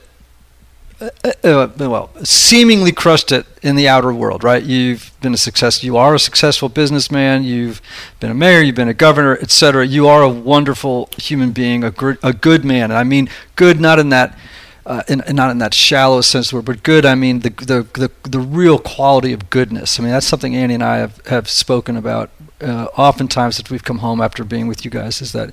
Uh, 1.01 1.31
uh, 1.43 1.67
well, 1.79 2.11
seemingly 2.23 2.91
crushed 2.91 3.31
it 3.31 3.47
in 3.63 3.75
the 3.75 3.87
outer 3.87 4.13
world, 4.13 4.43
right? 4.43 4.61
You've 4.61 5.11
been 5.19 5.33
a 5.33 5.37
success. 5.37 5.83
You 5.83 5.97
are 5.97 6.13
a 6.13 6.19
successful 6.19 6.69
businessman. 6.69 7.43
You've 7.43 7.81
been 8.19 8.29
a 8.29 8.35
mayor. 8.35 8.61
You've 8.61 8.75
been 8.75 8.87
a 8.87 8.93
governor, 8.93 9.35
etc. 9.41 9.87
You 9.87 10.07
are 10.07 10.21
a 10.21 10.29
wonderful 10.29 11.09
human 11.17 11.53
being, 11.53 11.83
a 11.83 11.89
good, 11.89 12.19
a 12.21 12.33
good 12.33 12.63
man. 12.63 12.91
And 12.91 12.93
I 12.93 13.03
mean 13.03 13.29
good, 13.55 13.81
not 13.81 13.97
in 13.97 14.09
that, 14.09 14.37
uh, 14.85 15.01
in, 15.07 15.23
not 15.29 15.49
in 15.49 15.57
that 15.57 15.73
shallow 15.73 16.21
sense 16.21 16.47
of 16.47 16.51
the 16.51 16.55
word, 16.57 16.65
but 16.65 16.83
good. 16.83 17.03
I 17.03 17.15
mean 17.15 17.39
the, 17.39 17.49
the 17.49 17.87
the 17.93 18.29
the 18.29 18.39
real 18.39 18.77
quality 18.77 19.33
of 19.33 19.49
goodness. 19.49 19.99
I 19.99 20.03
mean 20.03 20.11
that's 20.11 20.27
something 20.27 20.55
Annie 20.55 20.75
and 20.75 20.83
I 20.83 20.97
have 20.97 21.25
have 21.25 21.49
spoken 21.49 21.97
about 21.97 22.29
uh, 22.61 22.89
oftentimes 22.95 23.57
that 23.57 23.71
we've 23.71 23.83
come 23.83 23.99
home 23.99 24.21
after 24.21 24.43
being 24.43 24.67
with 24.67 24.85
you 24.85 24.91
guys. 24.91 25.19
Is 25.19 25.31
that 25.31 25.51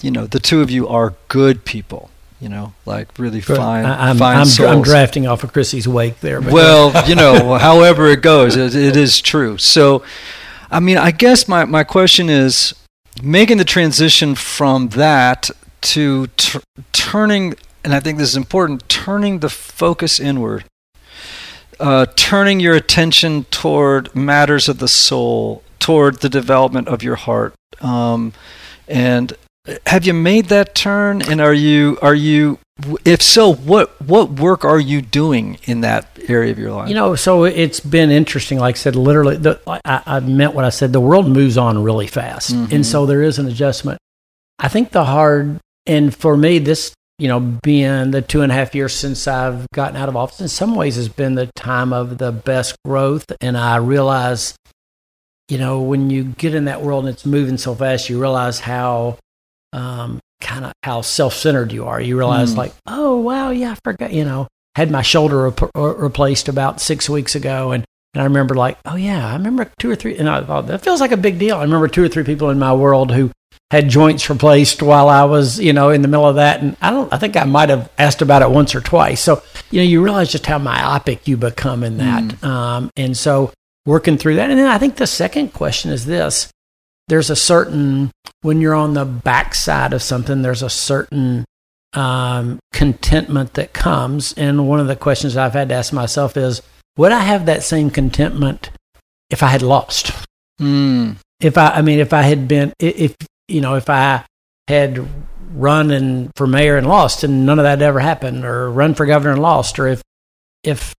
you 0.00 0.10
know 0.10 0.26
the 0.26 0.40
two 0.40 0.60
of 0.60 0.72
you 0.72 0.88
are 0.88 1.14
good 1.28 1.64
people. 1.64 2.10
You 2.42 2.48
know, 2.48 2.74
like 2.86 3.20
really 3.20 3.40
fine, 3.40 3.84
I, 3.84 4.10
am 4.10 4.18
fine 4.18 4.38
I'm, 4.38 4.46
souls. 4.46 4.68
I'm 4.68 4.82
drafting 4.82 5.28
off 5.28 5.44
of 5.44 5.52
Crissy's 5.52 5.86
wake 5.86 6.18
there. 6.18 6.40
But 6.40 6.52
Well, 6.52 7.08
you 7.08 7.14
know, 7.14 7.54
however 7.58 8.08
it 8.08 8.20
goes, 8.20 8.56
it, 8.56 8.74
it 8.74 8.96
is 8.96 9.20
true. 9.20 9.58
So, 9.58 10.02
I 10.68 10.80
mean, 10.80 10.98
I 10.98 11.12
guess 11.12 11.46
my, 11.46 11.64
my 11.66 11.84
question 11.84 12.28
is 12.28 12.74
making 13.22 13.58
the 13.58 13.64
transition 13.64 14.34
from 14.34 14.88
that 14.88 15.50
to 15.82 16.26
t- 16.36 16.58
turning, 16.90 17.54
and 17.84 17.94
I 17.94 18.00
think 18.00 18.18
this 18.18 18.30
is 18.30 18.36
important, 18.36 18.88
turning 18.88 19.38
the 19.38 19.48
focus 19.48 20.18
inward, 20.18 20.64
uh, 21.78 22.06
turning 22.16 22.58
your 22.58 22.74
attention 22.74 23.44
toward 23.52 24.12
matters 24.16 24.68
of 24.68 24.80
the 24.80 24.88
soul, 24.88 25.62
toward 25.78 26.22
the 26.22 26.28
development 26.28 26.88
of 26.88 27.04
your 27.04 27.14
heart. 27.16 27.54
Um, 27.80 28.32
and 28.88 29.32
have 29.86 30.04
you 30.06 30.14
made 30.14 30.46
that 30.46 30.74
turn? 30.74 31.22
And 31.22 31.40
are 31.40 31.54
you, 31.54 31.98
are 32.02 32.14
you, 32.14 32.58
if 33.04 33.22
so, 33.22 33.52
what 33.54 34.00
what 34.02 34.30
work 34.40 34.64
are 34.64 34.80
you 34.80 35.02
doing 35.02 35.58
in 35.64 35.82
that 35.82 36.08
area 36.26 36.50
of 36.50 36.58
your 36.58 36.72
life? 36.72 36.88
you 36.88 36.94
know, 36.94 37.14
so 37.14 37.44
it's 37.44 37.80
been 37.80 38.10
interesting. 38.10 38.58
Like 38.58 38.74
I 38.76 38.78
said, 38.78 38.96
literally, 38.96 39.36
the, 39.36 39.60
I, 39.66 40.02
I 40.06 40.20
meant 40.20 40.54
what 40.54 40.64
I 40.64 40.70
said. 40.70 40.92
The 40.92 41.00
world 41.00 41.28
moves 41.28 41.56
on 41.58 41.82
really 41.82 42.06
fast, 42.06 42.52
Mhm. 42.54 42.72
and 42.72 42.86
so 42.86 43.06
there 43.06 43.22
is 43.22 43.38
an 43.38 43.46
adjustment. 43.46 43.98
I 44.58 44.68
think 44.68 44.90
the 44.90 45.04
hard, 45.04 45.58
and 45.86 46.14
for 46.14 46.36
me, 46.36 46.58
this, 46.58 46.92
you 47.18 47.28
know, 47.28 47.40
being 47.40 48.10
the 48.10 48.22
two 48.22 48.40
and 48.42 48.50
a 48.50 48.54
half 48.54 48.74
years 48.74 48.94
since 48.94 49.28
I've 49.28 49.66
gotten 49.74 49.96
out 49.96 50.08
of 50.08 50.16
office, 50.16 50.40
in 50.40 50.48
some 50.48 50.74
ways 50.74 50.96
has 50.96 51.08
been 51.08 51.34
the 51.34 51.46
time 51.54 51.92
of 51.92 52.18
the 52.18 52.32
best 52.32 52.74
growth. 52.84 53.26
And 53.40 53.56
I 53.56 53.76
realize, 53.76 54.54
you 55.48 55.58
know, 55.58 55.80
when 55.82 56.10
you 56.10 56.24
get 56.24 56.54
in 56.54 56.64
that 56.64 56.82
world 56.82 57.04
and 57.06 57.14
it's 57.14 57.26
moving 57.26 57.58
so 57.58 57.74
fast, 57.74 58.08
you 58.08 58.20
realize 58.20 58.60
how 58.60 59.18
um, 59.72 60.20
kind 60.40 60.64
of 60.64 60.72
how 60.82 61.00
self-centered 61.02 61.72
you 61.72 61.86
are. 61.86 62.00
You 62.00 62.16
realize 62.18 62.54
Mm. 62.54 62.58
like, 62.58 62.72
oh 62.86 63.16
wow, 63.18 63.50
yeah, 63.50 63.72
I 63.72 63.76
forgot. 63.84 64.12
You 64.12 64.24
know, 64.24 64.48
had 64.74 64.90
my 64.90 65.02
shoulder 65.02 65.42
rep- 65.50 65.70
replaced 65.74 66.48
about 66.48 66.80
six 66.80 67.08
weeks 67.08 67.34
ago, 67.34 67.72
and 67.72 67.84
and 68.14 68.20
I 68.20 68.24
remember 68.24 68.54
like, 68.54 68.76
oh 68.84 68.96
yeah, 68.96 69.26
I 69.26 69.32
remember 69.34 69.70
two 69.78 69.90
or 69.90 69.96
three, 69.96 70.18
and 70.18 70.28
I 70.28 70.42
thought 70.42 70.66
that 70.66 70.82
feels 70.82 71.00
like 71.00 71.12
a 71.12 71.16
big 71.16 71.38
deal. 71.38 71.56
I 71.56 71.62
remember 71.62 71.88
two 71.88 72.04
or 72.04 72.08
three 72.08 72.24
people 72.24 72.50
in 72.50 72.58
my 72.58 72.74
world 72.74 73.10
who 73.10 73.30
had 73.70 73.88
joints 73.88 74.28
replaced 74.28 74.82
while 74.82 75.08
I 75.08 75.24
was, 75.24 75.58
you 75.58 75.72
know, 75.72 75.88
in 75.88 76.02
the 76.02 76.08
middle 76.08 76.28
of 76.28 76.34
that, 76.36 76.60
and 76.60 76.76
I 76.82 76.90
don't, 76.90 77.10
I 77.10 77.16
think 77.16 77.38
I 77.38 77.44
might 77.44 77.70
have 77.70 77.90
asked 77.96 78.20
about 78.20 78.42
it 78.42 78.50
once 78.50 78.74
or 78.74 78.82
twice. 78.82 79.22
So 79.22 79.42
you 79.70 79.80
know, 79.80 79.84
you 79.86 80.02
realize 80.04 80.30
just 80.30 80.44
how 80.44 80.58
myopic 80.58 81.26
you 81.26 81.38
become 81.38 81.82
in 81.82 81.96
that, 81.98 82.44
um, 82.44 82.90
and 82.96 83.16
so 83.16 83.50
working 83.86 84.18
through 84.18 84.36
that. 84.36 84.50
And 84.50 84.58
then 84.58 84.66
I 84.68 84.76
think 84.76 84.96
the 84.96 85.06
second 85.06 85.54
question 85.54 85.90
is 85.90 86.04
this 86.04 86.50
there's 87.12 87.28
a 87.28 87.36
certain, 87.36 88.10
when 88.40 88.62
you're 88.62 88.74
on 88.74 88.94
the 88.94 89.04
backside 89.04 89.92
of 89.92 90.02
something, 90.02 90.40
there's 90.40 90.62
a 90.62 90.70
certain 90.70 91.44
um, 91.92 92.58
contentment 92.72 93.52
that 93.52 93.74
comes. 93.74 94.32
And 94.32 94.66
one 94.66 94.80
of 94.80 94.86
the 94.86 94.96
questions 94.96 95.36
I've 95.36 95.52
had 95.52 95.68
to 95.68 95.74
ask 95.74 95.92
myself 95.92 96.38
is, 96.38 96.62
would 96.96 97.12
I 97.12 97.18
have 97.18 97.44
that 97.44 97.64
same 97.64 97.90
contentment 97.90 98.70
if 99.28 99.42
I 99.42 99.48
had 99.48 99.60
lost? 99.60 100.26
Mm. 100.58 101.16
If 101.38 101.58
I, 101.58 101.72
I 101.72 101.82
mean, 101.82 101.98
if 101.98 102.14
I 102.14 102.22
had 102.22 102.48
been, 102.48 102.72
if, 102.78 103.14
you 103.46 103.60
know, 103.60 103.74
if 103.74 103.90
I 103.90 104.24
had 104.66 105.06
run 105.52 105.90
and 105.90 106.30
for 106.34 106.46
mayor 106.46 106.78
and 106.78 106.86
lost 106.86 107.24
and 107.24 107.44
none 107.44 107.58
of 107.58 107.64
that 107.64 107.82
ever 107.82 108.00
happened 108.00 108.42
or 108.46 108.70
run 108.70 108.94
for 108.94 109.04
governor 109.04 109.32
and 109.32 109.42
lost, 109.42 109.78
or 109.78 109.86
if, 109.86 110.00
if 110.64 110.94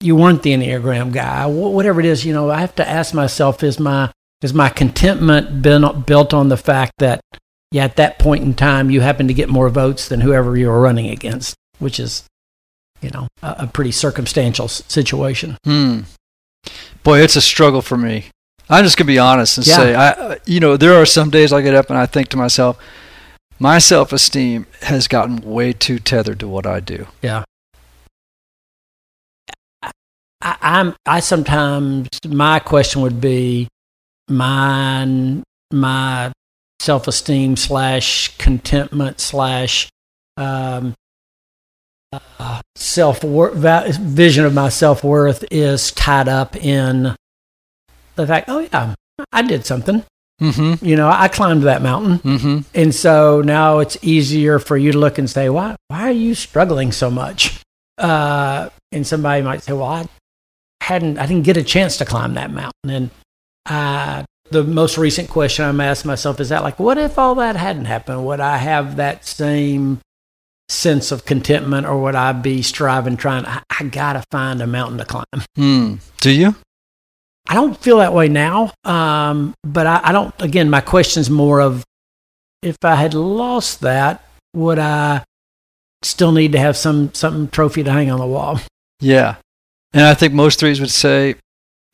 you 0.00 0.14
weren't 0.14 0.42
the 0.42 0.52
Enneagram 0.52 1.10
guy, 1.10 1.46
whatever 1.46 2.00
it 2.00 2.06
is, 2.06 2.26
you 2.26 2.34
know, 2.34 2.50
I 2.50 2.60
have 2.60 2.74
to 2.74 2.86
ask 2.86 3.14
myself, 3.14 3.62
is 3.62 3.80
my, 3.80 4.10
is 4.42 4.54
my 4.54 4.68
contentment 4.68 5.62
been 5.62 6.02
built 6.02 6.32
on 6.32 6.48
the 6.48 6.56
fact 6.56 6.92
that 6.98 7.20
yeah, 7.70 7.84
at 7.84 7.96
that 7.96 8.18
point 8.18 8.44
in 8.44 8.54
time, 8.54 8.90
you 8.90 9.00
happen 9.00 9.28
to 9.28 9.34
get 9.34 9.48
more 9.48 9.68
votes 9.68 10.08
than 10.08 10.20
whoever 10.20 10.56
you 10.56 10.68
were 10.68 10.80
running 10.80 11.10
against, 11.10 11.54
which 11.78 12.00
is, 12.00 12.24
you 13.02 13.10
know, 13.10 13.28
a, 13.42 13.56
a 13.58 13.66
pretty 13.66 13.92
circumstantial 13.92 14.68
situation. 14.68 15.58
Hmm. 15.64 16.00
Boy, 17.02 17.20
it's 17.20 17.36
a 17.36 17.42
struggle 17.42 17.82
for 17.82 17.98
me. 17.98 18.26
I'm 18.70 18.84
just 18.84 18.96
gonna 18.96 19.06
be 19.06 19.18
honest 19.18 19.58
and 19.58 19.66
yeah. 19.66 19.76
say, 19.76 19.94
I, 19.94 20.38
you 20.46 20.60
know, 20.60 20.76
there 20.76 20.94
are 20.94 21.06
some 21.06 21.30
days 21.30 21.52
I 21.52 21.62
get 21.62 21.74
up 21.74 21.90
and 21.90 21.98
I 21.98 22.06
think 22.06 22.28
to 22.28 22.36
myself, 22.36 22.78
my 23.58 23.78
self-esteem 23.78 24.66
has 24.82 25.08
gotten 25.08 25.38
way 25.38 25.72
too 25.72 25.98
tethered 25.98 26.40
to 26.40 26.48
what 26.48 26.66
I 26.66 26.80
do. 26.80 27.06
Yeah. 27.22 27.44
I, 30.40 30.56
I'm. 30.60 30.94
I 31.04 31.20
sometimes 31.20 32.08
my 32.26 32.60
question 32.60 33.02
would 33.02 33.20
be, 33.20 33.68
mine, 34.28 35.42
my 35.72 36.32
self 36.80 37.08
esteem 37.08 37.56
slash 37.56 38.36
contentment 38.38 39.20
slash 39.20 39.88
um, 40.36 40.94
uh, 42.12 42.62
self 42.74 43.20
vision 43.20 44.44
of 44.44 44.54
my 44.54 44.68
self 44.68 45.04
worth 45.04 45.44
is 45.50 45.92
tied 45.92 46.28
up 46.28 46.56
in 46.56 47.14
the 48.14 48.26
fact, 48.26 48.48
oh 48.48 48.60
yeah, 48.60 48.94
I 49.32 49.42
did 49.42 49.66
something. 49.66 50.04
Mm-hmm. 50.40 50.84
You 50.84 50.96
know, 50.96 51.08
I 51.08 51.28
climbed 51.28 51.64
that 51.64 51.82
mountain, 51.82 52.18
mm-hmm. 52.20 52.58
and 52.72 52.94
so 52.94 53.42
now 53.42 53.80
it's 53.80 53.98
easier 54.02 54.60
for 54.60 54.76
you 54.76 54.92
to 54.92 54.98
look 54.98 55.18
and 55.18 55.28
say, 55.28 55.48
"Why? 55.48 55.74
Why 55.88 56.02
are 56.02 56.12
you 56.12 56.36
struggling 56.36 56.92
so 56.92 57.10
much?" 57.10 57.60
Uh, 57.96 58.68
and 58.92 59.04
somebody 59.04 59.42
might 59.42 59.62
say, 59.64 59.72
"Well, 59.72 59.84
I 59.84 60.06
hadn't, 60.80 61.18
I 61.18 61.26
didn't 61.26 61.42
get 61.42 61.56
a 61.56 61.64
chance 61.64 61.96
to 61.96 62.04
climb 62.04 62.34
that 62.34 62.52
mountain," 62.52 62.90
and 62.90 63.10
I 63.68 64.24
the 64.50 64.64
most 64.64 64.98
recent 64.98 65.28
question 65.28 65.64
I'm 65.64 65.80
asking 65.80 66.08
myself 66.08 66.40
is 66.40 66.48
that 66.48 66.62
like, 66.62 66.78
what 66.78 66.98
if 66.98 67.18
all 67.18 67.34
that 67.36 67.56
hadn't 67.56 67.84
happened? 67.84 68.24
Would 68.26 68.40
I 68.40 68.56
have 68.56 68.96
that 68.96 69.26
same 69.26 70.00
sense 70.68 71.12
of 71.12 71.24
contentment 71.24 71.86
or 71.86 72.00
would 72.02 72.14
I 72.14 72.32
be 72.32 72.62
striving, 72.62 73.16
trying, 73.16 73.44
I, 73.46 73.62
I 73.78 73.84
got 73.84 74.14
to 74.14 74.24
find 74.30 74.60
a 74.60 74.66
mountain 74.66 74.98
to 74.98 75.04
climb? 75.04 75.44
Hmm. 75.56 75.94
Do 76.20 76.30
you? 76.30 76.54
I 77.48 77.54
don't 77.54 77.76
feel 77.76 77.98
that 77.98 78.12
way 78.12 78.28
now. 78.28 78.72
Um, 78.84 79.54
but 79.64 79.86
I, 79.86 80.00
I 80.04 80.12
don't, 80.12 80.34
again, 80.40 80.70
my 80.70 80.80
question's 80.80 81.30
more 81.30 81.60
of 81.60 81.84
if 82.62 82.76
I 82.82 82.96
had 82.96 83.14
lost 83.14 83.80
that, 83.80 84.24
would 84.54 84.78
I 84.78 85.24
still 86.02 86.32
need 86.32 86.52
to 86.52 86.58
have 86.58 86.76
some, 86.76 87.12
some 87.14 87.48
trophy 87.48 87.82
to 87.84 87.92
hang 87.92 88.10
on 88.10 88.18
the 88.18 88.26
wall? 88.26 88.60
Yeah. 89.00 89.36
And 89.92 90.04
I 90.04 90.14
think 90.14 90.34
most 90.34 90.58
threes 90.58 90.80
would 90.80 90.90
say, 90.90 91.36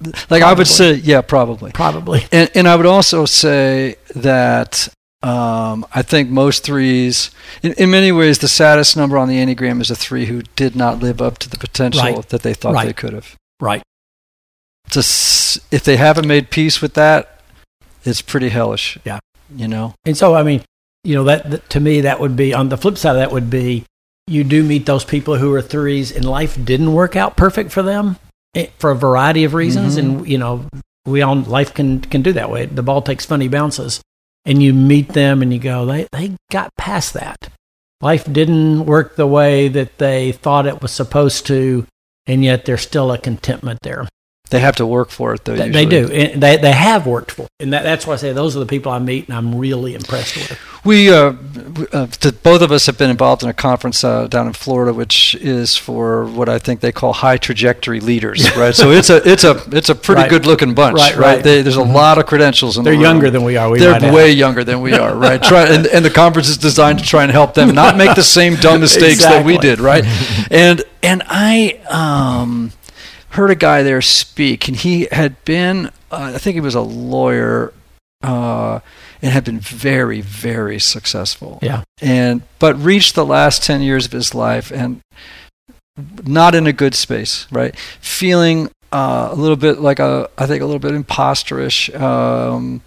like 0.02 0.12
probably. 0.12 0.42
I 0.42 0.52
would 0.54 0.66
say, 0.66 0.94
yeah, 0.94 1.20
probably, 1.20 1.72
probably. 1.72 2.24
And 2.32 2.50
and 2.54 2.68
I 2.68 2.76
would 2.76 2.86
also 2.86 3.24
say 3.26 3.96
that 4.14 4.88
um, 5.22 5.86
I 5.94 6.02
think 6.02 6.30
most 6.30 6.64
threes, 6.64 7.30
in, 7.62 7.72
in 7.74 7.90
many 7.90 8.12
ways, 8.12 8.38
the 8.38 8.48
saddest 8.48 8.96
number 8.96 9.16
on 9.16 9.28
the 9.28 9.36
enneagram 9.36 9.80
is 9.80 9.90
a 9.90 9.96
three 9.96 10.26
who 10.26 10.42
did 10.56 10.76
not 10.76 11.00
live 11.00 11.22
up 11.22 11.38
to 11.38 11.48
the 11.48 11.56
potential 11.56 12.02
right. 12.02 12.28
that 12.28 12.42
they 12.42 12.54
thought 12.54 12.74
right. 12.74 12.86
they 12.86 12.92
could 12.92 13.12
have. 13.12 13.36
Right. 13.60 13.82
Just 14.90 15.60
if 15.72 15.84
they 15.84 15.96
haven't 15.96 16.28
made 16.28 16.50
peace 16.50 16.82
with 16.82 16.94
that, 16.94 17.40
it's 18.04 18.20
pretty 18.20 18.50
hellish. 18.50 18.98
Yeah. 19.04 19.20
You 19.54 19.68
know. 19.68 19.94
And 20.04 20.16
so 20.16 20.34
I 20.34 20.42
mean, 20.42 20.62
you 21.04 21.14
know 21.14 21.24
that, 21.24 21.50
that 21.50 21.70
to 21.70 21.80
me 21.80 22.00
that 22.00 22.18
would 22.18 22.34
be 22.34 22.52
on 22.52 22.68
the 22.68 22.76
flip 22.76 22.98
side 22.98 23.10
of 23.10 23.16
that 23.16 23.30
would 23.30 23.48
be 23.48 23.84
you 24.26 24.42
do 24.42 24.62
meet 24.62 24.86
those 24.86 25.04
people 25.04 25.36
who 25.36 25.52
are 25.54 25.62
threes 25.62 26.10
and 26.10 26.24
life 26.24 26.62
didn't 26.62 26.92
work 26.92 27.14
out 27.14 27.36
perfect 27.36 27.70
for 27.70 27.82
them 27.82 28.16
for 28.78 28.90
a 28.90 28.96
variety 28.96 29.44
of 29.44 29.54
reasons. 29.54 29.96
Mm-hmm. 29.96 30.16
And, 30.16 30.28
you 30.28 30.38
know, 30.38 30.66
we 31.06 31.22
all, 31.22 31.36
life 31.36 31.74
can, 31.74 32.00
can 32.00 32.22
do 32.22 32.32
that 32.32 32.50
way. 32.50 32.66
The 32.66 32.82
ball 32.82 33.02
takes 33.02 33.26
funny 33.26 33.48
bounces. 33.48 34.00
And 34.46 34.62
you 34.62 34.74
meet 34.74 35.08
them 35.08 35.40
and 35.40 35.52
you 35.52 35.58
go, 35.58 35.86
they, 35.86 36.06
they 36.12 36.36
got 36.50 36.70
past 36.76 37.14
that. 37.14 37.48
Life 38.02 38.30
didn't 38.30 38.84
work 38.84 39.16
the 39.16 39.26
way 39.26 39.68
that 39.68 39.96
they 39.96 40.32
thought 40.32 40.66
it 40.66 40.82
was 40.82 40.92
supposed 40.92 41.46
to, 41.46 41.86
and 42.26 42.44
yet 42.44 42.66
there's 42.66 42.82
still 42.82 43.10
a 43.10 43.16
contentment 43.16 43.80
there. 43.82 44.06
They 44.50 44.60
have 44.60 44.76
to 44.76 44.86
work 44.86 45.08
for 45.08 45.32
it, 45.32 45.46
though. 45.46 45.56
They, 45.56 45.70
they 45.70 45.86
do. 45.86 46.06
And 46.10 46.42
they, 46.42 46.58
they 46.58 46.72
have 46.72 47.06
worked 47.06 47.30
for 47.30 47.44
it. 47.44 47.48
And 47.60 47.72
that, 47.72 47.82
that's 47.82 48.06
why 48.06 48.12
I 48.12 48.16
say 48.16 48.34
those 48.34 48.54
are 48.54 48.60
the 48.60 48.66
people 48.66 48.92
I 48.92 48.98
meet 48.98 49.26
and 49.26 49.36
I'm 49.36 49.54
really 49.54 49.94
impressed 49.94 50.36
with. 50.36 50.58
We, 50.84 51.10
uh, 51.10 51.32
uh, 51.94 52.06
both 52.42 52.60
of 52.60 52.70
us 52.70 52.84
have 52.84 52.98
been 52.98 53.08
involved 53.08 53.42
in 53.42 53.48
a 53.48 53.54
conference 53.54 54.04
uh, 54.04 54.26
down 54.26 54.46
in 54.46 54.52
Florida, 54.52 54.92
which 54.92 55.34
is 55.36 55.78
for 55.78 56.26
what 56.26 56.50
I 56.50 56.58
think 56.58 56.80
they 56.80 56.92
call 56.92 57.14
high 57.14 57.38
trajectory 57.38 58.00
leaders, 58.00 58.54
right? 58.56 58.74
so 58.74 58.90
it's 58.90 59.08
a, 59.08 59.26
it's 59.26 59.44
a, 59.44 59.62
it's 59.72 59.88
a 59.88 59.94
pretty 59.94 60.20
right. 60.20 60.30
good 60.30 60.44
looking 60.44 60.74
bunch, 60.74 60.98
right? 60.98 61.16
right? 61.16 61.42
They, 61.42 61.62
there's 61.62 61.78
a 61.78 61.80
mm-hmm. 61.80 61.94
lot 61.94 62.18
of 62.18 62.26
credentials 62.26 62.76
in 62.76 62.84
there. 62.84 62.92
They're 62.92 62.98
the 62.98 63.08
younger 63.08 63.30
than 63.30 63.44
we 63.44 63.56
are. 63.56 63.70
We 63.70 63.78
They're 63.78 64.12
way 64.12 64.30
younger 64.30 64.62
than 64.62 64.82
we 64.82 64.92
are, 64.92 65.16
right? 65.16 65.42
Try, 65.42 65.68
and, 65.68 65.86
and 65.86 66.04
the 66.04 66.10
conference 66.10 66.50
is 66.50 66.58
designed 66.58 66.98
to 66.98 67.04
try 67.04 67.22
and 67.22 67.32
help 67.32 67.54
them 67.54 67.74
not 67.74 67.96
make 67.96 68.14
the 68.14 68.22
same 68.22 68.56
dumb 68.56 68.80
mistakes 68.80 69.14
exactly. 69.14 69.38
that 69.38 69.46
we 69.46 69.56
did, 69.56 69.80
right? 69.80 70.04
and, 70.50 70.82
and 71.02 71.22
I, 71.24 71.80
um, 71.88 72.72
heard 73.34 73.50
a 73.50 73.56
guy 73.56 73.82
there 73.82 74.00
speak, 74.00 74.68
and 74.68 74.76
he 74.76 75.08
had 75.10 75.44
been, 75.44 75.86
uh, 76.10 76.32
I 76.34 76.38
think 76.38 76.54
he 76.54 76.60
was 76.60 76.74
a 76.74 76.80
lawyer, 76.80 77.72
uh, 78.22 78.80
and 79.20 79.32
had 79.32 79.44
been 79.44 79.60
very, 79.60 80.20
very 80.20 80.78
successful. 80.78 81.58
Yeah. 81.62 81.82
And 82.00 82.42
but 82.58 82.76
reached 82.76 83.14
the 83.14 83.26
last 83.26 83.62
ten 83.62 83.82
years 83.82 84.06
of 84.06 84.12
his 84.12 84.34
life 84.34 84.70
and 84.70 85.00
not 86.24 86.54
in 86.54 86.66
a 86.66 86.72
good 86.72 86.94
space, 86.94 87.46
right? 87.50 87.76
Feeling 88.00 88.70
uh, 88.92 89.28
a 89.30 89.34
little 89.34 89.56
bit 89.56 89.80
like 89.80 89.98
a, 89.98 90.28
I 90.38 90.46
think 90.46 90.62
a 90.62 90.66
little 90.66 90.80
bit 90.80 90.92
imposterish. 90.92 91.94
Um, 92.00 92.82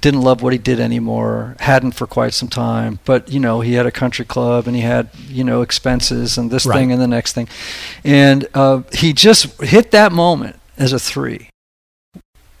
didn't 0.00 0.22
love 0.22 0.42
what 0.42 0.52
he 0.52 0.58
did 0.58 0.78
anymore 0.78 1.56
hadn't 1.60 1.92
for 1.92 2.06
quite 2.06 2.32
some 2.32 2.48
time 2.48 2.98
but 3.04 3.30
you 3.30 3.40
know 3.40 3.60
he 3.60 3.74
had 3.74 3.86
a 3.86 3.90
country 3.90 4.24
club 4.24 4.66
and 4.66 4.76
he 4.76 4.82
had 4.82 5.08
you 5.28 5.44
know 5.44 5.62
expenses 5.62 6.38
and 6.38 6.50
this 6.50 6.66
right. 6.66 6.76
thing 6.76 6.92
and 6.92 7.00
the 7.00 7.08
next 7.08 7.32
thing. 7.32 7.48
And 8.04 8.46
uh, 8.54 8.82
he 8.92 9.12
just 9.12 9.60
hit 9.62 9.90
that 9.90 10.12
moment 10.12 10.56
as 10.76 10.92
a 10.92 10.98
three 10.98 11.50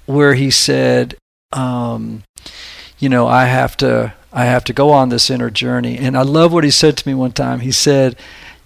where 0.06 0.34
he 0.34 0.50
said 0.50 1.16
um, 1.52 2.22
you 2.98 3.08
know 3.08 3.26
i 3.26 3.44
have 3.44 3.76
to 3.76 4.12
i 4.32 4.44
have 4.44 4.64
to 4.64 4.72
go 4.72 4.90
on 4.90 5.08
this 5.08 5.30
inner 5.30 5.50
journey. 5.50 5.96
And 5.96 6.16
i 6.16 6.22
love 6.22 6.52
what 6.52 6.64
he 6.64 6.70
said 6.70 6.96
to 6.98 7.08
me 7.08 7.14
one 7.14 7.32
time. 7.32 7.60
He 7.60 7.72
said 7.72 8.16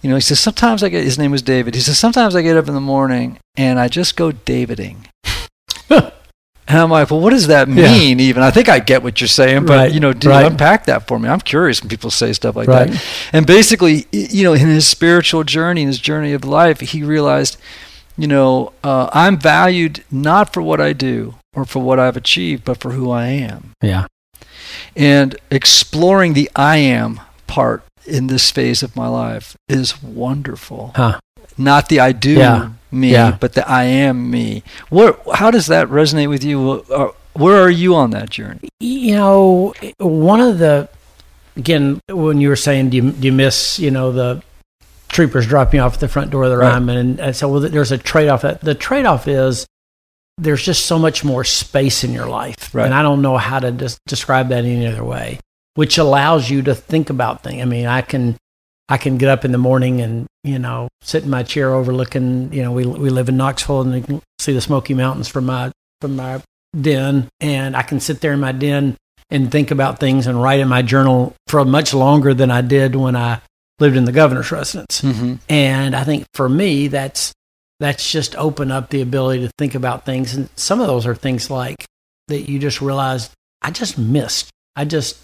you 0.01 0.09
know 0.09 0.15
he 0.15 0.21
says 0.21 0.39
sometimes 0.39 0.83
i 0.83 0.89
get 0.89 1.03
his 1.03 1.19
name 1.19 1.31
was 1.31 1.41
david. 1.41 1.75
He 1.75 1.81
says 1.81 1.97
sometimes 1.97 2.35
i 2.35 2.41
get 2.41 2.57
up 2.57 2.67
in 2.67 2.73
the 2.73 2.81
morning 2.81 3.39
and 3.55 3.79
i 3.79 3.87
just 3.87 4.15
go 4.15 4.31
daviding 4.31 5.07
And 6.67 6.79
I'm 6.79 6.89
like, 6.89 7.11
well, 7.11 7.19
what 7.19 7.31
does 7.31 7.47
that 7.47 7.67
mean? 7.67 8.19
Yeah. 8.19 8.25
Even 8.25 8.43
I 8.43 8.51
think 8.51 8.69
I 8.69 8.79
get 8.79 9.03
what 9.03 9.19
you're 9.19 9.27
saying, 9.27 9.65
but 9.65 9.77
right. 9.77 9.91
you 9.91 9.99
know, 9.99 10.13
do 10.13 10.29
right. 10.29 10.41
you 10.41 10.47
unpack 10.47 10.85
that 10.85 11.07
for 11.07 11.19
me? 11.19 11.27
I'm 11.27 11.41
curious 11.41 11.81
when 11.81 11.89
people 11.89 12.09
say 12.09 12.31
stuff 12.33 12.55
like 12.55 12.67
right. 12.67 12.89
that. 12.89 13.05
And 13.33 13.45
basically, 13.45 14.07
you 14.11 14.43
know, 14.43 14.53
in 14.53 14.67
his 14.67 14.87
spiritual 14.87 15.43
journey, 15.43 15.81
in 15.81 15.87
his 15.87 15.99
journey 15.99 16.31
of 16.33 16.45
life, 16.45 16.79
he 16.79 17.03
realized, 17.03 17.57
you 18.17 18.27
know, 18.27 18.71
uh, 18.83 19.09
I'm 19.11 19.37
valued 19.37 20.03
not 20.09 20.53
for 20.53 20.61
what 20.61 20.79
I 20.79 20.93
do 20.93 21.35
or 21.53 21.65
for 21.65 21.83
what 21.83 21.99
I've 21.99 22.17
achieved, 22.17 22.63
but 22.63 22.77
for 22.77 22.91
who 22.91 23.11
I 23.11 23.25
am. 23.25 23.71
Yeah. 23.81 24.07
And 24.95 25.35
exploring 25.51 26.33
the 26.33 26.49
I 26.55 26.77
am 26.77 27.19
part 27.45 27.83
in 28.05 28.27
this 28.27 28.51
phase 28.51 28.83
of 28.83 28.95
my 28.95 29.07
life 29.07 29.55
is 29.67 30.01
wonderful. 30.01 30.93
Huh. 30.95 31.19
Not 31.57 31.89
the 31.89 31.99
I 31.99 32.13
do. 32.13 32.33
Yeah 32.33 32.69
me, 32.93 33.11
yeah. 33.11 33.37
but 33.39 33.53
the 33.53 33.67
I 33.69 33.83
am 33.83 34.29
me. 34.29 34.63
What? 34.89 35.21
How 35.33 35.51
does 35.51 35.67
that 35.67 35.87
resonate 35.87 36.29
with 36.29 36.43
you? 36.43 36.85
Uh, 36.89 37.11
where 37.33 37.59
are 37.61 37.69
you 37.69 37.95
on 37.95 38.11
that 38.11 38.29
journey? 38.29 38.69
You 38.79 39.15
know, 39.15 39.73
one 39.97 40.39
of 40.39 40.59
the 40.59 40.89
again 41.57 41.99
when 42.09 42.39
you 42.39 42.49
were 42.49 42.55
saying, 42.55 42.91
do 42.91 42.97
you, 42.97 43.11
do 43.11 43.27
you 43.27 43.31
miss 43.31 43.79
you 43.79 43.91
know 43.91 44.11
the 44.11 44.43
troopers 45.09 45.47
dropping 45.47 45.79
off 45.79 45.95
at 45.95 45.99
the 45.99 46.07
front 46.07 46.31
door 46.31 46.43
of 46.43 46.51
the 46.51 46.57
right. 46.57 46.73
Ryman? 46.73 46.97
And, 46.97 47.19
and 47.19 47.35
so 47.35 47.49
well, 47.49 47.61
there's 47.61 47.91
a 47.91 47.97
trade 47.97 48.29
off. 48.29 48.41
The 48.41 48.75
trade 48.75 49.05
off 49.05 49.27
is 49.27 49.65
there's 50.37 50.63
just 50.63 50.85
so 50.85 50.97
much 50.97 51.23
more 51.23 51.43
space 51.43 52.03
in 52.03 52.11
your 52.11 52.27
life, 52.27 52.73
right. 52.73 52.85
and 52.85 52.93
I 52.93 53.01
don't 53.01 53.21
know 53.21 53.37
how 53.37 53.59
to 53.59 53.71
des- 53.71 53.97
describe 54.07 54.49
that 54.49 54.65
any 54.65 54.87
other 54.87 55.03
way, 55.03 55.39
which 55.75 55.97
allows 55.97 56.49
you 56.49 56.61
to 56.63 56.75
think 56.75 57.09
about 57.09 57.43
things. 57.43 57.61
I 57.61 57.65
mean, 57.65 57.85
I 57.85 58.01
can 58.01 58.37
I 58.89 58.97
can 58.97 59.17
get 59.17 59.29
up 59.29 59.45
in 59.45 59.51
the 59.51 59.57
morning 59.57 60.01
and 60.01 60.27
you 60.43 60.59
know, 60.59 60.89
sit 61.01 61.23
in 61.23 61.29
my 61.29 61.43
chair 61.43 61.73
overlooking, 61.73 62.51
you 62.53 62.61
know, 62.61 62.71
we 62.71 62.85
we 62.85 63.09
live 63.09 63.29
in 63.29 63.37
Knoxville 63.37 63.81
and 63.81 63.95
you 63.95 64.01
can 64.01 64.21
see 64.39 64.53
the 64.53 64.61
Smoky 64.61 64.93
Mountains 64.93 65.27
from 65.27 65.45
my 65.45 65.71
from 66.01 66.15
my 66.15 66.41
den, 66.79 67.29
and 67.39 67.75
I 67.75 67.81
can 67.81 67.99
sit 67.99 68.21
there 68.21 68.33
in 68.33 68.39
my 68.39 68.51
den 68.51 68.97
and 69.29 69.51
think 69.51 69.71
about 69.71 69.99
things 69.99 70.27
and 70.27 70.41
write 70.41 70.59
in 70.59 70.67
my 70.67 70.81
journal 70.81 71.35
for 71.47 71.63
much 71.65 71.93
longer 71.93 72.33
than 72.33 72.51
I 72.51 72.61
did 72.61 72.95
when 72.95 73.15
I 73.15 73.41
lived 73.79 73.95
in 73.95 74.05
the 74.05 74.11
governor's 74.11 74.51
residence. 74.51 75.01
Mm-hmm. 75.01 75.35
And 75.49 75.95
I 75.95 76.03
think 76.03 76.25
for 76.33 76.49
me, 76.49 76.87
that's 76.87 77.33
that's 77.79 78.11
just 78.11 78.35
open 78.35 78.71
up 78.71 78.89
the 78.89 79.01
ability 79.01 79.45
to 79.45 79.51
think 79.57 79.75
about 79.75 80.05
things. 80.05 80.35
And 80.35 80.49
some 80.55 80.81
of 80.81 80.87
those 80.87 81.05
are 81.05 81.15
things 81.15 81.49
like 81.49 81.85
that 82.27 82.49
you 82.49 82.59
just 82.59 82.81
realize 82.81 83.29
I 83.61 83.71
just 83.71 83.97
missed. 83.97 84.49
I 84.75 84.85
just 84.85 85.17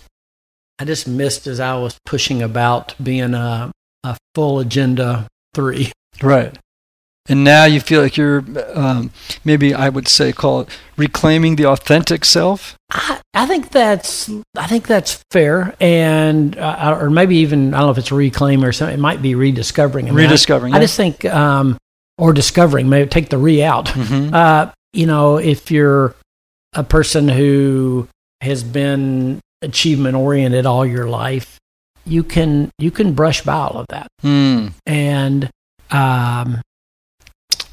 I 0.79 0.85
just 0.85 1.07
missed 1.07 1.47
as 1.47 1.59
I 1.59 1.75
was 1.75 1.97
pushing 2.05 2.41
about 2.41 2.95
being 3.01 3.33
a 3.33 3.71
a 4.03 4.17
full 4.35 4.59
agenda 4.59 5.27
three. 5.53 5.91
Right. 6.21 6.57
And 7.27 7.43
now 7.43 7.65
you 7.65 7.79
feel 7.79 8.01
like 8.01 8.17
you're 8.17 8.43
um, 8.73 9.11
maybe 9.45 9.73
I 9.73 9.89
would 9.89 10.07
say 10.07 10.33
call 10.33 10.61
it 10.61 10.69
reclaiming 10.97 11.57
the 11.57 11.67
authentic 11.67 12.25
self. 12.25 12.75
I, 12.89 13.21
I 13.35 13.45
think 13.45 13.69
that's 13.69 14.31
I 14.57 14.65
think 14.65 14.87
that's 14.87 15.21
fair, 15.29 15.75
and 15.79 16.57
uh, 16.57 16.97
or 16.99 17.11
maybe 17.11 17.37
even 17.37 17.75
I 17.75 17.77
don't 17.77 17.87
know 17.87 17.91
if 17.91 17.99
it's 17.99 18.11
reclaim 18.11 18.65
or 18.65 18.71
something. 18.71 18.95
It 18.95 18.99
might 18.99 19.21
be 19.21 19.35
rediscovering. 19.35 20.07
I 20.07 20.09
mean, 20.09 20.17
Rediscovering. 20.17 20.73
I, 20.73 20.77
yeah. 20.77 20.83
just 20.83 20.97
think 20.97 21.23
um, 21.25 21.77
or 22.17 22.33
discovering. 22.33 22.89
Maybe 22.89 23.07
take 23.07 23.29
the 23.29 23.37
re 23.37 23.61
out. 23.61 23.85
Mhm. 23.87 24.33
Uh, 24.33 24.71
you 24.93 25.05
know, 25.05 25.37
if 25.37 25.69
you're 25.69 26.15
a 26.73 26.83
person 26.83 27.29
who 27.29 28.07
has 28.41 28.63
been 28.63 29.39
achievement 29.61 30.15
oriented 30.15 30.65
all 30.65 30.83
your 30.83 31.07
life, 31.07 31.59
you 32.09 32.23
can 32.23 32.71
you 32.77 32.91
can 32.91 33.13
brush 33.13 33.41
by 33.43 33.53
all 33.53 33.77
of 33.77 33.85
that. 33.89 34.07
Hmm. 34.21 34.67
And 34.85 35.45
um, 35.91 36.61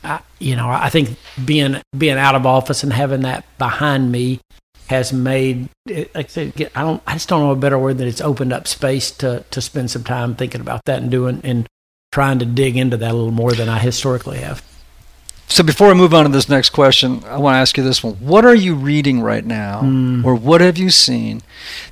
I, 0.04 0.20
you 0.38 0.56
know, 0.56 0.68
I 0.68 0.88
think 0.90 1.16
being 1.44 1.80
being 1.96 2.18
out 2.18 2.34
of 2.34 2.46
office 2.46 2.82
and 2.82 2.92
having 2.92 3.22
that 3.22 3.44
behind 3.58 4.12
me 4.12 4.40
has 4.88 5.12
made 5.12 5.68
like 5.88 6.10
I 6.14 6.22
said, 6.26 6.70
I 6.74 6.82
don't 6.82 7.02
I 7.06 7.14
just 7.14 7.28
don't 7.28 7.40
know 7.40 7.50
a 7.50 7.56
better 7.56 7.78
word 7.78 7.98
that 7.98 8.06
it's 8.06 8.20
opened 8.20 8.52
up 8.52 8.68
space 8.68 9.10
to 9.12 9.44
to 9.50 9.60
spend 9.60 9.90
some 9.90 10.04
time 10.04 10.34
thinking 10.34 10.60
about 10.60 10.84
that 10.84 11.02
and 11.02 11.10
doing 11.10 11.40
and 11.42 11.66
trying 12.12 12.38
to 12.38 12.46
dig 12.46 12.76
into 12.76 12.96
that 12.96 13.10
a 13.10 13.14
little 13.14 13.30
more 13.30 13.52
than 13.52 13.68
I 13.68 13.78
historically 13.78 14.38
have. 14.38 14.62
So 15.48 15.62
before 15.62 15.88
I 15.90 15.94
move 15.94 16.12
on 16.12 16.24
to 16.24 16.30
this 16.30 16.48
next 16.48 16.70
question, 16.70 17.22
I 17.24 17.38
want 17.38 17.54
to 17.54 17.58
ask 17.58 17.76
you 17.76 17.84
this 17.84 18.02
one: 18.02 18.14
What 18.14 18.44
are 18.44 18.54
you 18.54 18.74
reading 18.74 19.20
right 19.20 19.44
now, 19.44 19.80
Mm. 19.82 20.24
or 20.24 20.34
what 20.34 20.60
have 20.60 20.76
you 20.76 20.90
seen 20.90 21.42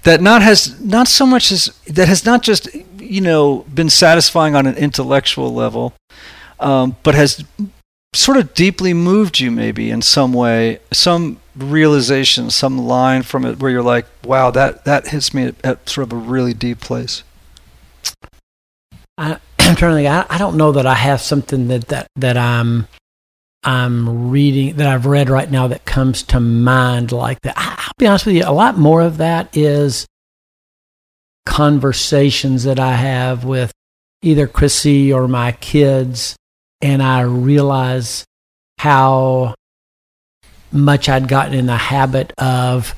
that 0.02 0.20
not 0.20 0.42
has 0.42 0.80
not 0.80 1.07
so 1.09 1.24
much 1.24 1.52
as 1.52 1.66
that 1.86 2.09
has 2.09 2.24
not 2.26 2.42
just 2.42 2.68
you 2.98 3.20
know 3.20 3.64
been 3.72 3.88
satisfying 3.90 4.55
on 4.57 4.66
an 4.66 4.76
intellectual 4.76 5.55
level, 5.55 5.94
um, 6.59 6.96
but 7.02 7.14
has 7.14 7.44
sort 8.12 8.36
of 8.36 8.55
deeply 8.55 8.92
moved 8.94 9.40
you 9.40 9.50
maybe 9.50 9.90
in 9.90 10.00
some 10.02 10.32
way, 10.32 10.78
some 10.92 11.38
realization, 11.57 12.50
some 12.50 12.78
line 12.78 13.22
from 13.22 13.44
it 13.44 13.61
where 13.61 13.70
you're 13.70 13.82
like, 13.82 14.07
wow, 14.24 14.50
that 14.50 14.84
that 14.84 15.09
hits 15.09 15.32
me 15.32 15.44
at, 15.46 15.55
at 15.64 15.88
sort 15.88 16.07
of 16.07 16.12
a 16.12 16.16
really 16.16 16.55
deep 16.55 16.80
place. 16.80 17.22
I, 19.16 19.38
I'm 19.61 19.76
trying 19.76 19.92
to 19.92 19.96
think. 19.96 20.09
I, 20.09 20.26
I 20.28 20.38
don't 20.38 20.57
know 20.57 20.72
that 20.72 20.86
I 20.86 20.94
have 20.94 21.20
something 21.20 21.68
that, 21.68 21.88
that 21.88 22.07
that 22.16 22.36
I'm 22.36 22.88
I'm 23.65 24.31
reading 24.31 24.77
that 24.77 24.87
I've 24.87 25.07
read 25.07 25.31
right 25.31 25.51
now 25.51 25.69
that 25.69 25.85
comes 25.85 26.23
to 26.25 26.41
mind 26.41 27.12
like 27.12 27.41
that. 27.43 27.55
I'll 27.57 27.93
be 27.99 28.07
honest 28.07 28.27
with 28.27 28.37
you. 28.37 28.45
A 28.45 28.53
lot 28.53 28.77
more 28.77 29.01
of 29.01 29.17
that 29.19 29.57
is 29.57 30.07
conversations 31.47 32.65
that 32.65 32.79
I 32.79 32.93
have 32.93 33.45
with 33.45 33.73
either 34.23 34.47
Crissy 34.47 35.15
or 35.15 35.29
my 35.29 35.53
kids, 35.53 36.37
and 36.81 37.03
I 37.03 37.23
realize 37.23 38.25
how 38.79 39.55
much 40.73 41.09
I'd 41.09 41.29
gotten 41.29 41.55
in 41.55 41.67
the 41.67 41.77
habit 41.77 42.33
of 42.39 42.95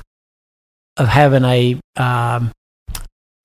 of 0.97 1.09
having 1.09 1.45
a 1.45 1.79
um, 1.97 2.51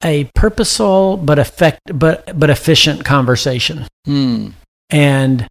a 0.04 0.24
purposeful 0.36 1.18
but 1.18 1.38
effect 1.38 1.80
but 1.94 2.38
but 2.40 2.50
efficient 2.50 3.06
conversation. 3.06 3.86
Hmm. 4.06 4.50
And 4.90 5.48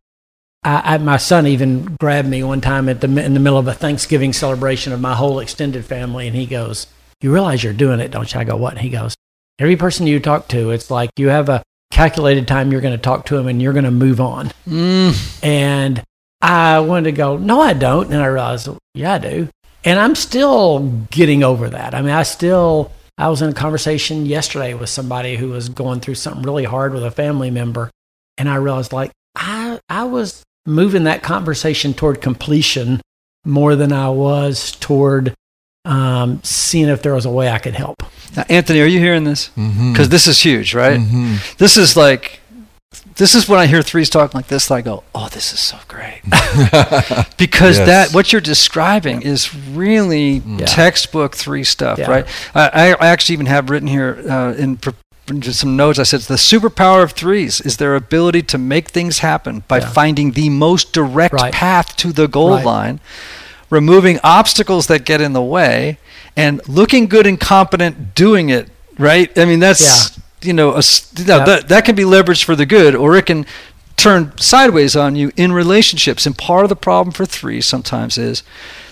I, 0.63 0.95
I, 0.95 0.99
my 0.99 1.17
son 1.17 1.47
even 1.47 1.97
grabbed 2.01 2.29
me 2.29 2.43
one 2.43 2.61
time 2.61 2.89
at 2.89 3.01
the 3.01 3.07
in 3.07 3.35
the 3.35 3.41
middle 3.41 3.59
of 3.59 3.67
a 3.67 3.75
Thanksgiving 3.75 4.33
celebration 4.33 4.93
of 4.93 5.01
my 5.01 5.15
whole 5.15 5.41
extended 5.41 5.85
family, 5.85 6.27
and 6.27 6.37
he 6.37 6.47
goes, 6.47 6.87
"You 7.21 7.33
realize 7.33 7.65
you're 7.65 7.73
doing 7.73 8.01
it, 8.01 8.11
don't 8.11 8.33
you?" 8.33 8.41
I 8.41 8.45
go, 8.45 8.57
"What?" 8.57 8.73
And 8.73 8.83
he 8.83 8.91
goes, 8.91 9.17
"Every 9.59 9.77
person 9.77 10.07
you 10.07 10.21
talk 10.21 10.49
to, 10.49 10.71
it's 10.71 10.91
like 10.91 11.11
you 11.17 11.29
have 11.29 11.49
a 11.49 11.63
calculated 11.91 12.47
time 12.47 12.71
you're 12.71 12.81
going 12.81 12.97
to 12.97 13.03
talk 13.03 13.27
to 13.27 13.37
them, 13.37 13.49
and 13.49 13.61
you're 13.63 13.73
going 13.73 13.85
to 13.85 13.91
move 13.91 14.21
on." 14.21 14.53
Mm. 14.69 15.45
And 15.45 16.03
I 16.41 16.81
wanted 16.81 17.05
to 17.05 17.13
go, 17.13 17.37
no, 17.37 17.61
I 17.61 17.75
don't. 17.75 18.13
And 18.13 18.23
I 18.23 18.27
realized, 18.27 18.69
yeah, 18.95 19.15
I 19.15 19.19
do. 19.19 19.49
And 19.85 19.99
I'm 19.99 20.15
still 20.15 20.89
getting 21.11 21.43
over 21.43 21.71
that. 21.71 21.95
I 21.95 22.03
mean, 22.03 22.13
I 22.13 22.23
still, 22.23 22.93
I 23.19 23.29
was 23.29 23.43
in 23.43 23.51
a 23.51 23.55
conversation 23.55 24.27
yesterday 24.27 24.75
with 24.75 24.89
somebody 24.89 25.37
who 25.37 25.51
was 25.51 25.69
going 25.69 26.01
through 26.01 26.17
something 26.17 26.43
really 26.43 26.65
hard 26.65 26.95
with 26.95 27.05
a 27.05 27.11
family 27.11 27.51
member. 27.51 27.91
And 28.39 28.49
I 28.49 28.57
realized, 28.57 28.93
like, 28.93 29.11
I, 29.37 29.81
I 29.89 30.05
was 30.05 30.43
moving 30.67 31.05
that 31.05 31.23
conversation 31.23 31.95
toward 31.95 32.21
completion 32.21 33.01
more 33.45 33.75
than 33.77 33.93
I 33.93 34.11
was 34.11 34.73
toward 34.73 35.35
um, 35.85 36.43
seeing 36.43 36.89
if 36.89 37.03
there 37.03 37.15
was 37.15 37.25
a 37.25 37.31
way 37.31 37.49
I 37.49 37.59
could 37.59 37.75
help. 37.75 38.03
Now, 38.37 38.45
Anthony, 38.49 38.81
are 38.81 38.87
you 38.87 38.99
hearing 39.01 39.25
this? 39.25 39.49
Because 39.49 40.11
this 40.11 40.27
is 40.27 40.41
huge, 40.41 40.75
right? 40.75 41.01
Mhm. 41.01 41.57
This 41.57 41.77
is 41.77 41.97
like, 41.97 42.41
this 43.17 43.35
is 43.35 43.49
when 43.49 43.59
I 43.59 43.67
hear 43.67 43.83
threes 43.83 44.11
talking 44.11 44.37
like 44.37 44.49
this. 44.49 44.71
I 44.71 44.83
go, 44.83 45.05
oh, 45.15 45.29
this 45.31 45.53
is 45.53 45.61
so 45.61 45.79
great. 45.89 46.21
because 47.39 47.79
Yes. 47.79 47.87
that 47.87 48.15
what 48.15 48.31
you're 48.33 48.41
describing 48.41 49.23
is 49.23 49.55
really 49.55 50.43
Yeah. 50.47 50.67
textbook 50.67 51.35
three 51.37 51.65
stuff, 51.65 51.99
Yeah. 51.99 52.11
right? 52.11 52.27
I, 52.55 52.69
I 52.69 52.93
I 52.93 53.07
actually 53.09 53.33
even 53.35 53.47
have 53.47 53.71
written 53.71 53.89
here 53.89 54.23
uh, 54.29 54.53
in, 54.59 54.77
pre- 54.77 54.93
in 54.93 55.10
just 55.39 55.61
some 55.61 55.77
notes. 55.77 55.99
I 55.99 56.03
said 56.03 56.21
the 56.23 56.35
superpower 56.35 57.03
of 57.03 57.13
threes 57.13 57.61
is 57.61 57.77
their 57.77 57.95
ability 57.95 58.43
to 58.43 58.59
make 58.59 58.89
things 58.89 59.19
happen 59.21 59.63
by 59.69 59.79
Yeah. 59.79 59.89
finding 59.91 60.33
the 60.33 60.49
most 60.49 60.93
direct 60.93 61.35
Right. 61.35 61.53
path 61.53 61.97
to 61.99 62.13
the 62.13 62.27
goal 62.27 62.55
Right. 62.57 62.65
line, 62.65 63.01
removing 63.71 64.19
obstacles 64.25 64.87
that 64.89 65.05
get 65.05 65.21
in 65.21 65.33
the 65.33 65.43
way, 65.43 65.99
and 66.37 66.61
looking 66.67 67.07
good 67.07 67.27
and 67.27 67.39
competent 67.39 68.15
doing 68.15 68.49
it. 68.49 68.69
Right? 68.99 69.31
I 69.39 69.45
mean, 69.45 69.61
that's 69.61 70.11
you 70.43 70.53
know, 70.53 70.71
a, 70.75 70.83
you 71.17 71.25
know, 71.27 71.39
Yeah. 71.39 71.45
that 71.45 71.69
that 71.69 71.85
can 71.85 71.95
be 71.95 72.05
leveraged 72.05 72.45
for 72.45 72.57
the 72.57 72.67
good, 72.67 72.95
or 72.95 73.15
it 73.17 73.27
can 73.27 73.47
turn 73.97 74.33
sideways 74.39 74.97
on 74.97 75.15
you 75.15 75.31
in 75.37 75.53
relationships. 75.53 76.25
And 76.27 76.37
part 76.37 76.65
of 76.65 76.71
the 76.71 76.77
problem 76.77 77.13
for 77.13 77.27
threes 77.27 77.67
sometimes 77.67 78.17
is 78.17 78.43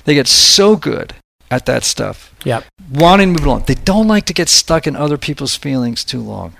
they 0.05 0.12
get 0.14 0.28
so 0.28 0.76
good 0.76 1.14
at 1.51 1.66
that 1.66 1.82
stuff, 1.84 2.34
Yep. 2.44 2.64
wanting 2.92 3.28
to 3.34 3.38
move 3.40 3.46
along. 3.46 3.64
They 3.66 3.74
don't 3.74 4.07
like 4.09 4.26
to 4.26 4.34
get 4.34 4.49
stuck 4.49 4.86
in 4.86 4.94
other 4.96 5.16
people's 5.16 5.57
feelings 5.57 6.05
too 6.05 6.20
long. 6.20 6.55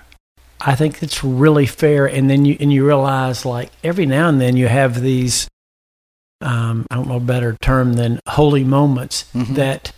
I 0.61 0.75
think 0.75 1.01
it's 1.03 1.23
really 1.23 1.65
fair. 1.65 2.05
And 2.05 2.29
then 2.29 2.43
you 2.45 2.57
and 2.59 2.73
you 2.73 2.85
realize 2.85 3.45
like 3.45 3.71
every 3.83 4.05
now 4.05 4.27
and 4.29 4.41
then 4.41 4.57
you 4.57 4.67
have 4.67 5.01
these 5.01 5.47
um, 6.41 6.85
I 6.89 6.95
don't 6.95 7.07
know 7.07 7.17
a 7.17 7.19
better 7.19 7.55
term 7.61 7.93
than 7.93 8.19
holy 8.27 8.63
moments 8.63 9.25
Mhm. 9.35 9.55
that 9.55 9.91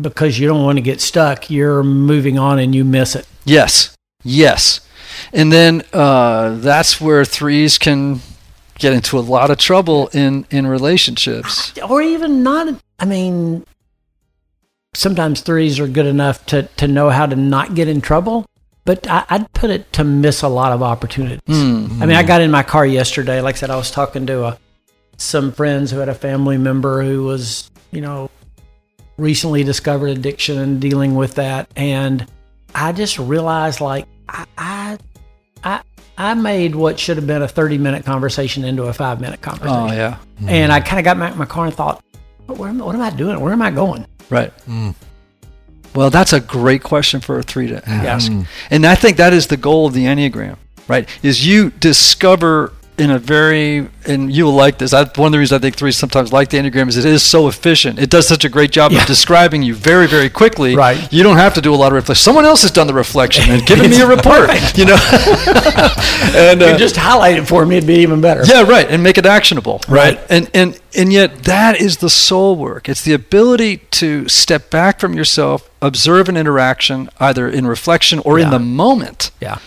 because 0.00 0.38
you 0.38 0.46
don't 0.46 0.62
want 0.62 0.76
to 0.76 0.82
get 0.82 1.00
stuck, 1.00 1.50
you're 1.50 1.82
moving 1.82 2.38
on 2.38 2.58
and 2.58 2.74
you 2.74 2.84
miss 2.84 3.14
it. 3.14 3.26
Yes, 3.44 3.94
yes. 4.22 4.80
And 5.32 5.52
then 5.52 5.82
uh, 5.92 6.56
that's 6.56 7.00
where 7.00 7.24
threes 7.24 7.78
can 7.78 8.20
get 8.78 8.92
into 8.92 9.18
a 9.18 9.20
lot 9.20 9.50
of 9.50 9.58
trouble 9.58 10.08
in 10.08 10.46
in 10.50 10.66
relationships. 10.66 11.72
Or 11.80 12.00
even 12.02 12.42
not 12.42 12.68
I 13.02 13.04
mean 13.04 13.66
sometimes 14.94 15.40
threes 15.40 15.80
are 15.80 15.88
good 15.88 16.06
enough 16.06 16.44
to, 16.46 16.62
to 16.76 16.86
know 16.86 17.10
how 17.10 17.26
to 17.26 17.36
not 17.36 17.74
get 17.74 17.88
in 17.88 18.00
trouble, 18.00 18.46
but 18.84 19.08
I, 19.08 19.24
I'd 19.28 19.52
put 19.52 19.70
it 19.70 19.92
to 19.94 20.04
miss 20.04 20.42
a 20.42 20.48
lot 20.48 20.72
of 20.72 20.82
opportunities. 20.82 21.40
Hmm. 21.46 22.02
I 22.02 22.06
mean, 22.06 22.16
I 22.16 22.22
got 22.22 22.40
in 22.40 22.50
my 22.50 22.62
car 22.62 22.86
yesterday. 22.86 23.40
Like 23.40 23.56
I 23.56 23.58
said, 23.58 23.70
I 23.70 23.76
was 23.76 23.90
talking 23.90 24.26
to 24.26 24.44
a, 24.44 24.58
some 25.16 25.52
friends 25.52 25.90
who 25.90 25.98
had 25.98 26.08
a 26.08 26.14
family 26.14 26.58
member 26.58 27.02
who 27.02 27.24
was, 27.24 27.70
you 27.90 28.00
know, 28.00 28.30
recently 29.16 29.64
discovered 29.64 30.08
addiction 30.08 30.58
and 30.58 30.80
dealing 30.80 31.14
with 31.14 31.36
that. 31.36 31.70
And 31.76 32.26
I 32.74 32.92
just 32.92 33.18
realized, 33.18 33.80
like, 33.80 34.06
I, 34.28 34.46
I, 34.58 34.98
I, 35.64 35.82
I 36.18 36.34
made 36.34 36.74
what 36.74 36.98
should 36.98 37.16
have 37.16 37.26
been 37.26 37.42
a 37.42 37.48
30 37.48 37.78
minute 37.78 38.04
conversation 38.04 38.64
into 38.64 38.84
a 38.84 38.92
five 38.92 39.20
minute 39.20 39.40
conversation. 39.40 39.74
Oh 39.74 39.92
yeah, 39.92 40.18
And 40.46 40.72
I 40.72 40.80
kind 40.80 40.98
of 40.98 41.04
got 41.04 41.18
back 41.18 41.32
in 41.32 41.38
my 41.38 41.46
car 41.46 41.66
and 41.66 41.74
thought, 41.74 42.02
what 42.56 42.68
am, 42.68 42.78
what 42.78 42.94
am 42.94 43.00
I 43.00 43.10
doing? 43.10 43.40
Where 43.40 43.52
am 43.52 43.62
I 43.62 43.70
going? 43.70 44.06
right. 44.30 44.52
Mm. 44.66 44.94
Well, 45.94 46.08
that's 46.08 46.32
a 46.32 46.40
great 46.40 46.82
question 46.82 47.20
for 47.20 47.38
a 47.38 47.42
three 47.42 47.66
to 47.68 47.86
ask. 47.86 48.32
Mm. 48.32 48.46
And 48.70 48.86
I 48.86 48.94
think 48.94 49.18
that 49.18 49.34
is 49.34 49.48
the 49.48 49.58
goal 49.58 49.86
of 49.86 49.92
the 49.92 50.06
Enneagram, 50.06 50.56
right? 50.88 51.06
Is 51.22 51.46
you 51.46 51.70
discover 51.70 52.72
in 53.02 53.10
a 53.10 53.18
very, 53.18 53.88
and 54.06 54.32
you 54.32 54.44
will 54.44 54.54
like 54.54 54.78
this. 54.78 54.92
I, 54.92 55.04
one 55.16 55.26
of 55.26 55.32
the 55.32 55.38
reasons 55.38 55.58
I 55.58 55.62
think 55.62 55.76
three 55.76 55.92
sometimes 55.92 56.32
like 56.32 56.50
the 56.50 56.58
Enneagram 56.58 56.88
is 56.88 56.96
it 56.96 57.04
is 57.04 57.22
so 57.22 57.48
efficient. 57.48 57.98
It 57.98 58.10
does 58.10 58.28
such 58.28 58.44
a 58.44 58.48
great 58.48 58.70
job 58.70 58.92
Yeah. 58.92 59.00
of 59.00 59.06
describing 59.06 59.62
you 59.62 59.74
very, 59.74 60.06
very 60.06 60.30
quickly. 60.30 60.76
Right. 60.76 61.12
You 61.12 61.22
don't 61.22 61.36
have 61.38 61.54
to 61.54 61.60
do 61.60 61.74
a 61.74 61.76
lot 61.82 61.88
of 61.88 61.94
reflection. 61.94 62.22
Someone 62.22 62.44
else 62.44 62.62
has 62.62 62.70
done 62.70 62.86
the 62.86 62.94
reflection 62.94 63.50
and 63.50 63.66
given 63.66 63.90
me 63.90 64.00
a 64.00 64.06
report. 64.16 64.50
You 64.78 64.84
know. 64.86 64.96
and 66.34 66.60
You 66.60 66.66
uh, 66.68 66.78
just 66.78 66.96
highlight 66.96 67.38
it 67.38 67.46
for 67.48 67.64
me, 67.66 67.76
it'd 67.78 67.86
be 67.86 67.96
even 67.96 68.20
better. 68.20 68.44
yeah, 68.44 68.62
right, 68.62 68.88
and 68.88 69.02
make 69.02 69.18
it 69.18 69.26
actionable, 69.26 69.80
right? 69.88 70.16
Right. 70.16 70.26
And 70.30 70.50
and 70.54 70.80
and 70.94 71.12
yet 71.12 71.44
that 71.44 71.80
is 71.80 71.98
the 71.98 72.10
soul 72.10 72.56
work. 72.56 72.88
It's 72.88 73.02
the 73.02 73.12
ability 73.14 73.78
to 74.02 74.28
step 74.28 74.70
back 74.70 75.00
from 75.00 75.14
yourself, 75.14 75.70
observe 75.80 76.28
an 76.28 76.36
interaction, 76.36 77.08
either 77.18 77.48
in 77.48 77.66
reflection 77.66 78.18
or 78.20 78.38
in 78.38 78.50
the 78.50 78.58
moment, 78.58 79.30
Yeah. 79.40 79.58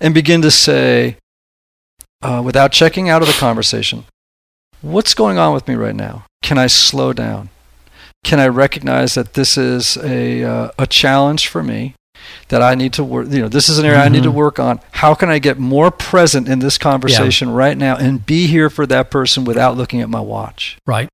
and 0.00 0.14
begin 0.14 0.42
to 0.42 0.50
say, 0.50 1.16
uh, 2.22 2.42
without 2.44 2.72
checking 2.72 3.08
out 3.08 3.22
of 3.22 3.28
the 3.28 3.34
conversation, 3.34 4.04
what's 4.80 5.14
going 5.14 5.38
on 5.38 5.54
with 5.54 5.66
me 5.68 5.74
right 5.74 5.94
now? 5.94 6.24
Can 6.42 6.58
I 6.58 6.66
slow 6.66 7.12
down? 7.12 7.50
Can 8.24 8.38
I 8.40 8.48
recognize 8.48 9.14
that 9.14 9.34
this 9.34 9.56
is 9.56 9.96
a 9.98 10.44
uh, 10.44 10.70
a 10.78 10.86
challenge 10.86 11.48
for 11.48 11.62
me? 11.62 11.94
That 12.48 12.60
I 12.60 12.74
need 12.74 12.92
to 12.94 13.04
work. 13.04 13.28
You 13.30 13.40
know, 13.42 13.48
this 13.48 13.68
is 13.70 13.78
an 13.78 13.86
area 13.86 14.00
I 14.02 14.08
need 14.10 14.24
to 14.24 14.30
Mhm. 14.30 14.34
work 14.34 14.58
on. 14.58 14.80
How 14.92 15.14
can 15.14 15.30
I 15.30 15.38
get 15.38 15.58
more 15.58 15.90
present 15.90 16.48
in 16.48 16.58
this 16.58 16.76
conversation 16.76 17.50
right 17.50 17.76
now 17.78 17.96
and 17.96 18.24
be 18.26 18.46
here 18.46 18.68
for 18.68 18.86
that 18.86 19.10
person 19.10 19.44
without 19.44 19.76
looking 19.76 20.02
at 20.02 20.10
my 20.10 20.20
watch? 20.20 20.76
Right. 20.86 21.08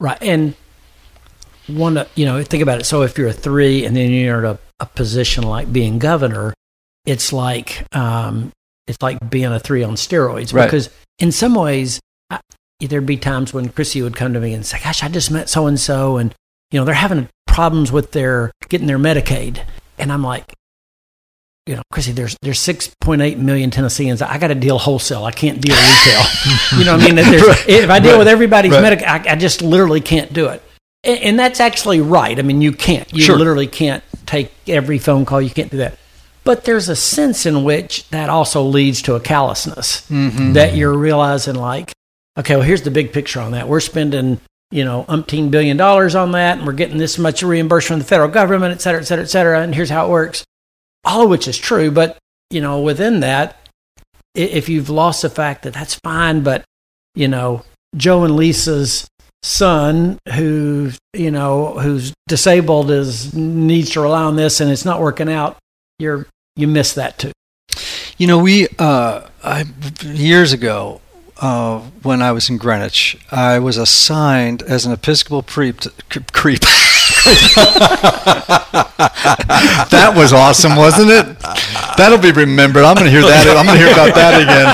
Right. 0.00 0.16
And 0.22 0.54
one, 1.66 2.06
you 2.14 2.24
know, 2.24 2.42
think 2.42 2.62
about 2.62 2.80
it. 2.80 2.84
So 2.84 3.02
if 3.02 3.18
you're 3.18 3.28
a 3.28 3.32
three 3.32 3.84
and 3.84 3.94
then 3.94 4.10
you're 4.10 4.38
in 4.38 4.44
a, 4.46 4.58
a 4.80 4.86
position 4.86 5.44
like 5.44 5.70
being 5.70 5.98
governor, 5.98 6.54
it's 7.04 7.32
like, 7.32 7.84
um, 7.92 8.50
it's 8.90 9.00
like 9.02 9.30
being 9.30 9.46
a 9.52 9.58
three 9.60 9.82
on 9.82 9.94
steroids 9.94 10.52
Right. 10.52 10.66
because 10.66 10.90
in 11.18 11.32
some 11.32 11.54
ways, 11.54 12.00
I, 12.28 12.40
there'd 12.80 13.06
be 13.06 13.16
times 13.16 13.54
when 13.54 13.68
Crissy 13.70 14.02
would 14.02 14.16
come 14.16 14.32
to 14.34 14.40
me 14.40 14.52
and 14.52 14.64
say, 14.66 14.78
gosh, 14.82 15.02
I 15.02 15.08
just 15.08 15.30
met 15.30 15.48
so 15.48 15.66
and 15.66 15.78
so 15.80 16.16
and, 16.18 16.34
you 16.70 16.78
know, 16.80 16.84
they're 16.84 16.94
having 16.94 17.28
problems 17.46 17.90
with 17.92 18.12
their 18.12 18.52
getting 18.68 18.86
their 18.86 18.98
Medicaid. 18.98 19.64
And 19.98 20.12
I'm 20.12 20.22
like, 20.22 20.52
you 21.66 21.76
know, 21.76 21.82
Crissy, 21.92 22.14
there's 22.14 22.36
there's 22.42 22.58
6.8 22.58 23.36
million 23.38 23.70
Tennesseans. 23.70 24.22
I 24.22 24.38
got 24.38 24.48
to 24.48 24.54
deal 24.54 24.78
wholesale. 24.78 25.24
I 25.24 25.30
can't 25.30 25.60
deal 25.60 25.76
retail. 25.76 26.22
you 26.78 26.84
know 26.84 26.96
what 26.96 27.02
I 27.02 27.06
mean? 27.06 27.14
There's- 27.16 27.64
If 27.68 27.90
I 27.90 27.98
deal 28.00 28.18
with 28.18 28.28
everybody's 28.28 28.72
Right. 28.72 28.82
medical, 28.82 29.06
I, 29.06 29.24
I 29.28 29.36
just 29.36 29.62
literally 29.62 30.00
can't 30.00 30.32
do 30.32 30.48
it. 30.48 30.62
And, 31.04 31.18
and 31.20 31.38
that's 31.38 31.60
actually 31.60 32.00
right. 32.00 32.38
I 32.38 32.42
mean, 32.42 32.60
you 32.62 32.72
can't. 32.72 33.12
You 33.12 33.22
Sure. 33.22 33.36
literally 33.36 33.66
can't 33.66 34.02
take 34.26 34.52
every 34.68 34.98
phone 34.98 35.24
call. 35.26 35.40
You 35.42 35.50
can't 35.50 35.70
do 35.70 35.76
that. 35.78 35.98
But 36.44 36.64
there's 36.64 36.88
a 36.88 36.96
sense 36.96 37.44
in 37.46 37.64
which 37.64 38.08
that 38.10 38.28
also 38.30 38.62
leads 38.62 39.02
to 39.02 39.14
a 39.14 39.20
callousness 39.20 40.08
Mm-hmm. 40.10 40.54
that 40.54 40.74
you're 40.74 40.96
realizing, 40.96 41.54
like, 41.54 41.92
okay, 42.38 42.56
well, 42.56 42.64
here's 42.64 42.82
the 42.82 42.90
big 42.90 43.12
picture 43.12 43.40
on 43.40 43.52
that. 43.52 43.68
We're 43.68 43.80
spending, 43.80 44.40
you 44.70 44.84
know, 44.84 45.04
umpteen 45.04 45.50
billion 45.50 45.76
dollars 45.76 46.14
on 46.14 46.32
that, 46.32 46.58
and 46.58 46.66
we're 46.66 46.72
getting 46.72 46.98
this 46.98 47.18
much 47.18 47.42
reimbursement 47.42 48.00
from 48.00 48.04
the 48.04 48.08
federal 48.08 48.30
government, 48.30 48.72
et 48.72 48.80
cetera, 48.80 49.00
et 49.00 49.04
cetera, 49.04 49.24
et 49.24 49.28
cetera. 49.28 49.60
And 49.60 49.74
here's 49.74 49.90
how 49.90 50.06
it 50.06 50.10
works. 50.10 50.44
All 51.04 51.22
of 51.22 51.30
which 51.30 51.46
is 51.48 51.58
true, 51.58 51.90
but 51.90 52.18
you 52.50 52.60
know, 52.60 52.80
within 52.80 53.20
that, 53.20 53.56
if 54.34 54.68
you've 54.68 54.90
lost 54.90 55.22
the 55.22 55.30
fact 55.30 55.62
that 55.64 55.74
that's 55.74 55.94
fine, 55.96 56.42
but 56.42 56.64
you 57.14 57.28
know, 57.28 57.64
Joe 57.96 58.24
and 58.24 58.36
Lisa's 58.36 59.06
son, 59.42 60.18
who 60.34 60.92
you 61.12 61.30
know, 61.30 61.78
who's 61.78 62.12
disabled, 62.28 62.90
is 62.90 63.34
needs 63.34 63.90
to 63.90 64.00
rely 64.00 64.22
on 64.22 64.36
this, 64.36 64.60
and 64.60 64.70
it's 64.70 64.84
not 64.84 65.00
working 65.00 65.28
out. 65.30 65.56
You're 66.00 66.26
you 66.56 66.66
miss 66.66 66.94
that 66.94 67.18
too. 67.18 67.32
You 68.16 68.26
know, 68.26 68.38
we 68.38 68.68
uh, 68.78 69.28
I, 69.44 69.66
years 70.02 70.52
ago 70.52 71.00
uh, 71.40 71.80
when 72.02 72.22
I 72.22 72.32
was 72.32 72.48
in 72.48 72.56
Greenwich, 72.56 73.18
I 73.30 73.58
was 73.58 73.76
assigned 73.76 74.62
as 74.62 74.86
an 74.86 74.92
Episcopal 74.92 75.42
creep. 75.42 75.80
To, 75.80 75.90
creep. 76.32 76.60
That 79.90 80.14
was 80.16 80.32
awesome, 80.32 80.76
wasn't 80.76 81.10
it? 81.10 81.38
That'll 81.96 82.18
be 82.18 82.32
remembered. 82.32 82.84
I'm 82.84 82.94
going 82.94 83.06
to 83.06 83.10
hear 83.10 83.22
that. 83.22 83.56
I'm 83.56 83.66
going 83.66 83.78
to 83.78 83.84
hear 83.84 83.92
about 83.92 84.14
that 84.14 84.40
again. 84.40 84.68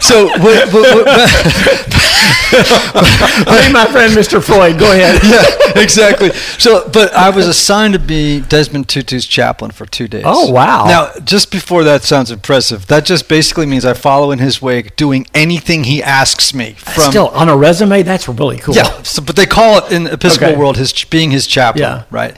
so, 0.00 0.26
what, 0.42 0.72
what, 0.72 1.06
what, 1.06 1.94
hey, 2.52 3.72
my 3.72 3.86
friend, 3.90 4.12
Mr. 4.12 4.42
Floyd, 4.42 4.78
go 4.78 4.90
ahead. 4.92 5.20
yeah, 5.76 5.80
exactly. 5.82 6.30
So, 6.58 6.88
but 6.88 7.12
I 7.14 7.30
was 7.30 7.46
assigned 7.46 7.94
to 7.94 7.98
be 8.00 8.40
Desmond 8.40 8.88
Tutu's 8.88 9.26
chaplain 9.26 9.70
for 9.70 9.86
two 9.86 10.08
days. 10.08 10.24
Oh, 10.26 10.50
wow. 10.50 10.84
Now, 10.86 11.10
just 11.24 11.50
before 11.50 11.84
that 11.84 12.02
sounds 12.02 12.30
impressive. 12.30 12.86
That 12.86 13.04
just 13.04 13.28
basically 13.28 13.66
means 13.66 13.84
I 13.84 13.94
follow 13.94 14.30
in 14.30 14.38
his 14.38 14.60
wake, 14.62 14.96
doing 14.96 15.26
anything 15.34 15.84
he 15.84 16.02
asks 16.02 16.52
me. 16.54 16.72
From 16.74 17.10
Still 17.10 17.28
on 17.28 17.48
a 17.48 17.56
resume, 17.56 18.02
that's 18.02 18.28
really 18.28 18.58
cool. 18.58 18.74
Yeah, 18.74 19.02
so, 19.02 19.22
but 19.22 19.36
they 19.36 19.46
call 19.46 19.78
it 19.84 19.92
in 19.92 20.04
the 20.04 20.12
Episcopal 20.14 20.48
Okay. 20.52 20.58
world 20.58 20.76
his 20.76 20.92
being 21.04 21.30
his 21.30 21.46
chaplain, 21.46 21.82
Yeah. 21.82 22.04
right? 22.10 22.36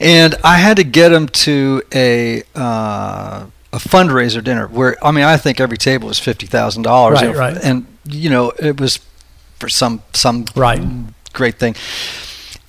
And 0.00 0.34
I 0.44 0.56
had 0.56 0.76
to 0.76 0.84
get 0.84 1.12
him 1.12 1.28
to 1.28 1.82
a 1.94 2.42
uh, 2.54 3.46
a 3.72 3.78
fundraiser 3.78 4.42
dinner 4.44 4.66
where 4.66 4.96
I 5.04 5.10
mean 5.12 5.24
I 5.24 5.36
think 5.36 5.60
every 5.60 5.78
table 5.78 6.08
was 6.08 6.18
fifty 6.18 6.46
thousand 6.46 6.82
dollars, 6.82 7.22
Right, 7.22 7.34
right. 7.34 7.56
and 7.62 7.86
you 8.04 8.28
know 8.28 8.50
it 8.58 8.80
was 8.80 8.98
for 9.62 9.68
some 9.68 10.02
some 10.12 10.44
Right. 10.56 10.82
great 11.32 11.56
thing. 11.58 11.76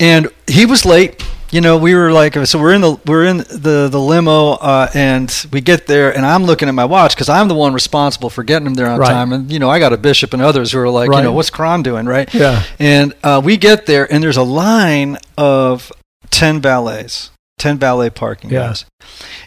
And 0.00 0.28
he 0.46 0.64
was 0.66 0.84
late. 0.86 1.22
You 1.50 1.60
know, 1.60 1.76
we 1.76 1.94
were 1.94 2.10
like, 2.10 2.34
so 2.46 2.58
we're 2.58 2.72
in 2.74 2.80
the 2.80 2.96
we're 3.06 3.24
in 3.26 3.38
the 3.38 3.88
the 3.90 4.00
limo, 4.00 4.52
uh, 4.54 4.88
and 4.94 5.28
we 5.52 5.60
get 5.60 5.86
there, 5.86 6.10
and 6.16 6.24
I'm 6.26 6.44
looking 6.44 6.68
at 6.68 6.74
my 6.74 6.84
watch 6.84 7.14
because 7.14 7.28
I'm 7.28 7.46
the 7.48 7.54
one 7.54 7.72
responsible 7.72 8.28
for 8.30 8.42
getting 8.42 8.66
him 8.66 8.74
there 8.74 8.88
on 8.88 8.98
Right. 8.98 9.10
time. 9.10 9.32
And 9.32 9.52
you 9.52 9.58
know, 9.60 9.70
I 9.70 9.78
got 9.78 9.92
a 9.92 9.96
bishop 9.96 10.32
and 10.32 10.42
others 10.42 10.72
who 10.72 10.78
are 10.80 10.88
like, 10.88 11.10
you 11.12 11.22
know, 11.22 11.32
what's 11.32 11.50
Cron 11.50 11.82
doing, 11.82 12.06
right? 12.06 12.32
Yeah. 12.34 12.62
And 12.80 13.14
uh, 13.22 13.40
we 13.44 13.56
get 13.56 13.86
there, 13.86 14.10
and 14.12 14.22
there's 14.22 14.36
a 14.36 14.42
line 14.42 15.16
of 15.38 15.92
10 16.30 16.60
valets, 16.60 17.30
10 17.58 17.78
valet 17.78 18.10
parking 18.10 18.50
Yeah. 18.50 18.66
guys. 18.68 18.84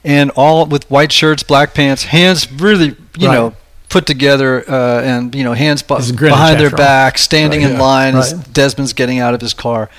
And 0.06 0.32
all 0.38 0.66
with 0.66 0.90
white 0.90 1.12
shirts, 1.12 1.44
black 1.44 1.74
pants, 1.74 2.04
hands 2.06 2.50
really, 2.50 2.96
you 3.18 3.28
Right. 3.28 3.34
know, 3.34 3.54
put 3.98 4.06
together, 4.06 4.64
uh, 4.70 5.02
and, 5.02 5.34
you 5.34 5.44
know, 5.44 5.54
hands 5.54 5.82
bu- 5.82 5.96
This 5.98 6.06
is 6.06 6.12
Greenwich, 6.12 6.34
behind 6.38 6.60
their 6.60 6.70
back, 6.70 7.18
standing 7.18 7.62
Right, 7.62 7.72
in 7.72 7.78
yeah. 7.78 7.82
line 7.82 8.16
as 8.16 8.34
Desmond's 8.34 8.94
getting 8.94 9.18
out 9.18 9.34
of 9.34 9.42
his 9.42 9.56
car. 9.56 9.90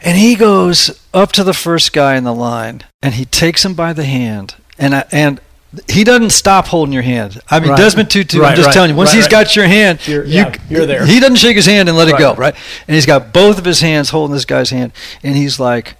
And 0.00 0.18
he 0.18 0.34
goes 0.34 1.00
up 1.14 1.30
to 1.32 1.44
the 1.44 1.54
first 1.54 1.92
guy 1.92 2.16
in 2.16 2.24
the 2.24 2.34
line, 2.34 2.82
and 3.02 3.14
he 3.14 3.24
takes 3.24 3.64
him 3.64 3.74
by 3.74 3.92
the 3.92 4.04
hand. 4.04 4.56
And, 4.80 4.96
I, 4.96 5.04
and 5.12 5.40
he 5.88 6.02
doesn't 6.02 6.30
stop 6.30 6.66
holding 6.66 6.92
your 6.92 7.02
hand. 7.04 7.40
I 7.50 7.60
mean, 7.60 7.70
Right. 7.70 7.78
Desmond 7.78 8.10
Tutu, 8.10 8.42
I'm 8.42 8.56
just 8.56 8.66
right, 8.66 8.72
telling 8.74 8.90
you, 8.90 8.96
once 8.96 9.10
right, 9.10 9.16
he's 9.16 9.24
right. 9.26 9.30
got 9.30 9.54
your 9.54 9.66
hand, 9.66 10.00
You're- 10.08 10.26
you, 10.28 10.34
yeah, 10.34 10.54
you're 10.68 10.86
there. 10.86 11.06
He 11.06 11.20
doesn't 11.20 11.36
shake 11.36 11.54
his 11.56 11.66
hand 11.66 11.88
and 11.88 11.96
let 11.96 12.08
it 12.08 12.18
go, 12.18 12.30
Right. 12.30 12.38
right? 12.38 12.54
And 12.88 12.94
he's 12.96 13.06
got 13.06 13.32
both 13.32 13.58
of 13.58 13.64
his 13.64 13.80
hands 13.80 14.10
holding 14.10 14.34
this 14.34 14.44
guy's 14.44 14.70
hand, 14.70 14.90
and 15.22 15.36
he's 15.36 15.60
like, 15.60 15.96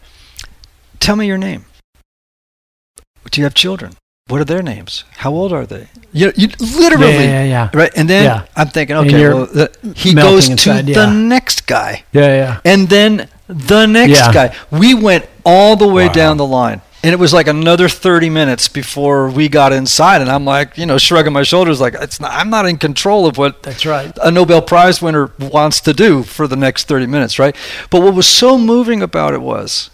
"Tell 0.99 1.15
me 1.15 1.27
your 1.29 1.39
name. 1.39 1.65
Do 3.31 3.41
you 3.41 3.45
have 3.45 3.55
children? 3.55 3.95
What 4.29 4.41
are 4.41 4.45
their 4.45 4.63
names? 4.63 5.05
How 5.19 5.31
old 5.33 5.53
are 5.53 5.67
they? 5.67 5.87
You, 6.13 6.33
you 6.37 6.49
literally, 6.59 7.13
Yeah, 7.15 7.45
yeah, 7.45 7.45
yeah. 7.45 7.71
right? 7.73 7.93
And 7.95 8.11
then 8.11 8.25
Yeah. 8.25 8.47
I'm 8.57 8.69
thinking, 8.69 8.97
okay, 8.97 9.29
well, 9.29 9.47
the, 9.47 9.71
he 9.95 10.15
melting 10.15 10.33
goes 10.33 10.47
to 10.47 10.53
inside, 10.53 10.87
the 10.87 11.07
next 11.13 11.67
guy, 11.69 12.03
Yeah, 12.13 12.27
yeah. 12.35 12.61
and 12.65 12.89
then 12.89 13.29
the 13.47 13.87
next 13.87 14.19
Yeah. 14.19 14.33
guy. 14.33 14.55
We 14.73 14.95
went 14.95 15.27
all 15.45 15.77
the 15.77 15.87
way 15.87 16.09
Wow. 16.09 16.13
down 16.13 16.37
the 16.39 16.47
line. 16.47 16.81
And 17.05 17.13
it 17.13 17.21
was 17.21 17.33
like 17.33 17.47
another 17.47 17.89
30 17.89 18.29
minutes 18.29 18.67
before 18.67 19.29
we 19.29 19.49
got 19.49 19.73
inside. 19.73 20.21
And 20.23 20.29
I'm 20.29 20.45
like, 20.45 20.77
you 20.77 20.87
know, 20.87 20.99
shrugging 20.99 21.33
my 21.33 21.45
shoulders, 21.45 21.81
like, 21.81 21.95
it's 21.95 22.19
not, 22.19 22.33
I'm 22.33 22.51
not 22.51 22.67
in 22.67 22.79
control 22.79 23.27
of 23.29 23.39
what 23.39 23.63
That's 23.63 23.87
right. 23.87 24.11
a 24.25 24.33
Nobel 24.33 24.61
Prize 24.61 25.01
winner 25.01 25.31
wants 25.39 25.81
to 25.83 25.93
do 25.93 26.25
for 26.25 26.49
the 26.49 26.57
next 26.57 26.89
30 26.89 27.07
minutes, 27.07 27.39
right? 27.39 27.55
But 27.91 28.03
what 28.03 28.15
was 28.15 28.27
so 28.27 28.59
moving 28.59 29.03
about 29.03 29.35
it 29.35 29.41
was, 29.41 29.91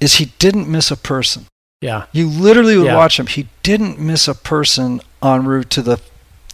is 0.00 0.14
he 0.16 0.32
didn't 0.40 0.66
miss 0.68 0.90
a 0.90 0.96
person. 0.96 1.46
Yeah. 1.80 2.04
You 2.12 2.28
literally 2.28 2.76
would 2.76 2.86
Yeah. 2.86 2.96
watch 2.96 3.18
him. 3.18 3.26
He 3.26 3.48
didn't 3.62 3.98
miss 3.98 4.28
a 4.28 4.34
person 4.34 5.00
en 5.22 5.44
route 5.44 5.70
to 5.70 5.82
the 5.82 5.98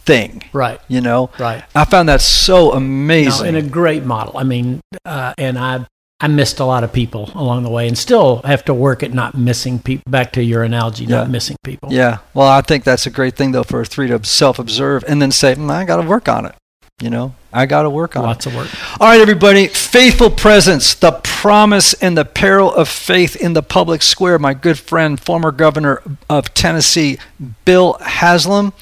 thing, 0.05 0.43
Right. 0.51 0.79
you 0.89 0.99
know? 0.99 1.29
Right. 1.39 1.63
I 1.73 1.85
found 1.85 2.09
that 2.09 2.21
so 2.21 2.69
No, 2.69 2.73
amazing. 2.73 3.47
and 3.47 3.57
a 3.57 3.61
great 3.61 4.03
model. 4.05 4.37
I 4.37 4.43
mean, 4.43 4.81
uh, 5.05 5.33
and 5.37 5.57
I 5.57 5.85
I 6.21 6.27
missed 6.27 6.61
a 6.61 6.65
lot 6.65 6.85
of 6.85 6.93
people 6.93 7.29
along 7.35 7.63
the 7.63 7.69
way, 7.69 7.85
and 7.85 7.97
still 7.97 8.39
have 8.45 8.63
to 8.65 8.73
work 8.73 9.03
at 9.03 9.13
not 9.13 9.35
missing 9.37 9.77
people. 9.79 10.09
Back 10.09 10.31
to 10.33 10.43
your 10.43 10.63
analogy, 10.63 11.03
Yeah. 11.03 11.17
not 11.17 11.29
missing 11.29 11.57
people. 11.65 11.89
yeah. 11.91 12.19
Well, 12.33 12.47
I 12.47 12.61
think 12.61 12.85
that's 12.85 13.05
a 13.05 13.09
great 13.09 13.35
thing, 13.35 13.51
though, 13.51 13.63
for 13.63 13.81
a 13.81 13.85
three 13.85 14.07
to 14.07 14.23
self 14.23 14.57
observe 14.57 15.03
and 15.05 15.21
then 15.21 15.31
say, 15.31 15.53
mm, 15.55 15.69
I 15.69 15.83
got 15.83 15.97
to 15.97 16.03
work 16.03 16.29
on 16.29 16.45
it. 16.45 16.55
You 17.01 17.09
know, 17.09 17.35
I 17.51 17.65
got 17.65 17.83
to 17.83 17.89
work 17.89 18.15
on 18.15 18.23
it. 18.23 18.27
Lots 18.27 18.45
of 18.45 18.55
work. 18.55 18.69
All 19.01 19.07
right, 19.07 19.19
everybody. 19.19 19.67
Faithful 19.67 20.29
presence, 20.29 20.93
the 20.93 21.11
promise 21.23 21.93
and 21.95 22.17
the 22.17 22.23
peril 22.23 22.73
of 22.73 22.87
faith 22.87 23.35
in 23.35 23.53
the 23.53 23.63
public 23.63 24.01
square. 24.01 24.39
My 24.39 24.53
good 24.53 24.79
friend, 24.79 25.19
former 25.19 25.51
governor 25.51 26.01
of 26.29 26.53
Tennessee, 26.53 27.17
Bill 27.65 27.97
Haslam, 27.99 28.73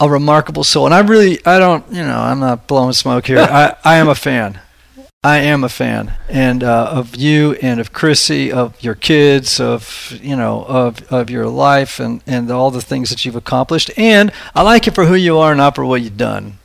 a 0.00 0.08
remarkable 0.08 0.64
soul. 0.64 0.86
And 0.86 0.94
I 0.94 1.00
really, 1.00 1.44
I 1.44 1.58
don't, 1.58 1.84
you 1.92 2.02
know, 2.02 2.18
I'm 2.18 2.40
not 2.40 2.66
blowing 2.66 2.92
smoke 2.92 3.26
here. 3.26 3.38
I, 3.40 3.74
I 3.84 3.96
am 3.96 4.08
a 4.08 4.14
fan. 4.14 4.60
I 5.24 5.38
am 5.38 5.64
a 5.64 5.68
fan, 5.68 6.12
and 6.28 6.62
uh, 6.62 6.90
of 6.92 7.16
you 7.16 7.54
and 7.54 7.80
of 7.80 7.92
Crissy, 7.92 8.52
of 8.52 8.80
your 8.80 8.94
kids, 8.94 9.58
of 9.58 10.16
you 10.22 10.36
know, 10.36 10.64
of 10.68 11.12
of 11.12 11.28
your 11.28 11.48
life, 11.48 11.98
and 11.98 12.22
and 12.24 12.48
all 12.52 12.70
the 12.70 12.80
things 12.80 13.10
that 13.10 13.24
you've 13.24 13.34
accomplished. 13.34 13.90
And 13.96 14.32
I 14.54 14.62
like 14.62 14.86
it 14.86 14.94
for 14.94 15.06
who 15.06 15.16
you 15.16 15.36
are, 15.38 15.50
and 15.50 15.58
not 15.58 15.74
for 15.74 15.84
what 15.84 16.02
you've 16.02 16.16
done. 16.16 16.57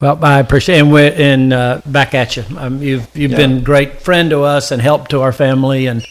Well, 0.00 0.24
I 0.24 0.38
appreciate 0.38 0.78
and, 0.78 0.92
we 0.92 1.10
and 1.10 1.52
uh, 1.52 1.80
back 1.86 2.14
at 2.14 2.36
you. 2.36 2.44
Um, 2.56 2.80
you've 2.82 3.08
you've 3.16 3.32
Yeah. 3.32 3.36
been 3.36 3.58
a 3.58 3.60
great 3.60 4.00
friend 4.00 4.30
to 4.30 4.42
us 4.42 4.70
and 4.70 4.80
help 4.80 5.08
to 5.08 5.22
our 5.22 5.32
family. 5.32 5.86
And 5.86 6.06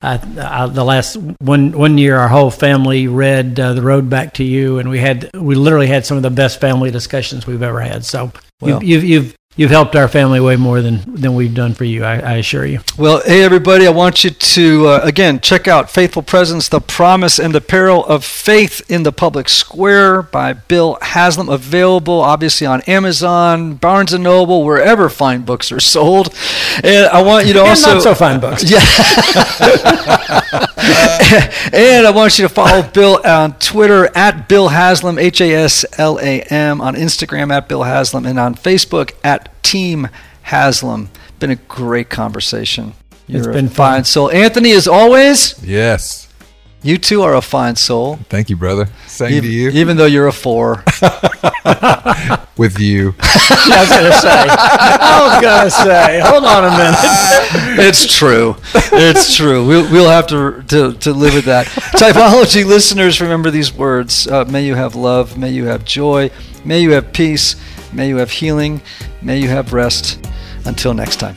I, 0.00 0.20
I, 0.40 0.66
the 0.68 0.84
last 0.84 1.16
one 1.40 1.72
one 1.72 1.98
year, 1.98 2.16
our 2.18 2.28
whole 2.28 2.50
family 2.52 3.08
read 3.08 3.58
uh, 3.58 3.72
the 3.72 3.82
Road 3.82 4.08
Back 4.08 4.34
to 4.34 4.44
You, 4.44 4.78
and 4.78 4.88
we 4.88 5.00
had 5.00 5.28
we 5.34 5.56
literally 5.56 5.88
had 5.88 6.06
some 6.06 6.16
of 6.16 6.22
the 6.22 6.30
best 6.30 6.60
family 6.60 6.92
discussions 6.92 7.44
we've 7.46 7.62
ever 7.62 7.80
had. 7.80 8.04
So 8.04 8.30
Well- 8.60 8.82
you've, 8.82 9.02
you've 9.04 9.04
you've 9.24 9.36
you've 9.56 9.70
helped 9.70 9.94
our 9.94 10.08
family 10.08 10.40
way 10.40 10.56
more 10.56 10.80
than 10.80 11.02
than 11.06 11.34
we've 11.34 11.54
done 11.54 11.74
for 11.74 11.84
you. 11.84 12.04
I, 12.04 12.18
I 12.18 12.32
assure 12.36 12.64
you. 12.64 12.80
Well, 12.98 13.22
hey 13.24 13.42
everybody, 13.42 13.86
I 13.86 13.90
want 13.90 14.24
you 14.24 14.30
to 14.30 14.86
uh, 14.86 15.00
again 15.02 15.40
check 15.40 15.68
out 15.68 15.90
Faithful 15.90 16.22
Presence: 16.22 16.68
The 16.68 16.80
Promise 16.80 17.38
and 17.38 17.54
the 17.54 17.60
Peril 17.60 18.04
of 18.06 18.24
Faith 18.24 18.82
in 18.90 19.02
the 19.02 19.12
Public 19.12 19.48
Square 19.48 20.22
by 20.22 20.52
Bill 20.52 20.98
Haslam. 21.02 21.48
Available 21.48 22.20
obviously 22.20 22.66
on 22.66 22.80
Amazon, 22.82 23.74
Barnes 23.74 24.12
and 24.12 24.24
Noble, 24.24 24.64
wherever 24.64 25.08
fine 25.08 25.42
books 25.42 25.70
are 25.72 25.80
sold. 25.80 26.34
And 26.82 27.06
I 27.06 27.22
want 27.22 27.46
you 27.46 27.52
to 27.54 27.60
And 27.60 27.68
also 27.68 27.94
not 27.94 28.02
so 28.02 28.14
fine 28.14 28.40
books. 28.40 28.64
Yeah. 28.68 28.80
Uh, 30.84 31.50
and 31.72 32.06
I 32.06 32.10
want 32.10 32.38
you 32.38 32.46
to 32.46 32.52
follow 32.52 32.82
Bill 32.82 33.20
on 33.24 33.58
Twitter 33.58 34.10
at 34.16 34.48
Bill 34.48 34.68
Haslam, 34.68 35.18
H 35.18 35.40
A 35.40 35.52
S 35.54 35.84
L 35.98 36.18
A 36.20 36.40
M, 36.42 36.80
on 36.80 36.94
Instagram 36.94 37.52
at 37.52 37.68
Bill 37.68 37.82
Haslam, 37.84 38.26
and 38.26 38.38
on 38.38 38.54
Facebook 38.54 39.12
at 39.22 39.62
Team 39.62 40.08
Haslam. 40.42 41.08
Been 41.38 41.50
a 41.50 41.56
great 41.56 42.10
conversation. 42.10 42.94
It's 43.28 43.44
You're 43.44 43.52
been 43.52 43.66
a 43.66 43.68
fun. 43.68 43.94
fine 43.94 44.04
soul. 44.04 44.30
Anthony, 44.30 44.72
as 44.72 44.86
always, 44.88 45.54
Yes. 45.64 46.28
you 46.82 46.98
too 46.98 47.22
are 47.22 47.34
a 47.34 47.40
fine 47.42 47.76
soul. 47.76 48.18
Thank 48.28 48.50
you, 48.50 48.56
brother. 48.56 48.88
Same 49.06 49.32
Even, 49.32 49.42
to 49.48 49.54
you. 49.54 49.70
even 49.70 49.96
though 49.96 50.06
you're 50.06 50.26
a 50.26 50.32
four. 50.32 50.84
With 52.56 52.78
you. 52.78 53.14
I 53.22 53.78
was 53.80 53.88
gonna 53.88 54.12
say. 54.12 54.46
I 54.48 55.20
was 55.24 55.42
gonna 55.42 55.70
say. 55.70 56.20
Hold 56.20 56.44
on 56.44 56.64
a 56.64 56.70
minute. 56.70 56.98
it's 57.88 58.16
true. 58.16 58.56
It's 58.74 59.34
true. 59.34 59.66
We'll, 59.66 59.90
we'll 59.90 60.10
have 60.10 60.26
to, 60.28 60.62
to, 60.68 60.92
to 60.92 61.12
live 61.12 61.34
with 61.34 61.46
that. 61.46 61.66
Typology 61.66 62.64
listeners, 62.64 63.20
remember 63.20 63.50
these 63.50 63.72
words. 63.72 64.26
Uh, 64.26 64.44
may 64.44 64.64
you 64.64 64.74
have 64.74 64.94
love. 64.94 65.36
May 65.36 65.50
you 65.50 65.64
have 65.66 65.84
joy. 65.84 66.30
May 66.64 66.80
you 66.80 66.92
have 66.92 67.12
peace. 67.12 67.56
May 67.92 68.08
you 68.08 68.18
have 68.18 68.30
healing. 68.30 68.80
May 69.20 69.38
you 69.38 69.48
have 69.48 69.72
rest. 69.72 70.24
Until 70.64 70.94
next 70.94 71.16
time. 71.16 71.36